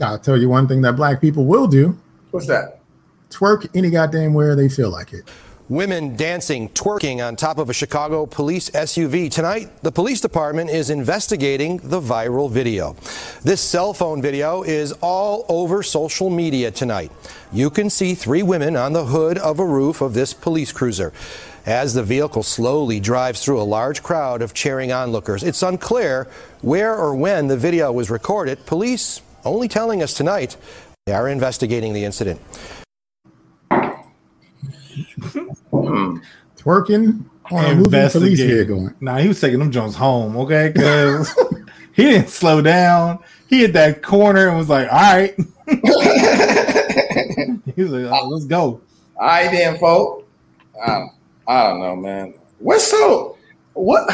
[0.00, 1.98] I'll tell you one thing that black people will do:
[2.32, 2.80] What's that?
[3.30, 5.30] twerk any goddamn where they feel like it.
[5.70, 9.30] Women dancing, twerking on top of a Chicago police SUV.
[9.30, 12.96] Tonight, the police department is investigating the viral video.
[13.44, 17.12] This cell phone video is all over social media tonight.
[17.52, 21.12] You can see three women on the hood of a roof of this police cruiser.
[21.64, 26.26] As the vehicle slowly drives through a large crowd of cheering onlookers, it's unclear
[26.62, 28.66] where or when the video was recorded.
[28.66, 30.56] Police only telling us tonight
[31.06, 32.40] they are investigating the incident.
[35.72, 38.46] Twerking on a moving police Investigate.
[38.48, 38.90] vehicle.
[39.00, 40.70] Nah, he was taking them Jones home, okay?
[40.74, 41.34] Because
[41.92, 43.18] he didn't slow down.
[43.48, 45.34] He hit that corner and was like, "All right."
[47.74, 48.80] he was like, oh, "Let's go."
[49.16, 50.24] All right, then, folks.
[50.86, 51.10] Um,
[51.46, 52.34] I don't know, man.
[52.58, 53.36] What's so
[53.74, 54.08] what?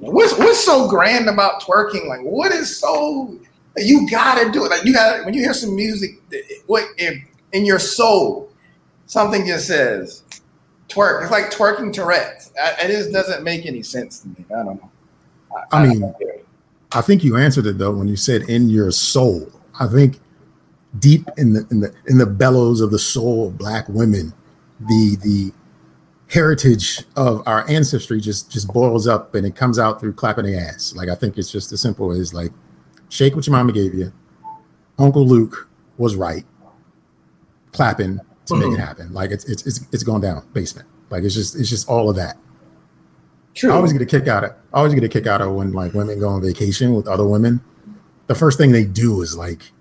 [0.00, 2.06] What's what's so grand about twerking?
[2.08, 3.38] Like, what is so?
[3.76, 4.70] You gotta do it.
[4.70, 6.20] Like, you got to when you hear some music.
[6.66, 8.50] What in, in your soul?
[9.06, 10.22] Something just says
[10.90, 11.22] twerk.
[11.22, 12.50] It's like twerking Tourette's.
[12.60, 14.44] I- It just doesn't make any sense to me.
[14.50, 14.90] I don't know.
[15.72, 16.14] I mean,
[16.92, 19.50] I think you answered it though when you said in your soul.
[19.78, 20.20] I think
[20.98, 24.32] deep in the in the in the bellows of the soul of black women,
[24.80, 25.52] the the
[26.28, 30.56] heritage of our ancestry just just boils up and it comes out through clapping the
[30.56, 30.92] ass.
[30.94, 32.52] Like I think it's just as simple as like
[33.08, 34.12] shake what your mama gave you.
[34.98, 35.68] Uncle Luke
[35.98, 36.44] was right.
[37.72, 38.80] Clapping to make it mm-hmm.
[38.80, 39.12] happen.
[39.12, 40.88] Like it's it's it's it's going down basement.
[41.10, 42.36] Like it's just it's just all of that.
[43.54, 43.72] True.
[43.72, 45.72] I always get a kick out of I always get a kick out of when
[45.72, 47.60] like women go on vacation with other women.
[48.26, 49.72] The first thing they do is like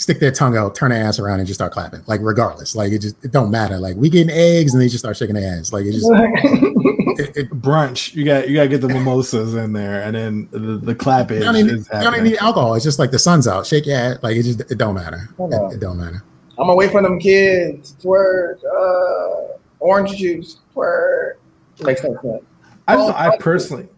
[0.00, 2.02] stick their tongue out, turn their ass around, and just start clapping.
[2.06, 3.78] Like regardless, like it just it don't matter.
[3.78, 5.72] Like we getting eggs, and they just start shaking their ass.
[5.72, 8.14] Like it just it, it, Brunch.
[8.14, 11.30] You got you got to get the mimosas in there, and then the, the clap
[11.30, 11.44] you is.
[11.44, 12.74] don't, even, you don't even need alcohol.
[12.74, 13.66] It's just like the sun's out.
[13.66, 14.18] Shake your ass.
[14.22, 15.28] Like it just it don't matter.
[15.38, 16.24] It, it don't matter.
[16.60, 17.96] I'm away from them kids.
[18.02, 18.58] Twerk.
[18.64, 20.58] Uh, orange juice.
[20.74, 21.34] Twerk.
[21.82, 22.44] Makes no sense.
[22.86, 23.88] I, Oh, just, I personally.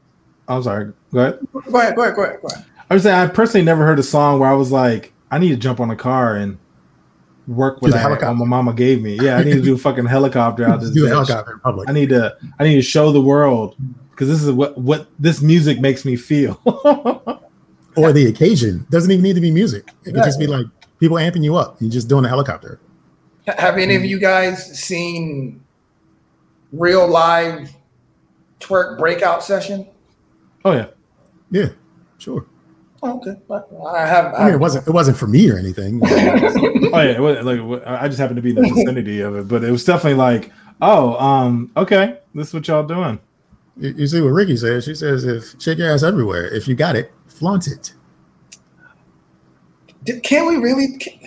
[0.48, 0.92] I'm sorry.
[1.12, 1.38] Go ahead.
[1.52, 1.96] Go ahead.
[1.96, 2.14] Go ahead.
[2.14, 2.40] Go ahead.
[2.42, 2.64] Go ahead.
[2.90, 5.48] I was saying I personally never heard a song where I was like, I need
[5.48, 6.58] to jump on a car and
[7.48, 8.28] work with Do the helicopter.
[8.38, 9.18] what my mama gave me.
[9.20, 10.90] Yeah, I need to do a fucking helicopter out this.
[10.90, 11.88] Just do a helicopter in public.
[11.88, 13.76] I need to I need to show the world
[14.10, 16.60] because this is what what this music makes me feel.
[17.96, 19.88] or the occasion doesn't even need to be music.
[20.04, 20.66] It could just be like
[21.03, 21.76] people amping you up.
[21.80, 22.78] You're just doing a helicopter.
[23.59, 25.61] Have any of you guys seen
[26.70, 27.74] real live
[28.61, 29.88] twerk breakout session?
[30.64, 30.86] oh yeah.
[31.50, 31.70] Yeah,
[32.18, 32.46] sure.
[33.03, 33.36] Oh, okay,
[33.84, 34.32] I have.
[34.32, 36.00] I mean, it wasn't it wasn't for me or anything.
[36.94, 37.12] Oh yeah.
[37.12, 39.70] It was, like I just happened to be in the vicinity of it, but it
[39.70, 43.18] was definitely like, oh, um, okay, this is what y'all doing.
[43.78, 44.84] You, you see what Ricky says?
[44.84, 46.55] She says, "If shake your ass everywhere.
[46.55, 47.94] If you got it, flaunt it."
[50.05, 50.98] Did, can we really?
[50.98, 51.18] Can,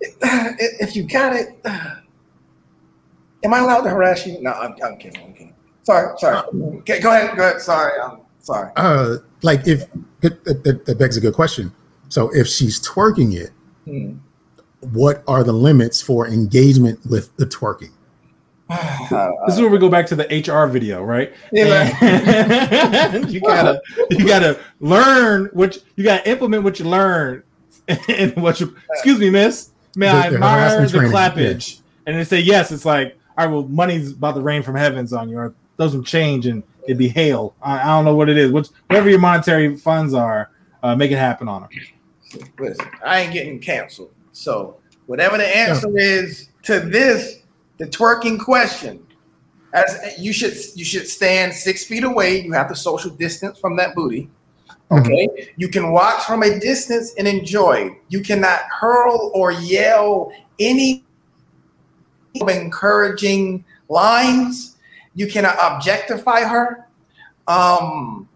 [0.00, 4.40] if you got it, am I allowed to harass you?
[4.42, 5.22] No, I'm, I'm kidding.
[5.24, 5.54] I'm kidding.
[5.82, 6.46] Sorry, sorry.
[6.80, 7.36] Okay, go ahead.
[7.36, 7.60] Go ahead.
[7.60, 8.70] Sorry, I'm sorry.
[8.76, 9.86] Uh, like if
[10.20, 11.72] that, that, that begs a good question.
[12.08, 13.50] So if she's twerking it,
[13.86, 14.16] Hmm.
[14.92, 17.90] what are the limits for engagement with the twerking?
[18.68, 21.32] Uh, This is where we go back to the HR video, right?
[21.52, 23.80] Yeah, you gotta
[24.10, 27.42] you gotta learn what you gotta implement what you learn
[28.08, 29.70] and what you excuse me, miss.
[29.96, 31.80] May The- I the admire harassment the training, clappage?
[32.06, 32.70] And they say yes.
[32.72, 35.92] It's like, all right, well, money's about to rain from heavens on you, or those
[35.92, 37.54] some change and it'd be hail.
[37.62, 38.50] I, I don't know what it is.
[38.50, 40.50] Which whatever your monetary funds are,
[40.82, 41.70] uh, make it happen on them.
[42.58, 44.10] Listen, I ain't getting canceled.
[44.32, 44.76] So
[45.06, 47.40] whatever the answer is to this,
[47.78, 49.06] the twerking question,
[49.72, 52.40] as you should you should stand six feet away.
[52.40, 54.30] You have to social distance from that booty.
[54.90, 55.52] Okay.
[55.56, 57.96] You can watch from a distance and enjoy.
[58.08, 61.04] You cannot hurl or yell any
[62.40, 64.76] of encouraging lines.
[65.14, 66.86] You cannot objectify her.
[67.46, 68.28] Um,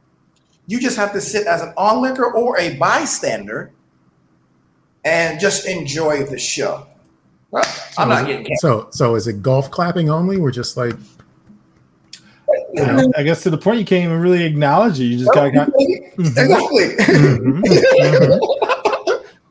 [0.67, 3.73] you just have to sit as an onlooker or a bystander
[5.05, 6.87] and just enjoy the show.
[7.51, 7.65] Well,
[7.99, 8.95] I'm not getting canceled.
[8.95, 10.39] So, so is it golf clapping only?
[10.39, 10.95] We're just like,
[13.17, 15.05] I guess to the point you can't even really acknowledge it.
[15.05, 15.51] You just gotta.
[15.51, 15.69] got
[16.19, 16.97] Exactly.
[16.97, 18.41] Mhm, mhm,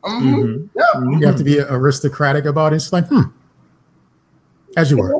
[0.04, 0.32] Mhm.
[0.34, 0.68] mhm.
[0.74, 1.18] Yeah.
[1.18, 2.76] you have to be aristocratic about it.
[2.76, 3.22] It's like, hmm,
[4.76, 5.14] as you were.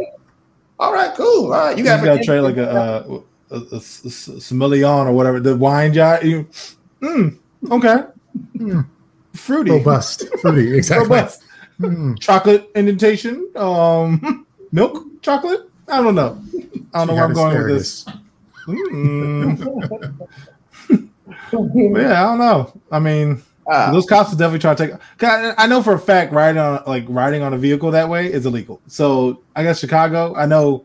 [0.79, 1.53] All right, cool.
[1.53, 4.87] All right, you You got gotta try like a, uh, a, a, a, a sommelier
[4.89, 6.23] or whatever the wine jar.
[6.25, 6.49] You,
[7.03, 7.39] mm,
[7.71, 8.05] okay,
[8.59, 8.87] Mm,
[9.35, 11.09] fruity, robust, fruity, exactly.
[11.09, 11.43] robust.
[11.81, 12.15] Hmm.
[12.15, 15.69] chocolate indentation, um, milk chocolate.
[15.93, 16.41] I don't know.
[16.95, 18.05] I don't know where I'm going with this.
[18.67, 20.29] Mm.
[22.01, 22.81] yeah, I don't know.
[22.91, 24.97] I mean, Ah, those cops will definitely try to take.
[25.23, 28.27] I, I know for a fact riding on like riding on a vehicle that way
[28.33, 28.81] is illegal.
[28.89, 30.35] So I guess Chicago.
[30.35, 30.85] I know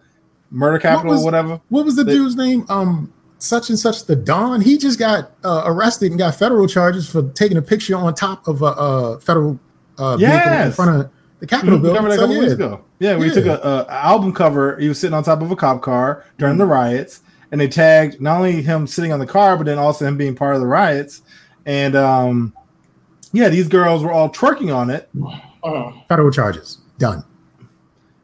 [0.52, 1.60] murder capital was- or whatever.
[1.70, 2.66] What was the They- dude's name?
[2.70, 4.62] Um, such and such the Don.
[4.62, 8.48] He just got uh, arrested and got federal charges for taking a picture on top
[8.48, 9.60] of a, uh federal
[9.98, 11.96] uh, vehicle in front of the Capitol Mhm, building.
[11.98, 12.42] covered that a So, couple yeah.
[12.42, 12.82] weeks ago.
[13.00, 13.34] Yeah, we Yeah.
[13.34, 14.78] took a, a album cover.
[14.78, 17.22] He was sitting on top of a cop car during the riots,
[17.52, 20.36] and they tagged not only him sitting on the car, but then also him being
[20.36, 21.22] part of the riots.
[21.66, 22.54] And um,
[23.34, 25.10] yeah, these girls were all twerking on it.
[25.64, 27.24] uh, Federal charges done.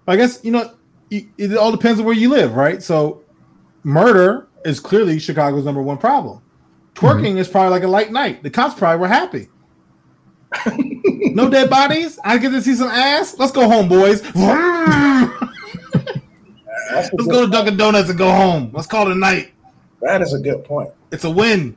[0.08, 0.72] I guess you know
[1.12, 2.82] it, it all depends on where you live, right?
[2.82, 3.22] So
[3.84, 6.42] murder is clearly Chicago's number one problem.
[6.96, 8.44] Twerking is probably like a light night.
[8.44, 9.50] The cops probably were happy.
[11.34, 12.20] no dead bodies.
[12.24, 13.38] I get to see some ass.
[13.38, 14.22] Let's go home, boys.
[16.94, 18.72] Let's go to Dunkin' Donuts and go home.
[18.74, 19.52] Let's call it a night.
[20.02, 20.90] that is a good point.
[21.12, 21.76] It's a win.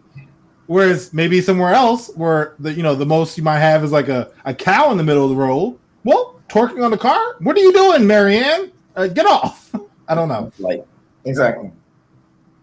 [0.67, 4.09] Whereas maybe somewhere else where the you know the most you might have is like
[4.09, 5.79] a, a cow in the middle of the road.
[6.03, 7.37] Well, twerking on the car.
[7.41, 8.73] What are you doing, Marianne?
[8.95, 9.73] Uh, get off.
[10.09, 10.53] I don't know.
[10.59, 10.85] Like,
[11.25, 11.71] exactly.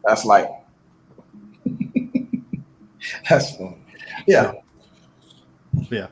[0.04, 0.50] That's like,
[3.30, 3.82] that's fun.
[4.28, 4.54] Yeah.
[5.90, 6.08] Yeah.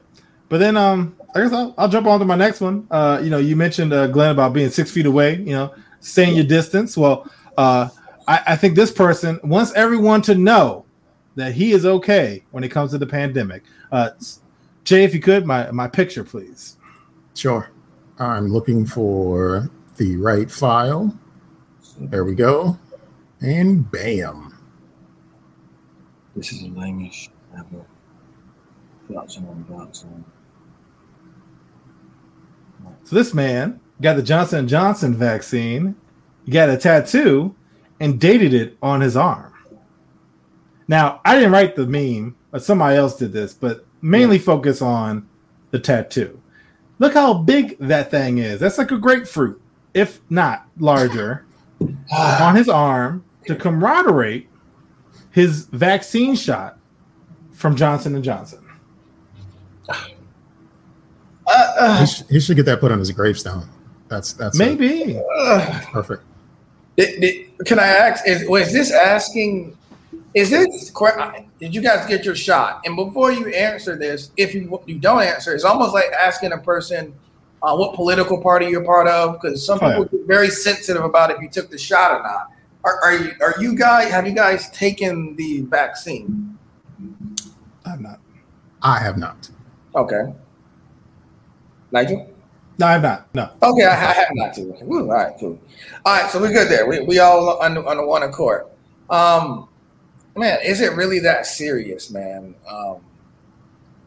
[0.49, 2.87] But then um I guess I'll, I'll jump on to my next one.
[2.91, 6.35] Uh, you know, you mentioned uh, Glenn about being six feet away, you know, staying
[6.35, 6.97] your distance.
[6.97, 7.89] Well, uh
[8.27, 10.85] I, I think this person wants everyone to know
[11.35, 13.63] that he is okay when it comes to the pandemic.
[13.91, 14.11] Uh
[14.83, 16.77] Jay, if you could, my my picture, please.
[17.35, 17.69] Sure.
[18.19, 21.17] I'm looking for the right file.
[21.99, 22.77] There we go.
[23.41, 24.57] And bam.
[26.35, 27.85] This is a language level.
[29.11, 30.25] Johnson on Johnson.
[33.03, 35.95] So this man got the Johnson and Johnson vaccine,
[36.49, 37.55] got a tattoo,
[37.99, 39.53] and dated it on his arm.
[40.87, 45.27] Now, I didn't write the meme, but somebody else did this, but mainly focus on
[45.71, 46.41] the tattoo.
[46.99, 48.59] Look how big that thing is.
[48.59, 49.61] That's like a grapefruit,
[49.93, 51.45] if not larger,
[52.11, 54.49] on his arm to commemorate
[55.31, 56.77] his vaccine shot
[57.51, 58.60] from Johnson and Johnson.
[61.47, 63.67] Uh, uh, He, sh- he should get that put on his gravestone.
[64.07, 65.19] That's that's Maybe.
[65.37, 66.23] uh, perfect.
[66.97, 68.27] did- did- can I ask?
[68.27, 69.77] Is was this asking?
[70.33, 70.91] Is this
[71.59, 72.81] did you guys get your shot?
[72.85, 76.57] And before you answer this, if you you don't answer, it's almost like asking a
[76.57, 77.13] person
[77.63, 81.31] uh, what political party you're part of, because some Oh, people get very sensitive about
[81.31, 82.47] if you took the shot or not.
[82.83, 86.57] Are, are you are you guys have you guys taken the vaccine?
[87.85, 88.19] I'm not.
[88.81, 89.49] I have not.
[89.95, 90.33] Okay,
[91.91, 92.27] Nigel.
[92.79, 93.35] No, I'm not.
[93.35, 93.49] No.
[93.61, 94.61] Okay, I, I have not to.
[94.61, 95.59] Ooh, all right, cool.
[96.05, 96.87] All right, so we're good there.
[96.87, 98.65] We, we all on on the one accord.
[99.09, 99.67] Um,
[100.35, 102.55] man, is it really that serious, man?
[102.67, 102.97] Um,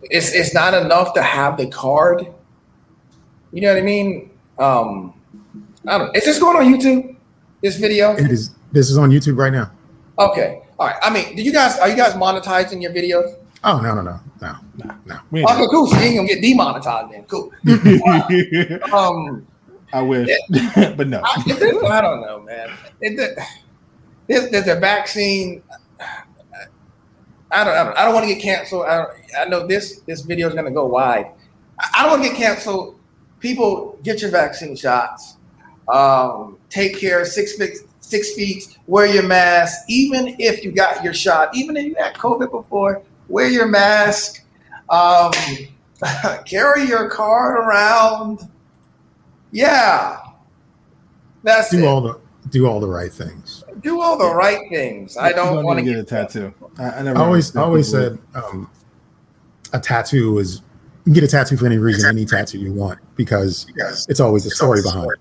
[0.03, 2.27] it's it's not enough to have the card.
[3.53, 4.31] You know what I mean?
[4.59, 5.15] Um,
[5.87, 6.17] I don't.
[6.17, 7.17] Is this going on YouTube?
[7.63, 8.13] This video?
[8.17, 8.51] It is.
[8.73, 9.71] This is on YouTube right now.
[10.19, 10.63] Okay.
[10.79, 10.97] All right.
[11.03, 13.37] I mean, do you guys are you guys monetizing your videos?
[13.67, 14.57] Oh no no no no
[15.07, 15.17] no.
[15.31, 15.87] We ain't Okay, cool.
[15.87, 17.25] So you ain't gonna get demonetized then.
[17.25, 17.51] Cool.
[17.65, 19.47] doing- Um.
[19.93, 20.29] I wish,
[20.97, 21.21] but no.
[21.25, 22.69] I, it- I don't know, man.
[23.01, 23.47] It, the,
[24.27, 25.63] this, there's a vaccine.
[27.51, 28.87] I don't, I don't, I don't want to get canceled.
[28.87, 31.31] I, don't, I know this this video is going to go wide.
[31.79, 32.99] I, I don't want to get canceled.
[33.39, 35.37] People, get your vaccine shots.
[35.87, 37.25] Um, take care.
[37.25, 38.79] Six feet, six feet.
[38.89, 39.83] Wear your mask.
[39.89, 44.45] Even if you got your shot, even if you had COVID before, wear your mask.
[44.91, 45.33] Um,
[46.47, 48.41] carry your card around.
[49.53, 50.19] Yeah,
[51.43, 51.87] that's Do it.
[51.87, 52.21] all the
[52.51, 53.65] do all the right things.
[53.81, 55.17] Do all the right things.
[55.17, 56.53] I don't You want to need get a tattoo.
[56.79, 58.71] I, I never I always I always said um,
[59.73, 60.57] a tattoo is
[61.05, 63.67] you can get a tattoo for any reason, any tattoo you want, because
[64.09, 65.19] it's always a story behind it.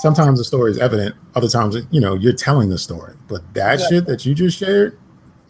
[0.00, 3.14] Sometimes the story is evident, other times you know you're telling the story.
[3.28, 3.88] But that Yeah.
[3.88, 4.98] shit that you just shared,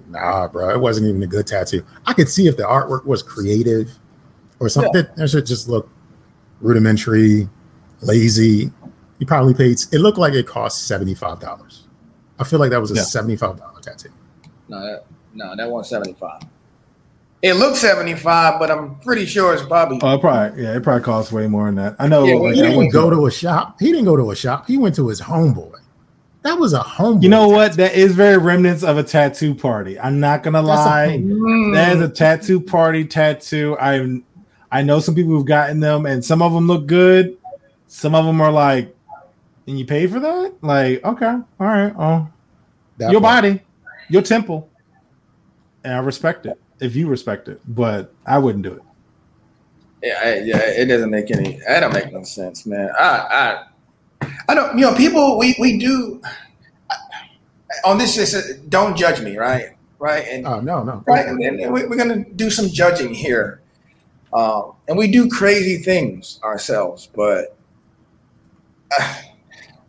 [0.09, 1.84] nah, bro, it wasn't even a good tattoo.
[2.07, 3.90] I could see if the artwork was creative
[4.61, 4.92] or something.
[4.92, 5.88] That, that should just look
[6.61, 7.48] rudimentary,
[8.00, 8.70] lazy.
[9.18, 9.78] You probably paid.
[9.92, 11.84] It looked like it cost seventy five dollars.
[12.38, 13.02] I feel like that was a Yeah.
[13.02, 14.11] seventy five dollar tattoo.
[14.68, 15.04] No, that,
[15.34, 16.42] no, that one's 75.
[17.42, 20.00] It looks 75, but I'm pretty sure it's probably.
[20.02, 21.94] Oh, it probably yeah, it probably costs way more than that.
[22.00, 22.24] I know.
[22.24, 23.76] Yeah, like, He I didn't went go to- to a shop.
[23.78, 24.66] He didn't go to a shop.
[24.66, 25.74] He went to his homeboy.
[26.47, 27.20] That was a home.
[27.22, 27.72] You know what?
[27.72, 29.99] That is very remnants of a tattoo party.
[29.99, 31.18] I'm not gonna That's a lie.
[31.20, 31.74] Mm.
[31.74, 33.76] That is a tattoo party tattoo.
[33.80, 34.22] I
[34.70, 37.36] I know some people who've gotten them, and some of them look good.
[37.88, 38.94] Some of them are like,
[39.66, 40.53] and you pay for that?
[40.62, 42.28] Like, okay, all right, oh,
[42.99, 43.42] That your part.
[43.42, 43.62] body,
[44.09, 44.68] your temple,
[45.82, 48.82] and I respect it if you respect it, but I wouldn't do it.
[50.01, 51.59] Yeah, I- yeah, it doesn't make any.
[51.66, 52.88] That don't make no sense, man.
[52.97, 53.64] I, I,
[54.49, 54.79] I don't.
[54.79, 55.39] You know, people.
[55.39, 56.21] We we do.
[57.85, 59.71] On this, just don't judge me, right?
[59.99, 61.03] Right, and Oh no, no.
[61.07, 63.61] right, and, and we- we're gonna do some judging here,
[64.33, 67.57] um, and we do crazy things ourselves, but.
[68.99, 69.14] uh,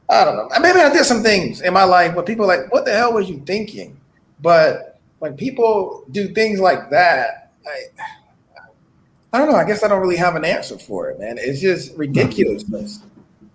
[0.09, 0.49] I don't know.
[0.61, 3.13] Maybe I did some things in my life where people are like, "What the hell
[3.13, 3.99] was you thinking?"
[4.41, 8.03] But when people do things like that, I,
[9.33, 9.57] I don't know.
[9.57, 11.37] I guess I don't really have an answer for it, man.
[11.37, 12.99] It's just ridiculousness.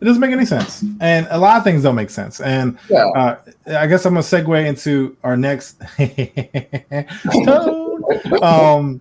[0.02, 2.40] It doesn't make any sense, and a lot of things don't make sense.
[2.40, 3.06] And Yeah.
[3.14, 3.36] uh,
[3.68, 5.80] I guess I'm gonna segue into our next,
[8.42, 9.00] um,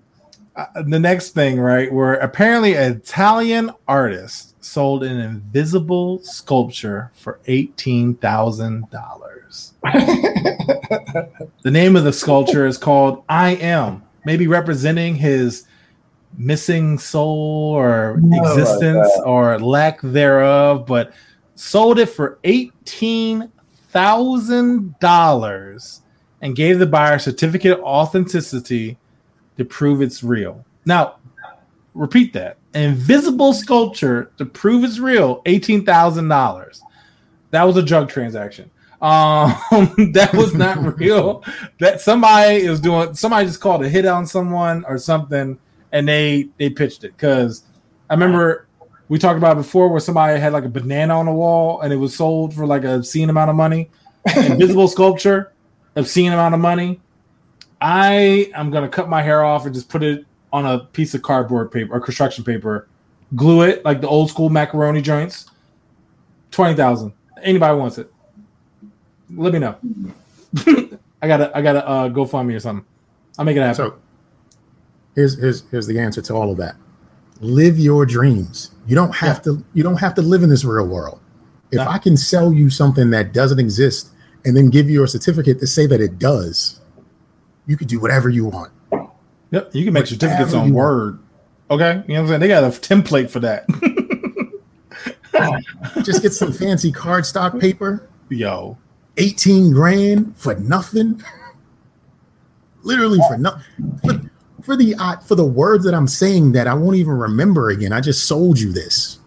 [0.55, 1.91] uh, the next thing, right?
[1.91, 9.73] Where apparently an Italian artist sold an invisible sculpture for eighteen thousand dollars.
[9.83, 15.63] the name of the sculpture is called "I Am," maybe representing his
[16.37, 21.13] missing soul or No, existence like or lack thereof, but
[21.55, 23.51] sold it for eighteen
[23.89, 26.01] thousand dollars
[26.41, 28.97] and gave the buyer a certificate of authenticity
[29.57, 30.65] to prove it's real.
[30.85, 31.17] Now,
[31.93, 36.81] repeat that: invisible sculpture to prove it's real, eighteen thousand dollars.
[37.51, 38.71] That was a drug transaction.
[39.01, 39.55] Um,
[40.13, 41.43] that was not real.
[41.79, 43.13] That somebody is doing.
[43.13, 45.59] Somebody just called a hit on someone or something,
[45.91, 47.15] and they they pitched it.
[47.15, 47.63] Because
[48.09, 48.67] I remember
[49.09, 51.91] we talked about it before, where somebody had like a banana on the wall, and
[51.91, 53.89] it was sold for like a obscene amount of money.
[54.35, 55.51] Invisible sculpture,
[55.95, 57.01] obscene amount of money.
[57.81, 61.21] I am gonna cut my hair off and just put it on a piece of
[61.21, 62.87] cardboard paper or construction paper,
[63.35, 65.47] glue it like the old school macaroni joints.
[66.51, 67.13] Twenty thousand.
[67.41, 68.11] Anybody wants it?
[69.35, 69.75] Let me know.
[71.21, 72.85] I gotta I gotta uh GoFundMe or something.
[73.37, 73.75] I'll make it happen.
[73.75, 73.99] So
[75.15, 76.75] here's here's here's the answer to all of that.
[77.39, 78.71] Live your dreams.
[78.87, 81.19] You don't have to you don't have to live in this real world.
[81.71, 81.87] If No.
[81.87, 84.09] I can sell you something that doesn't exist
[84.45, 86.79] and then give you a certificate to say that it does,
[87.67, 88.71] you could do whatever you want.
[89.51, 91.19] yep, you can make certificates on Word.
[91.69, 92.39] Okay, you know what I'm saying?
[92.41, 93.65] They got a template for that.
[96.03, 98.77] Just get some fancy cardstock paper, Yo,
[99.17, 101.21] 18 grand for nothing.
[102.83, 104.29] Literally for nothing.
[104.61, 107.69] For, for the uh, for the words that I'm saying that I won't even remember
[107.69, 107.91] again.
[107.93, 109.19] I just sold you this.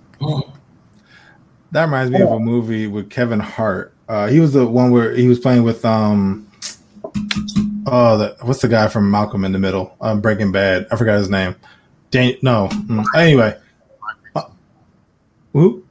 [1.72, 3.92] that reminds me of a movie with Kevin Hart.
[4.08, 6.46] Uh, he was the one where he was playing with um,
[7.86, 9.96] oh, the, what's the guy from Malcolm in the Middle?
[10.00, 10.86] Um, Breaking Bad.
[10.90, 11.56] I forgot his name.
[12.10, 12.68] Dan- no.
[12.70, 13.58] Mm, Anyway,
[14.36, 14.42] uh,
[15.52, 15.84] who?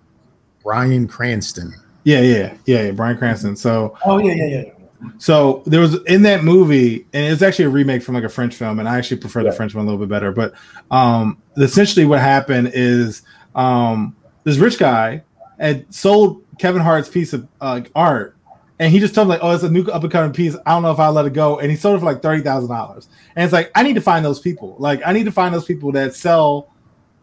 [0.63, 1.73] Bryan Cranston.
[2.05, 2.91] Yeah, yeah, yeah, yeah.
[2.91, 3.55] Bryan Cranston.
[3.55, 4.72] So Oh yeah, yeah, yeah.
[5.17, 8.55] So there was in that movie, and it's actually a remake from like a French
[8.55, 10.31] film, and I actually prefer the French one a little bit better.
[10.31, 10.53] But
[10.91, 13.23] um, essentially, what happened is
[13.55, 15.23] um, this rich guy
[15.59, 18.35] had sold Kevin Hart's piece of uh, art,
[18.79, 20.55] and he just told him like, "Oh, it's a new up and coming piece.
[20.65, 22.41] I don't know if I'll let it go." And he sold it for like thirty
[22.41, 23.07] thousand dollars.
[23.35, 24.75] And it's like, I need to find those people.
[24.79, 26.69] Like, I need to find those people that sell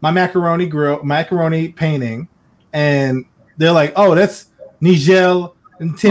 [0.01, 2.28] my macaroni grill, macaroni painting,
[2.72, 3.24] and
[3.57, 4.47] they're like, "Oh, that's
[4.81, 5.57] Nigel."
[5.97, 6.11] C'est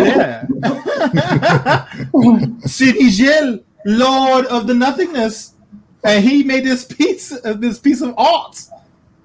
[3.00, 5.54] Nigel Lord of the Nothingness,
[6.04, 8.62] and he made this piece of this piece of art.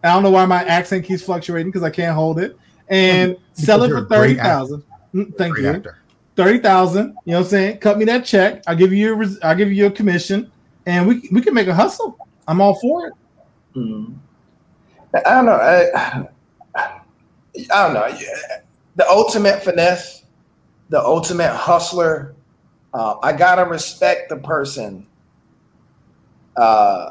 [0.03, 2.57] I don't know why my accent keeps fluctuating because I can't hold it.
[2.89, 4.83] And sell it for thirty actor.
[5.15, 5.69] Mm, Thank you.
[5.69, 5.99] actor.
[6.37, 7.17] Thirty thousand.
[7.25, 7.79] You know what I'm saying?
[7.79, 8.63] Cut me that check.
[8.67, 9.17] I'll give you your.
[9.17, 10.51] res- I'll give you your commission,
[10.85, 12.19] and we we can make a hustle.
[12.47, 13.15] I'm all for it.
[13.77, 14.15] Mhm.
[15.15, 15.53] I don't know.
[15.53, 16.27] I,
[16.77, 17.01] I
[17.57, 18.07] don't know.
[18.09, 18.59] Yeah.
[18.97, 20.24] The ultimate finesse,
[20.89, 22.35] the ultimate hustler.
[22.93, 25.07] Uh, I gotta respect the person.
[26.57, 27.11] Uh,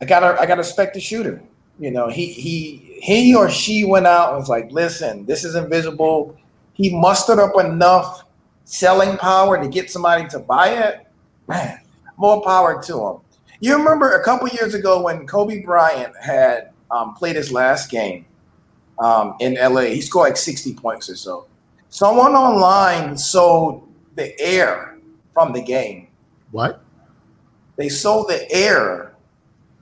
[0.00, 1.42] I gotta, I gotta respect the shooter.
[1.78, 5.54] You know, he he he or she went out and was like, "Listen, this is
[5.54, 6.36] invisible."
[6.72, 8.24] He mustered up enough
[8.64, 11.06] selling power to get somebody to buy it.
[11.48, 11.80] Man,
[12.16, 13.16] more power to him.
[13.60, 18.26] You remember a couple years ago when Kobe Bryant had um, played his last game
[18.98, 19.82] um, in LA?
[19.82, 21.46] He scored like 60 points or so.
[21.88, 24.98] Someone online sold the air
[25.32, 26.08] from the game.
[26.50, 26.82] What?
[27.76, 29.14] They sold the air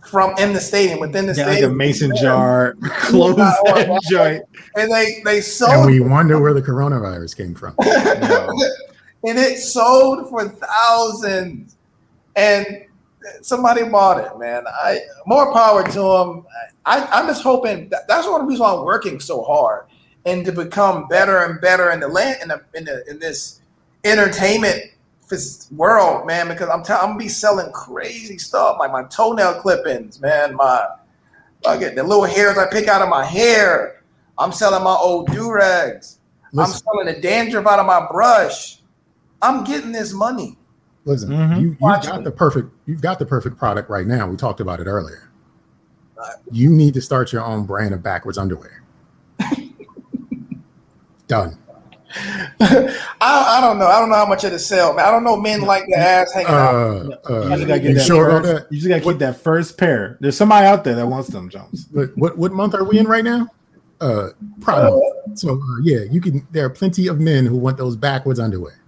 [0.08, 1.76] from in the stadium within the Yeah, like a stadium.
[1.76, 4.44] mason jar, close that joint.
[4.76, 5.72] And they they sold.
[5.72, 7.74] And we wonder where the coronavirus came from.
[7.80, 11.76] and it sold for thousands.
[12.36, 12.84] And
[13.42, 14.64] somebody bought it, man.
[14.66, 16.46] I more power to them.
[16.84, 19.86] I, I'm just hoping that, that's one of the reasons why I'm working so hard
[20.26, 23.60] and to become better and better in the land in the in, the, in this
[24.04, 24.90] entertainment
[25.72, 26.48] world, man.
[26.48, 30.54] Because I'm tell, I'm gonna be selling crazy stuff like my toenail clippings, man.
[30.54, 30.86] My
[31.66, 34.02] I get the little hairs I pick out of my hair.
[34.38, 36.18] I'm selling my old do rags.
[36.56, 38.78] I'm selling the dandruff out of my brush.
[39.42, 40.56] I'm getting this money.
[41.04, 41.30] listen.
[41.30, 41.60] Mhm.
[41.60, 42.70] You, you've got the perfect.
[42.86, 44.26] You've got the perfect product right now.
[44.26, 45.28] We talked about it earlier.
[46.50, 48.82] You need to start your own brand of backwards underwear.
[51.26, 51.58] Done.
[52.60, 53.86] I, I don't know.
[53.86, 54.98] I don't know how much it'll sell.
[54.98, 56.74] I don't know men like the ass hanging out.
[56.74, 58.72] Uh, uh, You just gotta get that sure first, that?
[58.72, 60.16] You just gotta keep that first pair.
[60.20, 61.88] There's somebody out there that wants them, Jones.
[61.90, 63.48] What, what what month are we in right now?
[64.00, 64.28] Uh,
[64.60, 65.38] Pride month.
[65.38, 66.46] So uh, yeah, you can.
[66.52, 68.80] There are plenty of men who want those backwards underwear.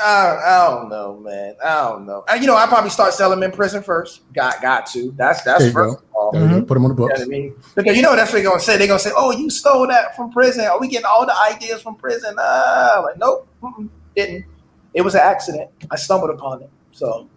[0.00, 1.54] I, I don't know, man.
[1.64, 2.24] I don't know.
[2.28, 4.20] And, you know, I probably start selling them in prison first.
[4.32, 5.12] Got got to.
[5.16, 5.90] That's that's first go.
[5.94, 6.32] of all.
[6.32, 6.62] There you.
[6.64, 7.54] Put them on the You know what I mean?
[7.74, 8.76] Because you know that's what they're gonna say.
[8.76, 10.64] They're gonna say, "Oh, you stole that from prison.
[10.66, 14.44] Are we getting all the ideas from prison?" Ah, like nope, mm-mm, didn't.
[14.94, 15.70] It was an accident.
[15.90, 16.70] I stumbled upon it.
[16.92, 17.28] So,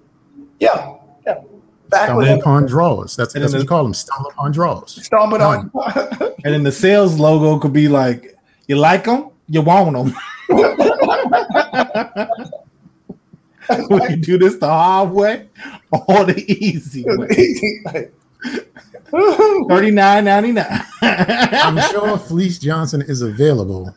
[0.60, 0.96] yeah,
[1.26, 1.42] yeah.
[1.90, 3.16] Back Stumble with upon draws.
[3.16, 3.94] That's, that's what you call them.
[3.94, 5.04] Stumble upon draws.
[5.06, 5.72] stumbled on.
[6.44, 8.38] And then the sales logo could be like,
[8.68, 10.16] "You like them, you want them."
[13.90, 15.50] we can do this the hard way
[15.92, 18.10] or the easy way.
[19.70, 20.82] Thirty nine ninety nine.
[21.02, 23.96] I'm sure Fleece Johnson is available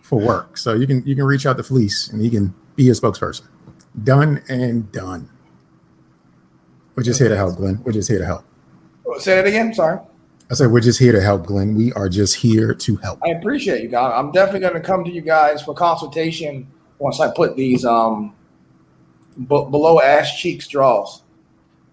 [0.00, 2.84] for work, so you can you can reach out to Fleece and he can be
[2.84, 3.46] your spokesperson.
[4.04, 5.28] Done and done.
[6.94, 7.82] We're just here to help, Glenn.
[7.84, 8.44] We're just here to help.
[9.18, 9.74] Say that again.
[9.74, 9.98] Sorry.
[10.52, 11.74] I said we're just here to help, Glenn.
[11.74, 13.18] We are just here to help.
[13.24, 14.12] I appreciate you guys.
[14.14, 18.34] I'm definitely going to come to you guys for consultation once I put these um
[19.38, 21.22] b- below ass cheeks draws.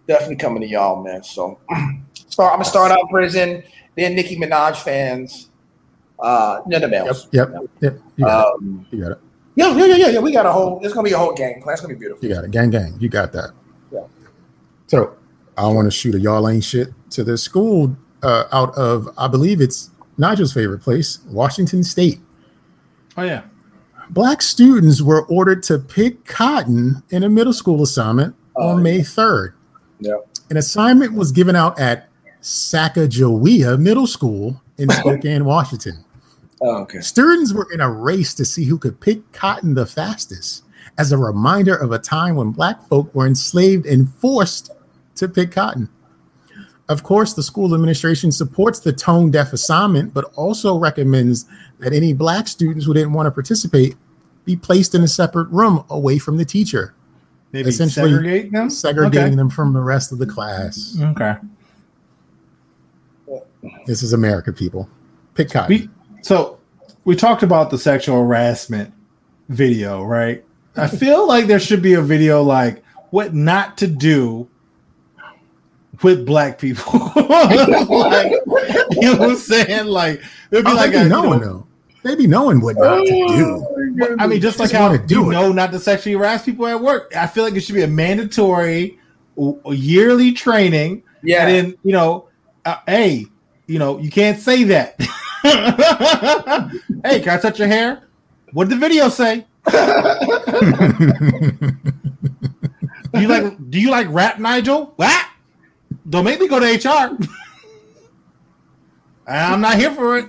[0.09, 1.23] Definitely coming to y'all, man.
[1.23, 1.57] So
[2.27, 2.51] start.
[2.51, 3.63] I'm gonna start out in prison.
[3.95, 5.49] Then Nicki Minaj fans.
[6.19, 7.27] Uh, none of Yep, else.
[7.31, 7.49] yep,
[7.79, 7.97] yep.
[8.17, 8.53] You got it.
[8.55, 9.19] Um, You got it.
[9.55, 10.19] yeah, yeah, yeah, yeah, yeah.
[10.19, 10.81] We got a whole.
[10.83, 11.61] It's gonna be a whole plan.
[11.65, 12.27] It's gonna be beautiful.
[12.27, 12.51] You got it.
[12.51, 12.97] Gang, gang.
[12.99, 13.51] You got that.
[13.89, 14.01] Yeah.
[14.87, 15.15] So
[15.55, 19.27] I want to shoot a y'all ain't shit to the school uh, out of I
[19.27, 22.19] believe it's Nigel's favorite place, Washington State.
[23.17, 23.43] Oh yeah.
[24.11, 28.99] Black students were ordered to pick cotton in a middle school assignment Oh, on May
[28.99, 29.53] 3rd.
[29.99, 30.17] Yeah.
[30.49, 32.09] An assignment was given out at
[32.41, 36.03] Sacagawea Middle School in Spokane, Washington.
[36.61, 36.99] Oh, okay.
[37.01, 40.63] Students were in a race to see who could pick cotton the fastest
[40.97, 44.71] as a reminder of a time when black folk were enslaved and forced
[45.15, 45.87] to pick cotton.
[46.89, 51.45] Of course, the school administration supports the tone deaf assignment, but also recommends
[51.79, 53.95] that any black students who didn't want to participate
[54.43, 56.95] be placed in a separate room away from the teacher,
[57.51, 58.69] Maybe Essentially, segregate them.
[58.69, 60.95] segregating them from the rest of the class.
[61.01, 61.35] Okay.
[63.27, 63.45] okay.
[63.87, 64.87] This is America, people.
[65.33, 65.75] Pick cotton.
[65.75, 65.89] We
[66.21, 66.59] so
[67.05, 68.93] we talked about the sexual harassment
[69.49, 70.43] video, right?
[70.75, 74.47] I feel like there should be a video like what not to do
[76.03, 76.99] with black people.
[77.15, 78.31] like,
[78.91, 79.87] you know what I'm saying?
[79.87, 80.21] Like
[80.51, 81.65] it'd be Oh, like they a, be you knowing know, though.
[82.03, 84.15] They be knowing what not to do.
[84.19, 85.33] I mean, just like Just how wanna do you it.
[85.33, 87.13] know not to sexually harass people at work.
[87.15, 88.97] I feel like it should be a mandatory
[89.69, 91.03] yearly training.
[91.23, 91.45] Yeah.
[91.47, 92.29] And then, you know,
[92.65, 93.25] uh, hey,
[93.67, 94.95] you know, you can't say that.
[97.03, 98.03] hey, can I touch your hair?
[98.53, 99.45] What did the video say?
[103.11, 104.93] Do you like do you like rap, Nigel?
[104.95, 105.25] What?
[106.09, 107.17] Don't make me go to HR.
[109.27, 110.27] I'm not here for it.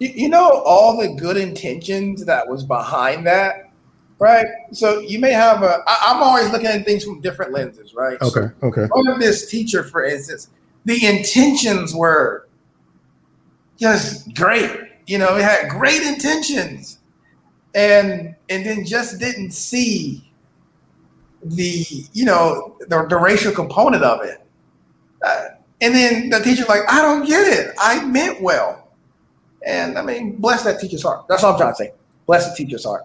[0.00, 3.70] You, you know all the good intentions that was behind that,
[4.18, 4.46] right?
[4.72, 5.82] So you may have a.
[5.86, 8.18] I, I'm always looking at things from different lenses, right?
[8.22, 8.82] So Okay, okay.
[8.82, 10.50] on this teacher, for instance,
[10.84, 12.48] the intentions were
[13.78, 14.80] just great.
[15.06, 16.98] You know, it had great intentions,
[17.74, 20.28] and and then just didn't see
[21.44, 24.43] the you know the, the racial component of it.
[25.24, 25.48] Uh,
[25.80, 27.74] and then the teacher's like, I don't get it.
[27.78, 28.88] I meant well.
[29.66, 31.26] And I mean, bless that teacher's heart.
[31.28, 31.92] That's all I'm trying to say.
[32.26, 33.04] Bless the teacher's heart.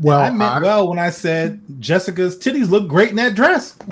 [0.00, 3.76] Well, I meant I- well when I said Jessica's titties look great in that dress.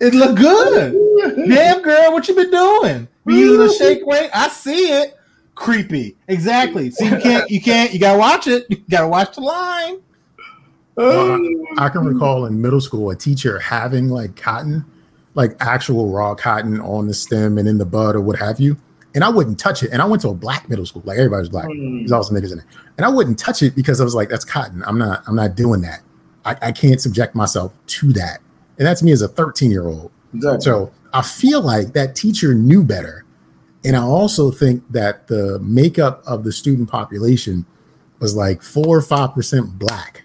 [0.00, 1.48] it looked good.
[1.48, 3.08] Damn girl, what you been doing?
[3.26, 4.30] You using a shake weight?
[4.34, 5.16] I see it.
[5.54, 6.16] Creepy.
[6.26, 6.90] Exactly.
[6.90, 8.66] See, you can't, you can't, you gotta watch it.
[8.68, 9.98] You gotta watch the line.
[10.96, 11.32] Well,
[11.78, 14.84] I, I can um, recall in middle school a teacher having like cotton,
[15.34, 18.76] like actual raw cotton on the stem and in the bud or what have you.
[19.14, 19.90] And I wouldn't touch it.
[19.92, 21.66] And I went to a black middle school, like everybody was black.
[21.66, 21.98] Hmm.
[21.98, 22.64] There's all some niggas in it.
[22.96, 24.82] And I wouldn't touch it because I was like, that's cotton.
[24.86, 26.00] I'm not, I'm not doing that.
[26.44, 28.40] I, I can't subject myself to that.
[28.78, 30.10] And that's me as a 13 year old.
[30.34, 30.60] Exactly.
[30.62, 33.24] So I feel like that teacher knew better.
[33.84, 37.66] And I also think that the makeup of the student population
[38.18, 40.23] was like four or five percent black.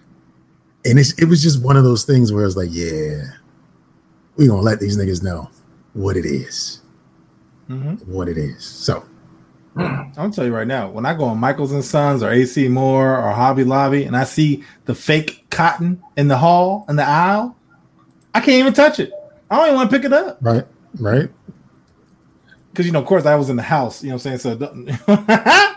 [0.86, 3.24] And it's, it was just one of those things where I was like, yeah,
[4.38, 5.50] we gonna let these niggas know
[5.94, 6.82] what it is,
[7.70, 8.06] Mhm.
[8.08, 8.64] what it is.
[8.64, 9.04] So
[10.18, 13.18] I'll tell you right now, when I go on Michaels and Sons or AC Moore
[13.18, 17.56] or Hobby Lobby and I see the fake cotton in the hall in the aisle,
[18.34, 19.12] I can't even touch it.
[19.52, 20.66] I don't even want to pick it up right,
[21.00, 21.30] right.
[22.72, 24.02] because you know, of course, I was in the house.
[24.04, 24.60] You know what I'm saying?
[24.60, 24.86] So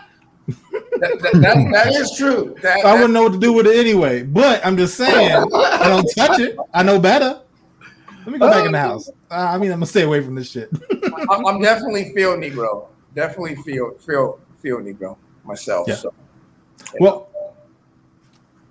[1.03, 2.55] That, that, that, is true.
[2.61, 4.23] That, I wouldn't know what to do with it anyway.
[4.23, 6.57] But I'm just saying, I don't touch it.
[6.73, 7.41] I know better.
[8.25, 9.09] Let me go back in the house.
[9.29, 10.69] I mean, I'm gonna stay away from this shit.
[11.29, 12.87] I'm, I'm definitely feel Negro.
[13.15, 15.87] Definitely feel feel feel Negro myself.
[15.89, 15.95] Yeah.
[15.95, 16.13] So
[16.99, 17.29] well,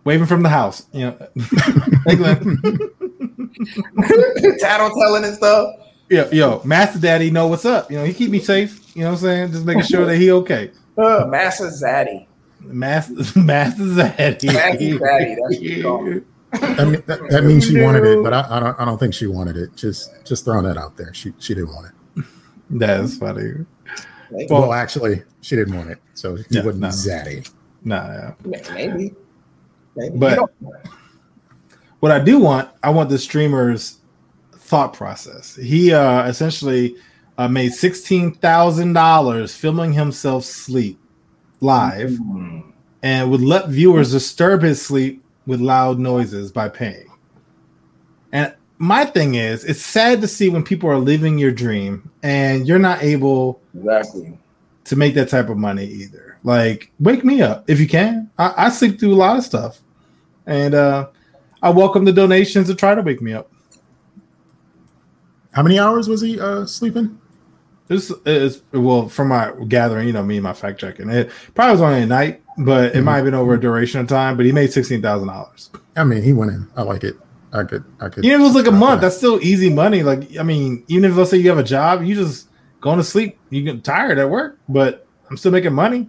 [0.04, 0.86] waving from the house.
[0.92, 1.28] You know,
[2.06, 2.38] hey Glenn.
[4.58, 5.74] tattletelling and stuff.
[6.08, 7.90] Yeah, yo, Master Daddy know what's up.
[7.90, 8.96] You know, he keep me safe.
[8.96, 9.52] You know what I'm saying?
[9.52, 10.70] Just making sure that he okay.
[10.98, 12.26] Uh, Massa Zaddy.
[12.60, 14.44] Master Master Zaddy.
[14.52, 16.26] Master Zaddy, that's what you call him.
[16.54, 18.80] I mean, that, that means she wanted it, but I, I don't.
[18.80, 19.74] I don't think she wanted it.
[19.74, 21.12] Just, just throwing that out there.
[21.14, 22.24] She, she didn't want it.
[22.70, 23.52] That's funny.
[24.50, 26.88] Well, actually, she didn't want it, so he Yeah, wouldn't no.
[26.88, 27.50] be zaddy.
[27.84, 28.34] Nah, yeah.
[28.74, 29.14] Maybe.
[29.96, 30.18] Maybe.
[30.18, 30.50] But-
[32.00, 33.98] what I do want, I want the streamer's
[34.56, 35.54] thought process.
[35.56, 36.96] He uh essentially
[37.38, 40.98] uh, made sixteen thousand dollars filming himself sleep
[41.60, 42.18] live,
[43.02, 47.08] and would let viewers disturb his sleep with loud noises by paying.
[48.32, 52.66] And my thing is, it's sad to see when people are living your dream and
[52.66, 54.36] you're not able exactly.
[54.84, 56.38] to make that type of money either.
[56.42, 58.28] Like, wake me up if you can.
[58.38, 59.80] I, I sleep through a lot of stuff,
[60.46, 61.08] and uh,
[61.62, 63.50] I welcome the donations to try to wake me up.
[65.52, 67.20] How many hours was he uh, sleeping?
[67.92, 71.10] This is well from my gathering, you know, me and my fact checking.
[71.10, 73.04] It probably was only a night, but it mm-hmm.
[73.04, 74.38] might have been over a duration of time.
[74.38, 75.68] But he made sixteen thousand dollars.
[75.94, 76.68] I mean, he went in.
[76.74, 77.16] I like it.
[77.52, 77.84] I could.
[78.00, 78.24] I could.
[78.24, 79.08] Even if it was like a month, that.
[79.08, 80.02] that's still easy money.
[80.02, 82.48] Like, I mean, even if let's say you have a job, you just
[82.80, 86.08] going to sleep, you get tired at work, but I'm still making money.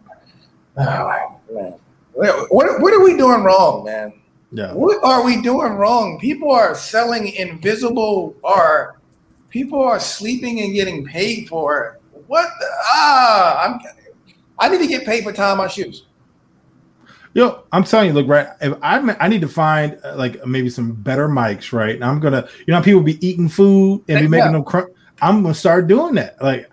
[0.78, 1.76] Oh, man.
[2.14, 4.14] What, what, what are we doing wrong, man?
[4.52, 4.74] Yeah.
[4.74, 6.20] What are we doing wrong?
[6.20, 9.00] People are selling invisible art.
[9.54, 12.02] People are sleeping and getting paid for it.
[12.26, 12.50] What?
[12.60, 13.80] The, ah, I'm.
[14.58, 16.08] I need to get paid for tying my shoes.
[17.36, 18.48] Yo, I'm telling you, look, right.
[18.62, 21.94] If I'm, I need to find uh, like maybe some better mics, right?
[21.94, 24.52] And I'm gonna, you know, people be eating food and be making Yeah.
[24.54, 24.64] them.
[24.64, 24.90] Cr-
[25.22, 26.68] I'm gonna start doing that, like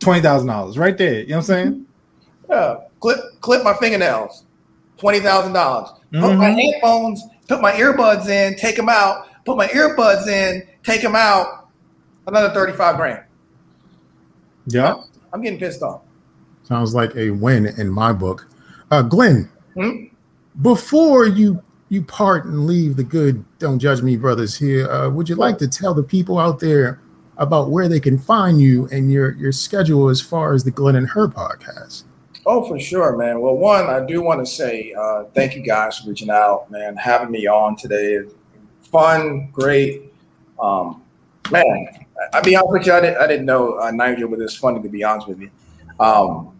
[0.00, 1.20] twenty thousand dollars right there.
[1.20, 1.86] You know what I'm saying?
[2.50, 4.44] Yeah, clip clip my fingernails.
[4.98, 5.90] Twenty thousand dollars.
[6.12, 6.60] Put my Mhm.
[6.60, 7.22] headphones.
[7.48, 8.56] Put my earbuds in.
[8.56, 9.28] Take them out.
[9.46, 10.66] Put my earbuds in.
[10.82, 11.68] Take them out.
[12.26, 13.24] Another thirty-five grand.
[14.66, 15.02] Yeah.
[15.32, 16.02] I'm getting pissed off.
[16.64, 18.48] Sounds like a win in my book.
[18.90, 20.06] Uh, Glenn, Hmm?
[20.62, 25.28] before you you part and leave the good don't judge me brothers here, uh, would
[25.28, 27.00] you like to tell the people out there
[27.36, 30.96] about where they can find you and your your schedule as far as the Glenn
[30.96, 32.04] and Her podcast?
[32.46, 33.40] Oh, for sure, man.
[33.40, 36.96] Well, one, I do want to say uh, thank you guys for reaching out, man,
[36.96, 38.20] having me on today.
[38.90, 40.12] Fun, great.
[40.60, 41.02] Um,
[41.50, 41.88] man,
[42.32, 44.80] I'll be honest with you, I didn't, I didn't know uh, Nigel was this funny,
[44.82, 45.50] to be honest with you.
[46.00, 46.58] Um,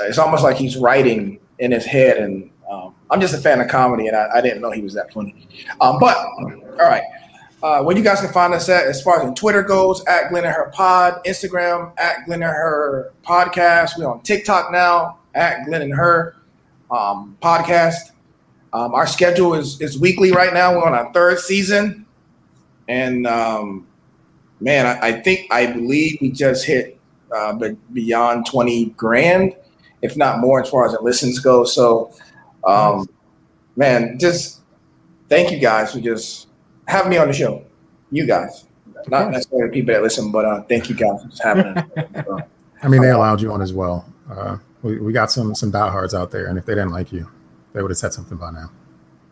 [0.00, 3.68] it's almost like he's writing in his head, and um, I'm just a fan of
[3.68, 5.48] comedy, and I, I didn't know he was that funny.
[5.80, 7.02] Um, but all right,
[7.62, 10.44] uh, where you guys can find us at, as far as Twitter goes, at Glenn
[10.44, 13.98] and Her Pod, Instagram at Glenn and Her Podcast.
[13.98, 16.36] We're on TikTok now at Glenn and Her
[16.90, 18.12] um, Podcast.
[18.72, 20.74] Um, our schedule is is weekly right now.
[20.74, 22.06] We're on our third season,
[22.88, 23.86] and um,
[24.60, 26.98] man, I, I think I believe we just hit
[27.34, 27.58] uh,
[27.92, 29.54] beyond twenty grand,
[30.02, 31.64] if not more, as far as the listens go.
[31.64, 32.12] So,
[32.64, 33.08] um,
[33.76, 34.60] man, just
[35.28, 36.48] thank you guys for just
[36.86, 37.64] having me on the show.
[38.10, 38.66] You guys,
[39.08, 41.66] not necessarily the people that listen, but uh, thank you guys for just having.
[42.82, 44.12] I mean, they allowed you on as well.
[44.30, 47.28] Uh, we, we got some some diehards out there, and if they didn't like you,
[47.76, 48.70] they would have said something by now.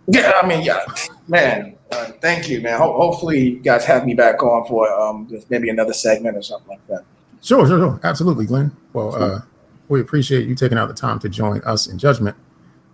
[0.06, 0.80] Yeah, I mean, yeah,
[1.28, 1.76] man.
[1.90, 2.78] Uh, thank you, man.
[2.78, 6.68] Ho- hopefully, you guys have me back on for um, maybe another segment or something
[6.68, 7.04] like that.
[7.40, 8.00] Sure, sure, sure.
[8.04, 8.76] Absolutely, Glenn.
[8.92, 9.40] Well, uh,
[9.88, 12.36] we appreciate you taking out the time to join us in judgment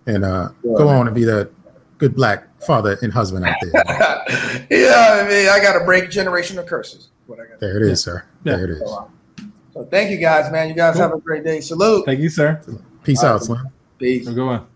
[0.06, 0.78] and uh, Sure.
[0.78, 1.50] go on and be that
[1.98, 3.72] good black father and husband out there.
[4.70, 7.08] yeah, I mean, I got to break generational curses.
[7.26, 7.58] What I got.
[7.58, 8.24] there it is, sir.
[8.44, 8.56] Yeah.
[8.56, 8.78] There it is.
[8.78, 9.44] So, uh,
[9.74, 10.68] so thank you guys, man.
[10.68, 11.60] You guys have a great day.
[11.60, 12.04] Salute.
[12.06, 12.60] Thank you, sir.
[13.02, 13.42] Peace All out, right.
[13.42, 13.66] Slim.
[13.98, 14.24] Peace.
[14.26, 14.66] Have a good one.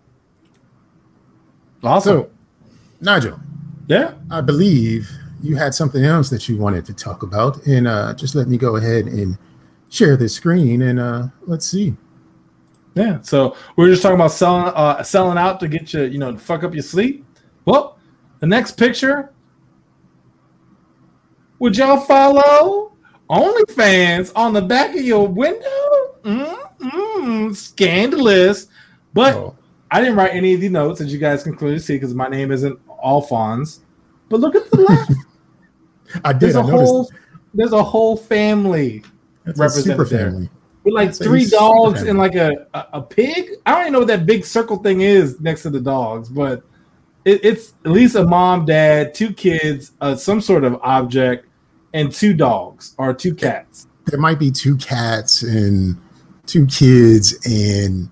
[1.85, 2.23] Awesome.
[2.23, 2.31] So,
[3.01, 3.39] Nigel,
[3.87, 4.15] yeah.
[4.31, 5.11] I believe
[5.43, 8.57] you had something else that you wanted to talk about, and uh, just let me
[8.57, 9.37] go ahead and
[9.91, 11.95] share the screen, and uh, let's see.
[12.95, 13.21] Yeah.
[13.23, 16.33] So we are just talking about selling uh selling out to get you, you know,
[16.33, 17.25] to fuck up your sleep.
[17.65, 17.99] Well,
[18.39, 19.31] the next picture.
[21.59, 22.93] Would y'all follow
[23.31, 26.19] OnlyFans on the back of your window?
[26.25, 28.69] Mm-mm, scandalous.
[29.13, 29.57] But Oh,
[29.95, 32.27] I didn't write any of the notes, as you guys can clearly see, because my
[32.27, 33.79] name isn't Alphonse.
[34.29, 35.13] But look at the left.
[36.25, 36.41] I did.
[36.41, 36.91] there's I a noticed.
[36.91, 37.11] whole
[37.55, 39.05] there's a whole family
[39.45, 40.31] That's a super represented there.
[40.33, 40.51] family.
[40.83, 43.51] with like That's three dogs and like a, a a pig.
[43.67, 46.65] I don't even know what that big circle thing is next to the dogs, but
[47.25, 51.47] it, it's at least a mom, dad, two kids, uh, some sort of object,
[51.93, 53.87] and two dogs or two cats.
[54.07, 55.97] There might be two cats and
[56.47, 58.09] two kids, and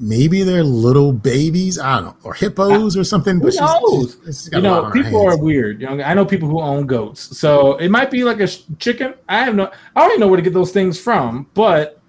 [0.00, 1.78] maybe they're little babies.
[1.78, 3.38] I don't know, or hippos or something.
[3.40, 4.12] But knows?
[4.12, 5.80] she's- she's You know, people are weird.
[5.80, 8.62] You know, I know people who own goats, so it might be like a sh-
[8.78, 9.14] chicken.
[9.28, 12.00] I have no, I don't even know where to get those things from, but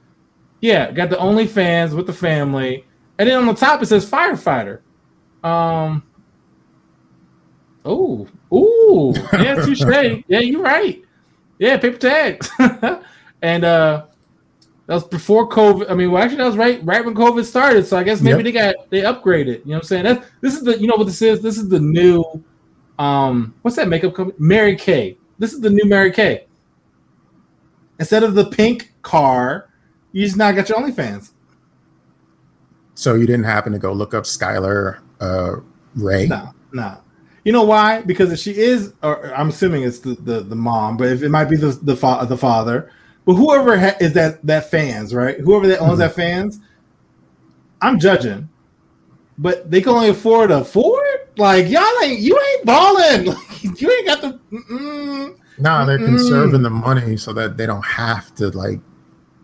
[0.61, 2.85] yeah, got the OnlyFans with the family,
[3.17, 4.79] and then on the top it says firefighter.
[5.43, 6.03] Um.
[7.85, 9.81] Oh, ooh, yeah, touche.
[10.27, 11.01] yeah, you're right.
[11.59, 12.49] Yeah, paper tags,
[13.41, 14.05] and uh,
[14.89, 15.85] that was before COVID.
[15.87, 17.85] I mean, well, actually, that was right right when COVID started.
[17.85, 18.43] So I guess maybe Yep.
[18.43, 19.59] they got they upgraded.
[19.59, 20.03] You know what I'm saying?
[20.03, 21.43] That's this is the you know what this is.
[21.43, 22.23] This is the new,
[22.97, 24.35] um, what's that makeup company?
[24.39, 25.15] Mary Kay.
[25.37, 26.47] This is the new Mary Kay.
[27.99, 29.69] Instead of the pink car,
[30.11, 31.33] you just now got your OnlyFans.
[32.95, 35.57] So you didn't happen to go look up Skylar uh,
[35.93, 36.25] Ray?
[36.25, 36.97] No, no.
[37.43, 38.01] You know why?
[38.01, 41.29] Because if she is, or I'm assuming it's the, the, the mom, but if it
[41.29, 42.91] might be the the, fa- the father,
[43.29, 45.39] but whoever ha- is that that fans, right?
[45.39, 45.97] Whoever that owns Mhm.
[45.99, 46.59] that fans,
[47.79, 48.49] I'm judging,
[49.37, 51.05] but they can only afford a Ford.
[51.37, 53.25] Like y'all ain't, you ain't balling.
[53.63, 54.39] Like, you ain't got the.
[55.59, 56.05] No, they're Mm-mm.
[56.05, 58.79] conserving the money so that they don't have to like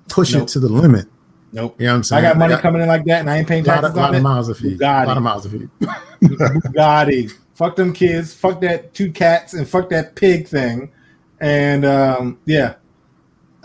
[0.09, 0.43] push Nope.
[0.43, 1.05] it to the limit.
[1.53, 1.75] Nope.
[1.79, 2.25] You know what I'm saying?
[2.25, 3.89] I got money They coming in like that, and I ain't paying a lot, taxes
[3.91, 4.23] of, lot on of it.
[4.23, 4.81] miles to feed.
[4.81, 5.05] A Bugatti.
[5.05, 5.69] lot of miles to feed.
[6.23, 7.31] Bugatti.
[7.53, 8.33] Fuck them kids.
[8.33, 10.91] Fuck that two cats and fuck that pig thing.
[11.39, 12.75] And um, yeah.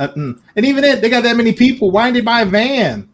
[0.00, 0.40] Uh, mm.
[0.56, 1.90] and even then, they got that many people.
[1.90, 3.06] Why didn't they buy a van?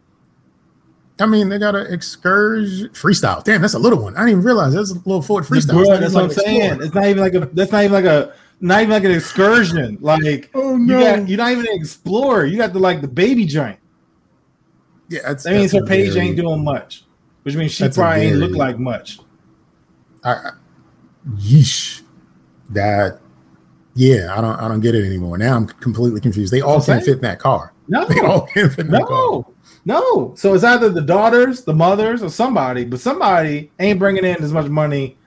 [1.19, 3.43] I mean, they got an excursion freestyle.
[3.43, 4.15] Damn, that's a little one.
[4.15, 5.85] I didn't even realize that's a little Ford freestyle.
[5.85, 6.61] Not that's what I'm like saying.
[6.61, 6.85] Explorer.
[6.85, 7.39] It's not even like a.
[7.53, 8.33] That's not even like a.
[8.61, 9.97] Not even like an excursion.
[10.01, 10.99] Like Oh you no!
[10.99, 12.45] got, you're not even an explorer.
[12.45, 13.79] You got the like the baby joint.
[15.09, 17.03] yeah, that's, That means that's her page very- ain't doing much,
[17.43, 19.19] which means she probably ain't look like much.
[20.23, 20.51] I, I,
[21.35, 22.01] yeesh,
[22.69, 23.19] that.
[23.97, 24.59] Yeah, I don't.
[24.59, 25.39] I don't get it anymore.
[25.39, 26.53] Now I'm completely confused.
[26.53, 27.73] They all That's what I'm can fit in that car.
[27.89, 29.09] No, They all can fit in that car.
[29.09, 29.53] No,
[29.85, 30.35] no.
[30.35, 34.51] So it's either the daughters, the mothers, or somebody, but somebody ain't bringing in as
[34.51, 35.17] much money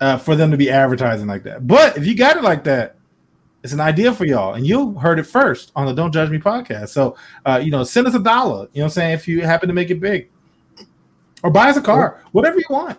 [0.00, 1.66] uh, for them to be advertising like that.
[1.66, 2.96] But if you got it like that,
[3.64, 6.38] it's an idea for y'all, and you heard it first on the Don't Judge Me
[6.38, 6.90] podcast.
[6.90, 8.68] So, uh, you know, send us a dollar.
[8.72, 9.12] You know what I'm saying?
[9.14, 10.30] If you happen to make it big,
[11.42, 12.98] or buy us a car, whatever you want.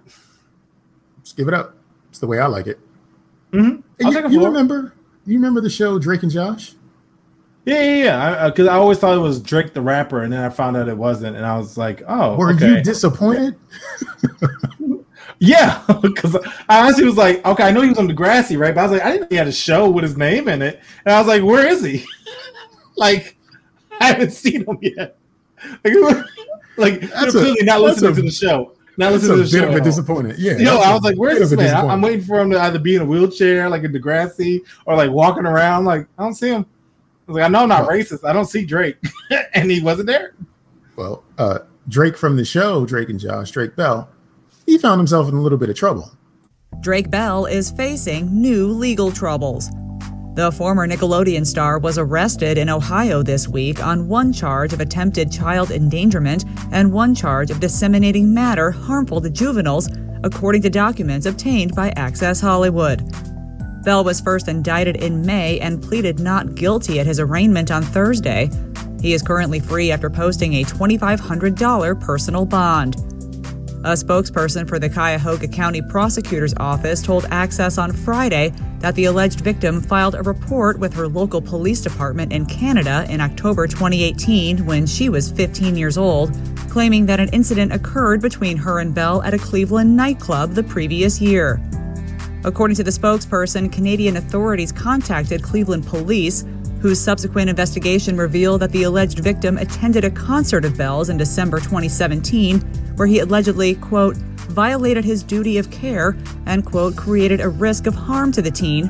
[1.24, 1.76] Just give it up.
[2.10, 2.80] It's the way I like it.
[3.54, 4.12] Mm-hmm.
[4.12, 4.94] You, you remember?
[5.26, 6.74] You remember the show Drake and Josh?
[7.66, 8.50] Yeah, yeah, yeah.
[8.50, 10.96] Because I, always thought it was Drake the rapper, and then I found out it
[10.98, 12.78] wasn't, and I was like, oh, Were okay.
[12.78, 13.56] you disappointed?
[15.40, 16.36] Yeah, because
[16.70, 18.74] I honestly was like, okay, I know he was on Degrassi, right?
[18.74, 20.62] But I was like, I didn't know he had a show with his name in
[20.62, 22.06] it, and I was like, where is he?
[22.96, 23.36] like,
[24.00, 25.18] I haven't seen him yet.
[25.84, 26.26] Like,
[26.78, 28.75] like That's a- clearly not listening a- to the show.
[28.98, 29.70] Now It's listen a to the bit show.
[29.70, 30.40] of a disappointment.
[30.40, 30.54] Yeah.
[30.58, 32.50] Yo, that's I a was like, "Where's bit this man?" I- I'm waiting for him
[32.52, 35.86] to either be in a wheelchair, like in Degrassi, or like walking around.
[35.86, 36.66] Like I don't see him.
[37.28, 38.24] I was like, "I know I'm not Well- racist.
[38.24, 38.98] I don't see Drake,"
[39.54, 40.34] and he wasn't there.
[40.96, 41.60] Well, uh,
[41.90, 44.08] Drake from the show, Drake and Josh, Drake Bell,
[44.66, 46.12] he found himself in a little bit of trouble.
[46.82, 49.70] Drake Bell is facing new legal troubles.
[50.36, 55.32] The former Nickelodeon star was arrested in Ohio this week on one charge of attempted
[55.32, 56.44] child endangerment
[56.74, 59.90] and one charge of disseminating matter harmful to juveniles,
[60.26, 63.10] according to documents obtained by Access Hollywood.
[63.86, 68.50] Bell was first indicted in May and pleaded not guilty at his arraignment on Thursday.
[69.00, 72.98] He is currently free after posting a $2,500 personal bond.
[73.86, 79.42] A spokesperson for the Cuyahoga County Prosecutor's Office told Access on Friday that the alleged
[79.42, 84.88] victim filed a report with her local police department in Canada in October 2018 when
[84.88, 86.36] she was 15 years old,
[86.68, 91.22] claiming that an incident occurred between her and Bell at a Cleveland nightclub the previous
[91.22, 91.62] year.
[92.44, 96.44] According to the spokesperson, Canadian authorities contacted Cleveland police,
[96.82, 101.60] whose subsequent investigation revealed that the alleged victim attended a concert of Bell's in December
[101.60, 107.88] 2017, where he allegedly, quote, violated his duty of care and, quote, created a risk
[107.88, 108.88] of harm to the teen.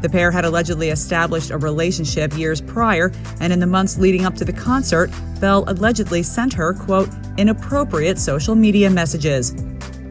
[0.00, 4.34] The pair had allegedly established a relationship years prior, and in the months leading up
[4.36, 5.10] to the concert,
[5.40, 9.54] Bell allegedly sent her, quote, inappropriate social media messages.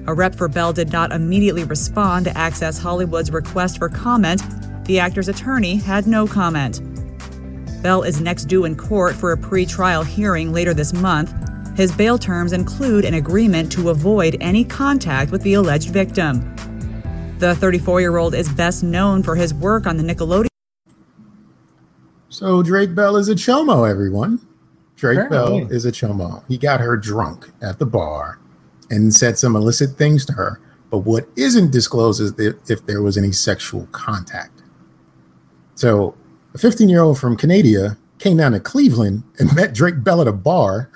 [0.07, 4.41] A rep for Bell did not immediately respond to Access Hollywood's request for comment.
[4.85, 6.81] The actor's attorney had no comment.
[7.81, 11.33] Bell is next due in court for a pre-trial hearing later this month.
[11.77, 16.41] His bail terms include an agreement to avoid any contact with the alleged victim.
[17.37, 20.47] The 34 year old is best known for his work on the Nickelodeon.
[22.29, 24.39] So Drake Bell is a chomo, everyone.
[24.95, 25.65] Drake Apparently.
[25.65, 26.43] Bell is a chomo.
[26.47, 28.39] He got her drunk at the bar
[28.89, 30.59] and said some illicit things to her.
[30.89, 34.63] But what isn't disclosed is if, if there was any sexual contact.
[35.75, 36.15] So
[36.55, 40.27] a 15 year old from Canada came down to Cleveland and met Drake Bell at
[40.27, 40.89] a bar.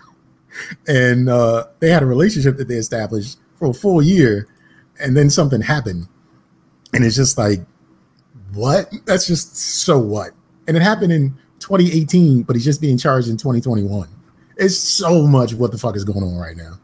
[0.88, 4.48] And uh, they had a relationship that they established for a full year.
[5.00, 6.08] And then something happened.
[6.94, 7.60] And it's just like,
[8.54, 8.92] what?
[9.06, 10.32] That's just so what?
[10.68, 14.08] And it happened in 2018, but he's just being charged in 2021.
[14.58, 16.80] It's so much what the fuck is going on right now.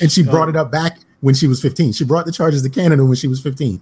[0.00, 1.92] And she brought it up back when she was 15.
[1.92, 3.80] She brought the charges to Canada when she was 15,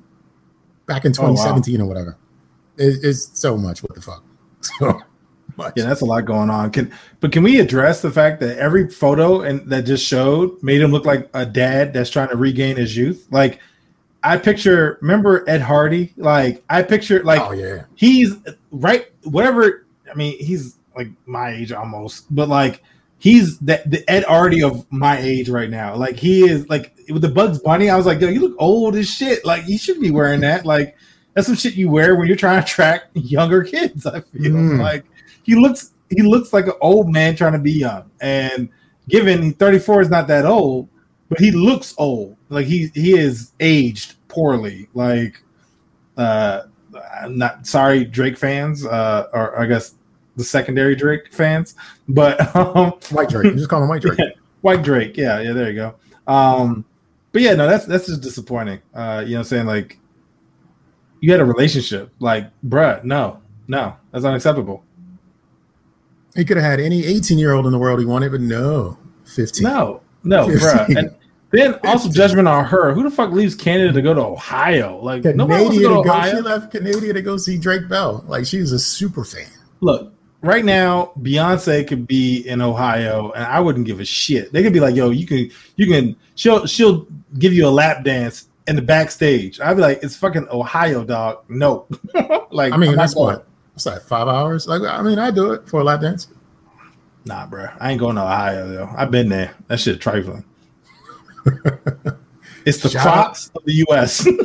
[0.86, 1.28] back in Oh, wow.
[1.30, 2.16] 2017 or whatever.
[2.76, 4.22] It- it's so much what the fuck.
[4.80, 5.00] So
[5.56, 5.74] much.
[5.76, 6.70] Yeah, that's a lot going on.
[6.70, 10.80] Can but can we address the fact that every photo and that just showed made
[10.80, 13.26] him look like a dad that's trying to regain his youth?
[13.30, 13.60] Like
[14.22, 16.12] I picture, remember Ed Hardy?
[16.16, 17.84] Like I picture, like oh yeah.
[17.94, 18.34] he's
[18.70, 19.06] right.
[19.24, 19.84] Whatever.
[20.10, 22.82] I mean, he's like my age almost, but like
[23.18, 25.94] he's the, the Ed Hardy of my age right now.
[25.96, 27.90] Like he is like with the Bugs Bunny.
[27.90, 29.44] I was like, yo, you look old as shit.
[29.44, 30.64] Like you should be wearing that.
[30.64, 30.96] Like
[31.34, 34.06] that's some shit you wear when you're trying to attract younger kids.
[34.06, 34.80] I feel Mm.
[34.80, 35.04] like
[35.44, 38.10] he looks he looks like an old man trying to be young.
[38.20, 38.68] And
[39.08, 40.88] given he 34 is not that old,
[41.28, 42.36] but he looks old.
[42.48, 44.88] Like he he is aged poorly.
[44.94, 45.42] Like
[46.16, 46.62] uh
[47.22, 49.94] I'm not sorry Drake fans, uh or I guess
[50.36, 51.74] the secondary Drake fans,
[52.08, 53.44] but um White Drake.
[53.44, 54.18] You Just call him White Drake.
[54.62, 55.94] White Drake, yeah, yeah, there you go.
[56.26, 56.84] Um
[57.32, 58.80] but yeah, no, that's that's just disappointing.
[58.94, 59.66] Uh, you know what I'm saying?
[59.66, 59.98] Like
[61.20, 62.12] you had a relationship.
[62.20, 64.84] Like, bruh, no, no, that's unacceptable.
[66.34, 68.98] He could have had any 18 year old in the world he wanted, but no,
[69.24, 69.62] 15.
[69.62, 70.96] No, no, bruh.
[70.96, 71.14] And
[71.50, 72.92] then also judgment on her.
[72.92, 74.98] Who the fuck leaves Canada to go to Ohio?
[75.00, 76.34] Like nobody wants to go to go, Ohio.
[76.34, 78.24] she left Canada to go see Drake Bell.
[78.26, 79.46] Like she was a super fan.
[79.80, 80.12] Look,
[80.42, 84.52] right now, Beyonce could be in Ohio, and I wouldn't give a shit.
[84.52, 87.06] They could be like, "Yo, you can, you can." She'll, she'll
[87.38, 89.60] give you a lap dance in the backstage.
[89.60, 91.86] I'd be like, "It's fucking Ohio, dog." No,
[92.50, 93.46] like I mean, that's what.
[93.74, 94.02] What's that?
[94.02, 94.66] Five hours?
[94.68, 96.28] Like, I mean, I do it for a lap dance.
[97.26, 98.90] Nah, bro, I ain't going to Ohio though.
[98.96, 99.54] I've been there.
[99.66, 100.44] That shit trifling.
[102.64, 104.26] it's the Shout Crocs of the U.S.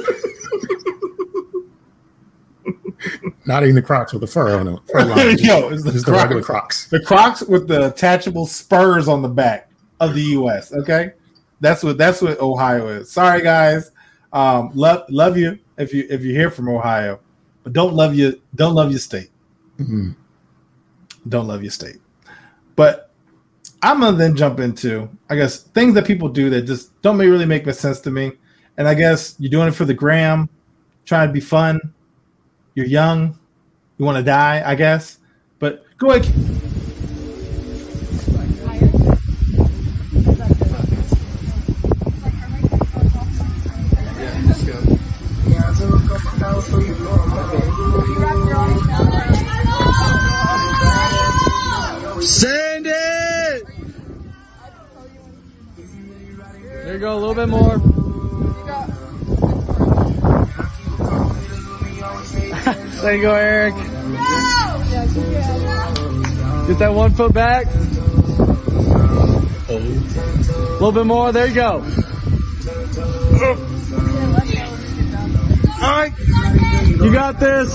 [3.46, 4.80] Not even the Crocs with the fur on them.
[4.92, 5.38] Fur line.
[5.40, 6.24] Yo, it's the Just the Crocs.
[6.24, 6.88] regular Crocs.
[6.90, 10.74] The Crocs with the attachable spurs on the back of the U.S.
[10.74, 11.14] Okay,
[11.60, 13.12] that's what that's what Ohio is.
[13.12, 13.92] Sorry, guys.
[14.34, 17.20] Um, love love you if you if you're here from Ohio,
[17.64, 19.30] but don't love you don't love your state.
[19.80, 20.16] Mhm.
[21.28, 21.98] Don't love your state.
[22.76, 23.12] But
[23.82, 27.46] I'm gonna then jump into I guess things that people do that just don't really
[27.46, 28.32] make much sense to me.
[28.78, 30.50] And I guess you're doing it for the gram,
[31.06, 31.80] trying to be fun.
[32.76, 33.38] You're young,
[33.98, 35.18] you want to die, I guess.
[35.60, 36.59] But go ahead.
[63.10, 63.74] There you go, Eric.
[66.68, 67.66] Get that one foot back.
[69.68, 69.74] A
[70.74, 71.84] little bit more, there you go.
[75.82, 77.74] All right, you got this.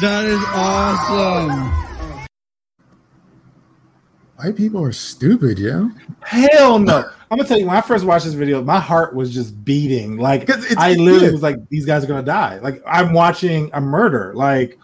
[0.00, 1.69] That is awesome.
[4.50, 5.92] White people are stupid, yo.
[6.22, 7.08] Hell no.
[7.30, 10.16] I'm gonna tell you, when I first watched this video, my heart was just beating.
[10.16, 12.58] Like I literally was like, these guys are gonna die.
[12.58, 14.32] Like I'm watching a murder.
[14.34, 14.76] Like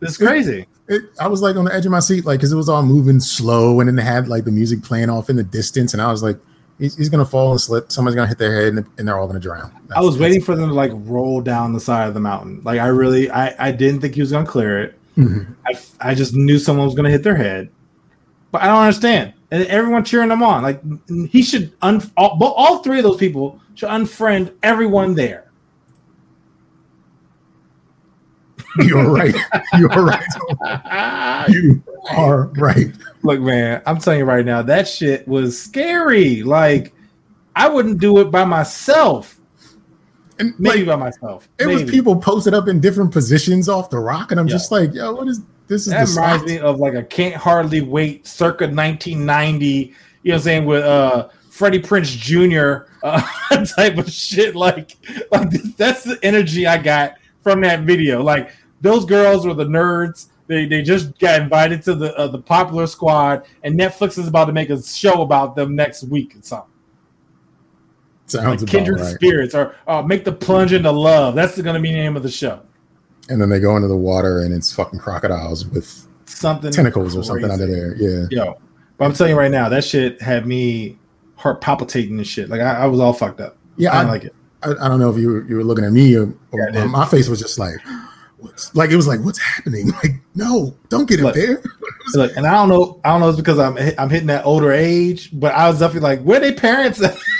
[0.00, 0.66] this is crazy.
[0.88, 2.82] It, I was like on the edge of my seat, like because it was all
[2.82, 6.02] moving slow, and then they had like the music playing off in the distance, and
[6.02, 6.36] I was like,
[6.80, 7.92] he's, he's gonna fall and slip.
[7.92, 9.72] Someone's gonna hit their head, and, and they're all gonna drown.
[9.94, 12.60] I was waiting for them to like roll down the side of the mountain.
[12.64, 14.98] Like I really, I, I didn't think he was gonna clear it.
[15.16, 15.54] Mhm.
[15.64, 17.70] I, I just knew someone was gonna hit their head,
[18.54, 19.34] but I don't understand.
[19.50, 20.62] And everyone cheering them on.
[20.62, 20.80] Like
[21.28, 25.50] he should un all, but all three of those people should unfriend everyone there.
[28.78, 29.34] You're right.
[29.76, 31.48] You're right.
[31.50, 31.82] you
[32.16, 32.92] are right.
[33.24, 36.44] Look, man, I'm telling you right now, that shit was scary.
[36.44, 36.94] Like
[37.56, 39.40] I wouldn't do it by myself.
[40.38, 41.48] And Maybe like, by myself.
[41.58, 44.52] it was people posted up in different positions off the rock, and I'm Yeah.
[44.52, 45.86] just like, yo, what is this?
[45.86, 49.94] Is That the reminds me of like a can't hardly wait circa 1990, you know
[50.22, 52.90] what I'm saying, with uh Freddie Prinze Jr.
[53.02, 53.22] Uh,
[53.76, 54.56] type of shit.
[54.56, 54.96] Like,
[55.30, 58.22] like that's the energy I got from that video.
[58.22, 58.50] Like
[58.80, 60.26] those girls were the nerds.
[60.46, 64.46] They, they just got invited to the uh, the popular squad, and Netflix is about
[64.46, 66.70] to make a show about them next week or something.
[68.26, 69.14] Sounds Like about Kindred right.
[69.14, 71.34] Spirits, or uh, make the plunge into love.
[71.34, 72.62] That's going to be the name of the show.
[73.28, 77.22] And then they go into the water, and it's fucking crocodiles with Something tentacles or
[77.22, 77.96] something under there.
[77.96, 78.26] Yeah.
[78.30, 78.58] Yo,
[78.96, 80.98] but I'm telling you right now, that shit had me
[81.36, 82.48] heart palpitating and shit.
[82.48, 83.56] Like I, I was all fucked up.
[83.76, 84.34] Yeah, I I, like it.
[84.62, 86.86] I, I don't know if you were, you were looking at me or, or Yeah,
[86.86, 87.76] my face was just like,
[88.38, 89.90] what's like it was like, what's happening?
[90.02, 91.30] Like, no, don't get Look.
[91.30, 91.62] up there.
[92.14, 94.72] Look, and I don't know, I don't know, it's because I'm I'm hitting that older
[94.72, 97.00] age, but I was definitely like, where they parents?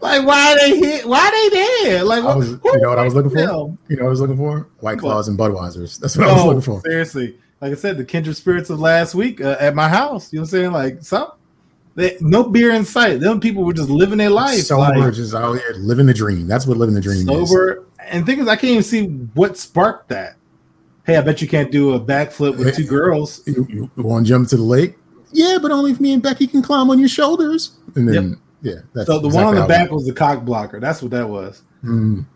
[0.00, 1.06] like, why are they hit?
[1.06, 2.04] Why are they there?
[2.04, 3.36] Like, I was, you know what I was looking for?
[3.36, 3.78] them?
[3.88, 4.68] You know what I was looking for?
[4.80, 5.98] White Claws and Budweisers.
[5.98, 6.80] That's what I was looking for.
[6.82, 7.38] seriously.
[7.60, 10.32] Like I said, the kindred spirits of last week uh, at my house.
[10.32, 10.72] You know what I'm saying?
[10.72, 11.32] Like, some
[11.98, 13.18] they, no beer in sight.
[13.18, 14.60] Them people were just living their life.
[14.60, 16.46] So like, just out here living the dream.
[16.46, 17.50] That's what living the dream is.
[17.50, 17.86] sober.
[18.06, 20.36] And thing is, I can't even see what sparked that.
[21.04, 23.44] Hey, I bet you can't do a backflip with two girls.
[23.48, 24.96] You, you want to jump to the lake?
[25.32, 27.78] Yeah, but only if me and Becky can climb on your shoulders.
[27.96, 30.80] And then, yeah, that's So the exactly one on the back was the cock blocker.
[30.80, 31.62] That's what that was.
[31.84, 32.26] Mm.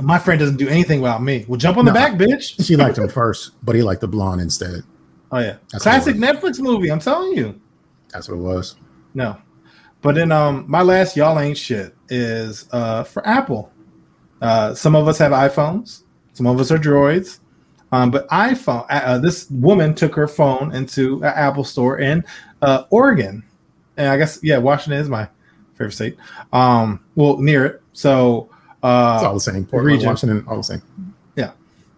[0.00, 1.44] My friend doesn't do anything without me.
[1.48, 2.64] Well, jump on the back, bitch.
[2.64, 4.82] She liked him first, but he liked the blonde instead.
[5.32, 6.90] Oh yeah, That's classic Netflix movie.
[6.90, 7.60] I'm telling you.
[8.10, 8.76] That's what it was.
[9.14, 9.36] No,
[10.00, 13.72] but then um, my last y'all ain't shit is uh for Apple.
[14.40, 16.04] Uh, some of us have iPhones.
[16.32, 17.40] Some of us are Droids.
[17.90, 18.86] Um, but iPhone.
[18.90, 22.24] Uh, uh, this woman took her phone into an Apple store in
[22.62, 23.42] uh, Oregon,
[23.98, 25.28] and I guess yeah, Washington is my
[25.74, 26.16] favorite state.
[26.52, 27.82] Um, well, near it.
[27.92, 28.48] So
[28.82, 29.66] uh, It's all the same.
[29.66, 30.08] Portland, region.
[30.08, 30.82] Washington, all the same.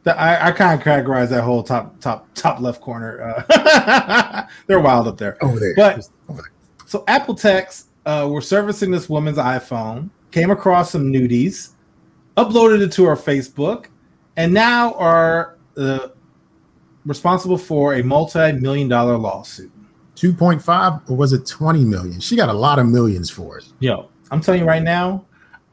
[0.02, 3.20] The- I, I kind of categorize that whole top top top left corner.
[3.50, 5.36] Uh, they're wild up there.
[5.44, 5.74] Over there.
[5.76, 6.52] But- over there.
[6.86, 11.72] So Apple Techs uh, were servicing this woman's iPhone, came across some nudies,
[12.36, 13.86] uploaded it to her Facebook,
[14.36, 16.08] and now are uh,
[17.04, 19.70] responsible for a multi-million dollar lawsuit.
[20.16, 22.20] 2.5 or was it 20 million?
[22.20, 23.66] She got a lot of millions for it.
[23.80, 25.24] Yo, I'm telling you right now,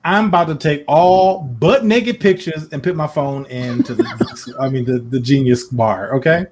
[0.03, 4.69] I'm about to take all butt naked pictures and put my phone into the I
[4.69, 6.45] mean the, the genius bar, okay?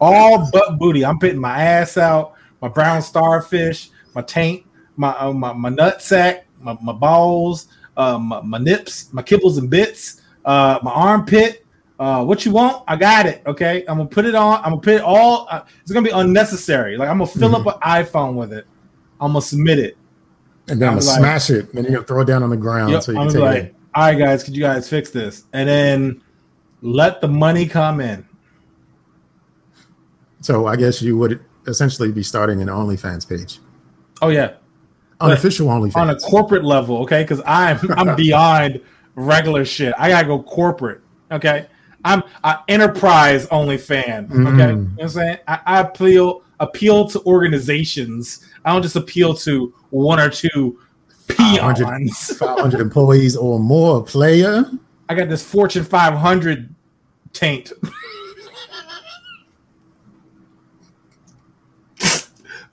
[0.00, 1.04] All butt booty.
[1.04, 4.66] I'm putting my ass out, my brown starfish, my taint,
[4.96, 9.58] my uh, my, my nut sack, my, my balls, uh, my, my nips, my kibbles
[9.58, 11.64] and bits, uh, my armpit.
[11.98, 12.84] Uh, what you want?
[12.86, 13.42] I got it.
[13.46, 14.58] Okay, I'm gonna put it on.
[14.58, 15.48] I'm gonna put it all.
[15.50, 16.96] Uh, it's gonna be unnecessary.
[16.96, 18.66] Like I'm gonna fill up an iPhone with it.
[19.20, 19.96] I'm gonna submit it.
[20.68, 21.72] And then I'm I'm gonna like- smash it.
[21.74, 23.42] Then you're gonna throw it down on the ground Yep, so you I'm can take
[23.42, 23.62] be it.
[23.64, 25.44] like, all right, guys, could you guys fix this?
[25.52, 26.22] And then
[26.82, 28.24] let the money come in.
[30.40, 33.58] So I guess you would essentially be starting an OnlyFans page.
[34.22, 34.54] Oh yeah,
[35.20, 35.96] Unofficial OnlyFans.
[35.96, 37.22] on a corporate level, okay?
[37.22, 38.80] Because I'm I'm beyond
[39.16, 39.92] regular shit.
[39.98, 41.00] I gotta go corporate.
[41.32, 41.66] Okay,
[42.04, 44.24] I'm an enterprise only fan.
[44.26, 44.46] Okay, Mm.
[44.50, 48.46] you know what I'm saying I, I appeal appeal to organizations.
[48.64, 50.78] I don't just appeal to one or two
[51.28, 52.36] 500 peons.
[52.38, 54.64] 500 employees or more player.
[55.08, 56.74] I got this Fortune 500
[57.32, 57.72] taint.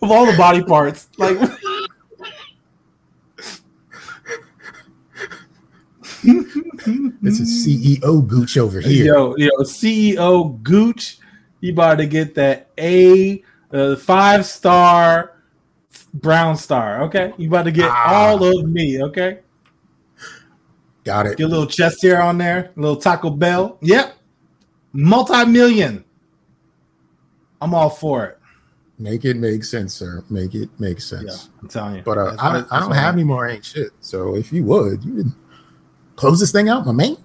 [0.01, 1.37] of all the body parts, like
[7.21, 9.05] This is CEO Gooch over here.
[9.05, 11.17] yo, yo, CEO Gooch,
[11.61, 15.31] you about to get that A, uh, five star
[16.13, 17.03] brown star.
[17.03, 18.13] Okay, you about to get Ah.
[18.29, 19.01] all of me.
[19.03, 19.39] Okay,
[21.03, 21.37] Got it.
[21.37, 23.77] get a little chest hair on there, a little Taco Bell.
[23.81, 24.15] Yep,
[24.93, 26.03] multi million.
[27.61, 28.39] I'm all for it.
[28.99, 30.23] Make it make sense, sir.
[30.29, 31.23] Make it make sense.
[31.49, 32.01] Yeah, I'm telling you.
[32.03, 33.89] But uh, I, I don't have any more ain't shit.
[34.01, 35.33] So if you would, you would
[36.15, 37.17] close this thing out, my man.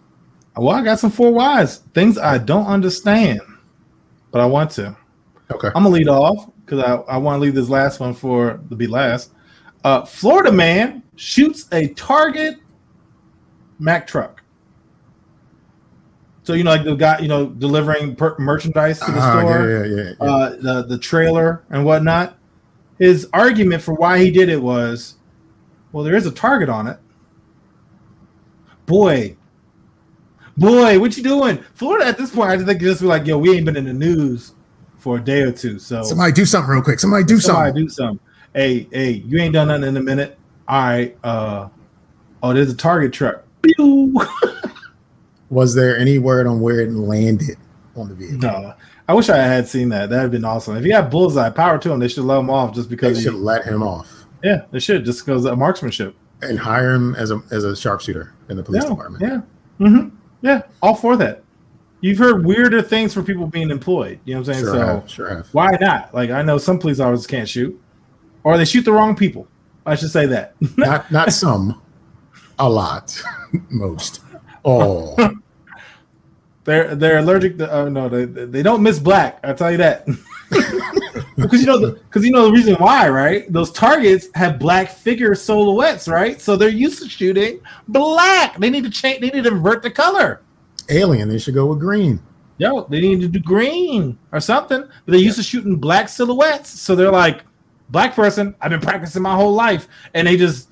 [0.57, 3.41] Well, I got some four whys, things I don't understand,
[4.31, 4.97] but I want to.
[5.51, 5.69] Okay.
[5.69, 8.77] I'm gonna lead off because I, I want to leave this last one for to
[8.77, 9.33] be last.
[9.85, 12.59] Uh, Florida man shoots a Target
[13.79, 14.43] Mack truck.
[16.43, 19.71] So you know, like the guy, you know, delivering per- merchandise to the Ah, store,
[19.71, 20.27] yeah, yeah, yeah, yeah.
[20.27, 22.37] Uh, the the trailer and whatnot.
[22.99, 25.15] His argument for why he did it was,
[25.93, 26.99] well, there is a target on it.
[28.91, 29.37] Boy,
[30.57, 31.63] boy, what you doing?
[31.75, 33.85] Florida at this point, I just think just be like, yo, we ain't been in
[33.85, 34.53] the news
[34.99, 35.79] for a day or two.
[35.79, 36.99] So Somebody do something real quick.
[36.99, 37.85] Somebody do somebody something.
[37.85, 38.21] do something.
[38.53, 40.37] Hey, hey, you ain't done nothing in a minute.
[40.67, 41.17] All right.
[41.23, 41.69] Uh,
[42.43, 43.45] oh, there's a target truck.
[45.51, 47.57] Was there any word on where it landed
[47.95, 48.39] on the vehicle?
[48.39, 48.75] no,
[49.09, 50.11] I wish I had seen that.
[50.11, 50.77] That'd have been awesome.
[50.77, 52.01] If he had bullseye, power to him.
[52.01, 53.19] They should let him off just They because.
[53.19, 56.17] he- should let him off yeah, they should just because of marksmanship.
[56.43, 59.23] And hire him as a as a sharpshooter in the police yeah, department.
[59.23, 59.87] Yeah.
[59.87, 60.09] hmm
[60.43, 60.63] Yeah.
[60.83, 61.43] All for that.
[62.01, 64.21] You've heard weirder things for people being employed.
[64.25, 64.65] You know what I'm saying?
[64.65, 65.49] Sure so have, sure have.
[65.53, 66.15] why not?
[66.15, 67.79] Like I know some police officers can't shoot,
[68.43, 69.47] or they shoot the wrong people.
[69.85, 70.55] I should say that.
[70.77, 71.81] Not not some,
[72.59, 73.23] a lot,
[73.71, 74.21] most,
[74.63, 75.19] all.
[76.65, 77.71] they're they're allergic to.
[77.71, 79.41] Oh no, they they don't miss black.
[79.43, 80.07] I'll tell you that.
[81.41, 83.51] Because you know, because you know the reason why, right?
[83.53, 86.41] Those targets have black figure silhouettes, right?
[86.41, 88.59] So they're used to shooting black.
[88.59, 89.21] They need to change.
[89.21, 90.43] They need to invert the color.
[90.91, 92.21] Alien, they should go with green.
[92.59, 94.81] Yo, they need to do green or something.
[94.81, 97.43] But they're used to shooting black silhouettes, so they're like,
[97.89, 98.55] black person.
[98.61, 100.69] I've been practicing my whole life, and they just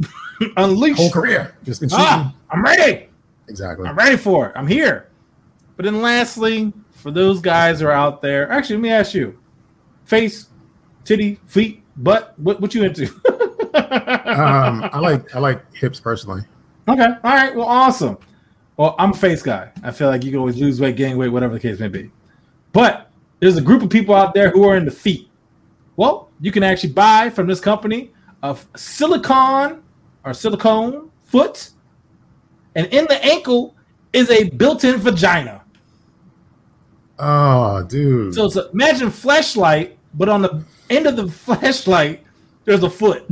[0.56, 0.98] unleash.
[0.98, 2.04] Whole career, just been shooting.
[2.06, 3.08] Ah, I'm ready.
[3.48, 3.88] Exactly.
[3.88, 4.52] I'm ready for it.
[4.54, 5.08] I'm here.
[5.76, 9.38] But then, lastly, for those guys who are out there, actually, let me ask you:
[10.04, 10.48] face,
[11.04, 12.34] titty, feet, butt.
[12.38, 13.08] What what you into?
[13.74, 16.42] Um, I like I like hips personally.
[16.88, 17.04] Okay.
[17.04, 17.54] All right.
[17.54, 18.18] Well, awesome.
[18.76, 19.70] Well, I'm a face guy.
[19.82, 22.10] I feel like you can always lose weight, gain weight, whatever the case may be.
[22.72, 25.28] But there's a group of people out there who are in the feet.
[25.96, 28.12] Well, you can actually buy from this company
[28.42, 29.82] a silicone
[30.24, 31.70] or silicone foot,
[32.74, 33.76] and in the ankle
[34.12, 35.61] is a built-in vagina.
[37.24, 38.34] Oh, dude.
[38.34, 42.24] So it's a, imagine flashlight, but on the end of the flashlight,
[42.64, 43.24] there's a foot.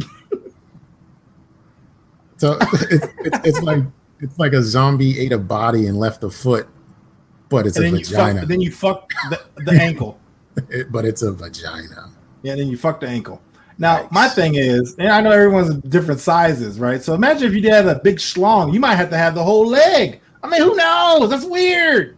[2.36, 2.56] So
[2.90, 3.82] it's, it's it's like
[4.20, 6.68] it's like a zombie ate a body and left a foot,
[7.48, 8.40] but it's and a then you vagina.
[8.40, 10.18] fuck, then you fuck the, the ankle.
[10.68, 12.10] It- but it's a vagina.
[12.42, 13.42] Yeah, then you fuck the ankle.
[13.76, 17.02] Now, my thing is, and I know everyone's different sizes, right?
[17.02, 19.66] So imagine if you had a big schlong, you might have to have the whole
[19.66, 20.20] leg.
[20.42, 21.30] I mean, who knows?
[21.30, 22.16] That's weird.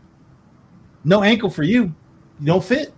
[1.04, 1.84] No ankle for you.
[2.40, 2.92] You don't fit.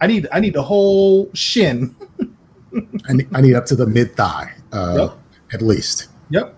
[0.00, 1.94] I need I need the whole shin.
[3.08, 5.18] I need, I need up to the mid thigh, uh, Yep.
[5.54, 6.08] at least.
[6.30, 6.56] Yep.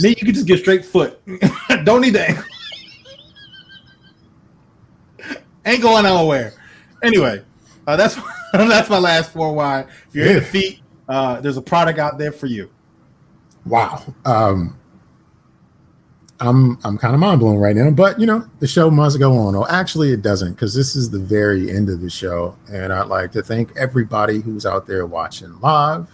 [0.00, 1.20] Me, you could just get straight foot.
[1.84, 2.44] don't need the ankle.
[5.66, 6.52] Ain't going nowhere.
[7.02, 7.42] Anyway,
[7.86, 8.16] uh, that's
[8.52, 9.52] that's my last four.
[9.54, 9.80] Why?
[9.80, 12.70] If you're in the feet, uh, there's a product out there for you.
[13.66, 14.02] Wow.
[14.24, 14.77] Um,
[16.40, 19.36] I'm I'm kind of mind blown right now, but you know the show must go
[19.36, 19.54] on.
[19.54, 23.08] Or actually, it doesn't because this is the very end of the show, and I'd
[23.08, 26.08] like to thank everybody who's out there watching live.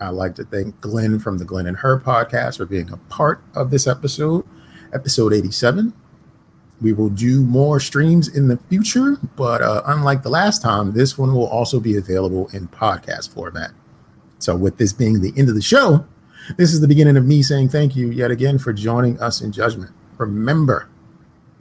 [0.00, 3.42] I'd like to thank Glenn from the Glenn and Her podcast for being a part
[3.54, 4.44] of this episode,
[4.92, 5.94] episode 87.
[6.82, 11.16] We will do more streams in the future, but uh, unlike the last time, this
[11.16, 13.70] one will also be available in podcast format.
[14.38, 16.04] So, with this being the end of the show,
[16.56, 19.52] this is the beginning of me saying thank you yet again for joining us in
[19.52, 19.92] judgment.
[20.18, 20.88] Remember,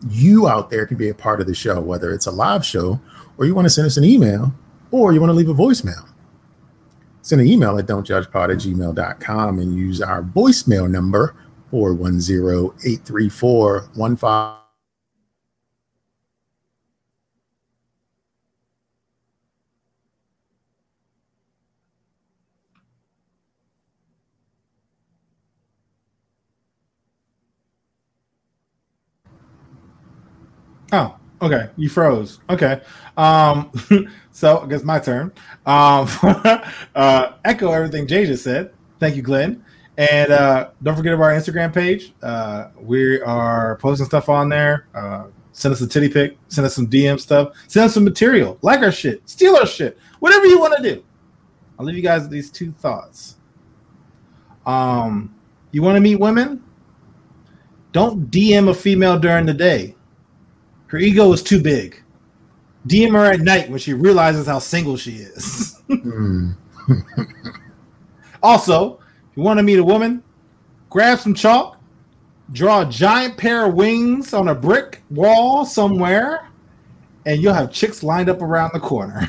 [0.09, 2.99] you out there can be a part of the show, whether it's a live show
[3.37, 4.53] or you want to send us an email
[4.91, 6.07] or you want to leave a voicemail.
[7.21, 11.35] Send an email at don'tjudgepod at gmail.com and use our voicemail number
[11.71, 14.64] 410 834 15.
[30.95, 31.69] Oh, okay.
[31.75, 32.39] You froze.
[32.49, 32.79] Okay.
[33.17, 33.69] Um,
[34.31, 35.33] so I guess my turn.
[35.65, 36.07] Um,
[36.95, 38.71] uh, echo everything Jay just said.
[38.99, 39.63] Thank you, Glenn.
[39.97, 42.13] And uh, don't forget about our Instagram page.
[42.21, 44.87] Uh, we are posting stuff on there.
[44.93, 46.37] Uh, send us a titty pic.
[46.47, 47.53] Send us some DM stuff.
[47.67, 48.57] Send us some material.
[48.61, 49.27] Like our shit.
[49.29, 49.97] Steal our shit.
[50.19, 51.03] Whatever you want to do.
[51.77, 53.35] I'll leave you guys with these two thoughts.
[54.65, 55.35] Um,
[55.73, 56.63] you want to meet women?
[57.91, 59.94] Don't DM a female during the day.
[60.87, 62.01] Her ego is too big.
[62.87, 65.81] DM her at night when she realizes how single she is.
[65.87, 66.51] Hmm.
[68.43, 68.99] also,
[69.31, 70.23] if you want to meet a woman,
[70.89, 71.79] grab some chalk,
[72.51, 76.47] draw a giant pair of wings on a brick wall somewhere,
[77.25, 79.27] and you'll have chicks lined up around the corner.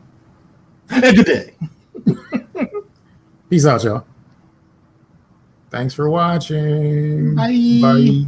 [0.90, 1.54] and good day.
[3.48, 4.06] Peace out, y'all.
[5.70, 7.34] Thanks for watching.
[7.34, 7.78] Bye.
[7.80, 8.26] Bye.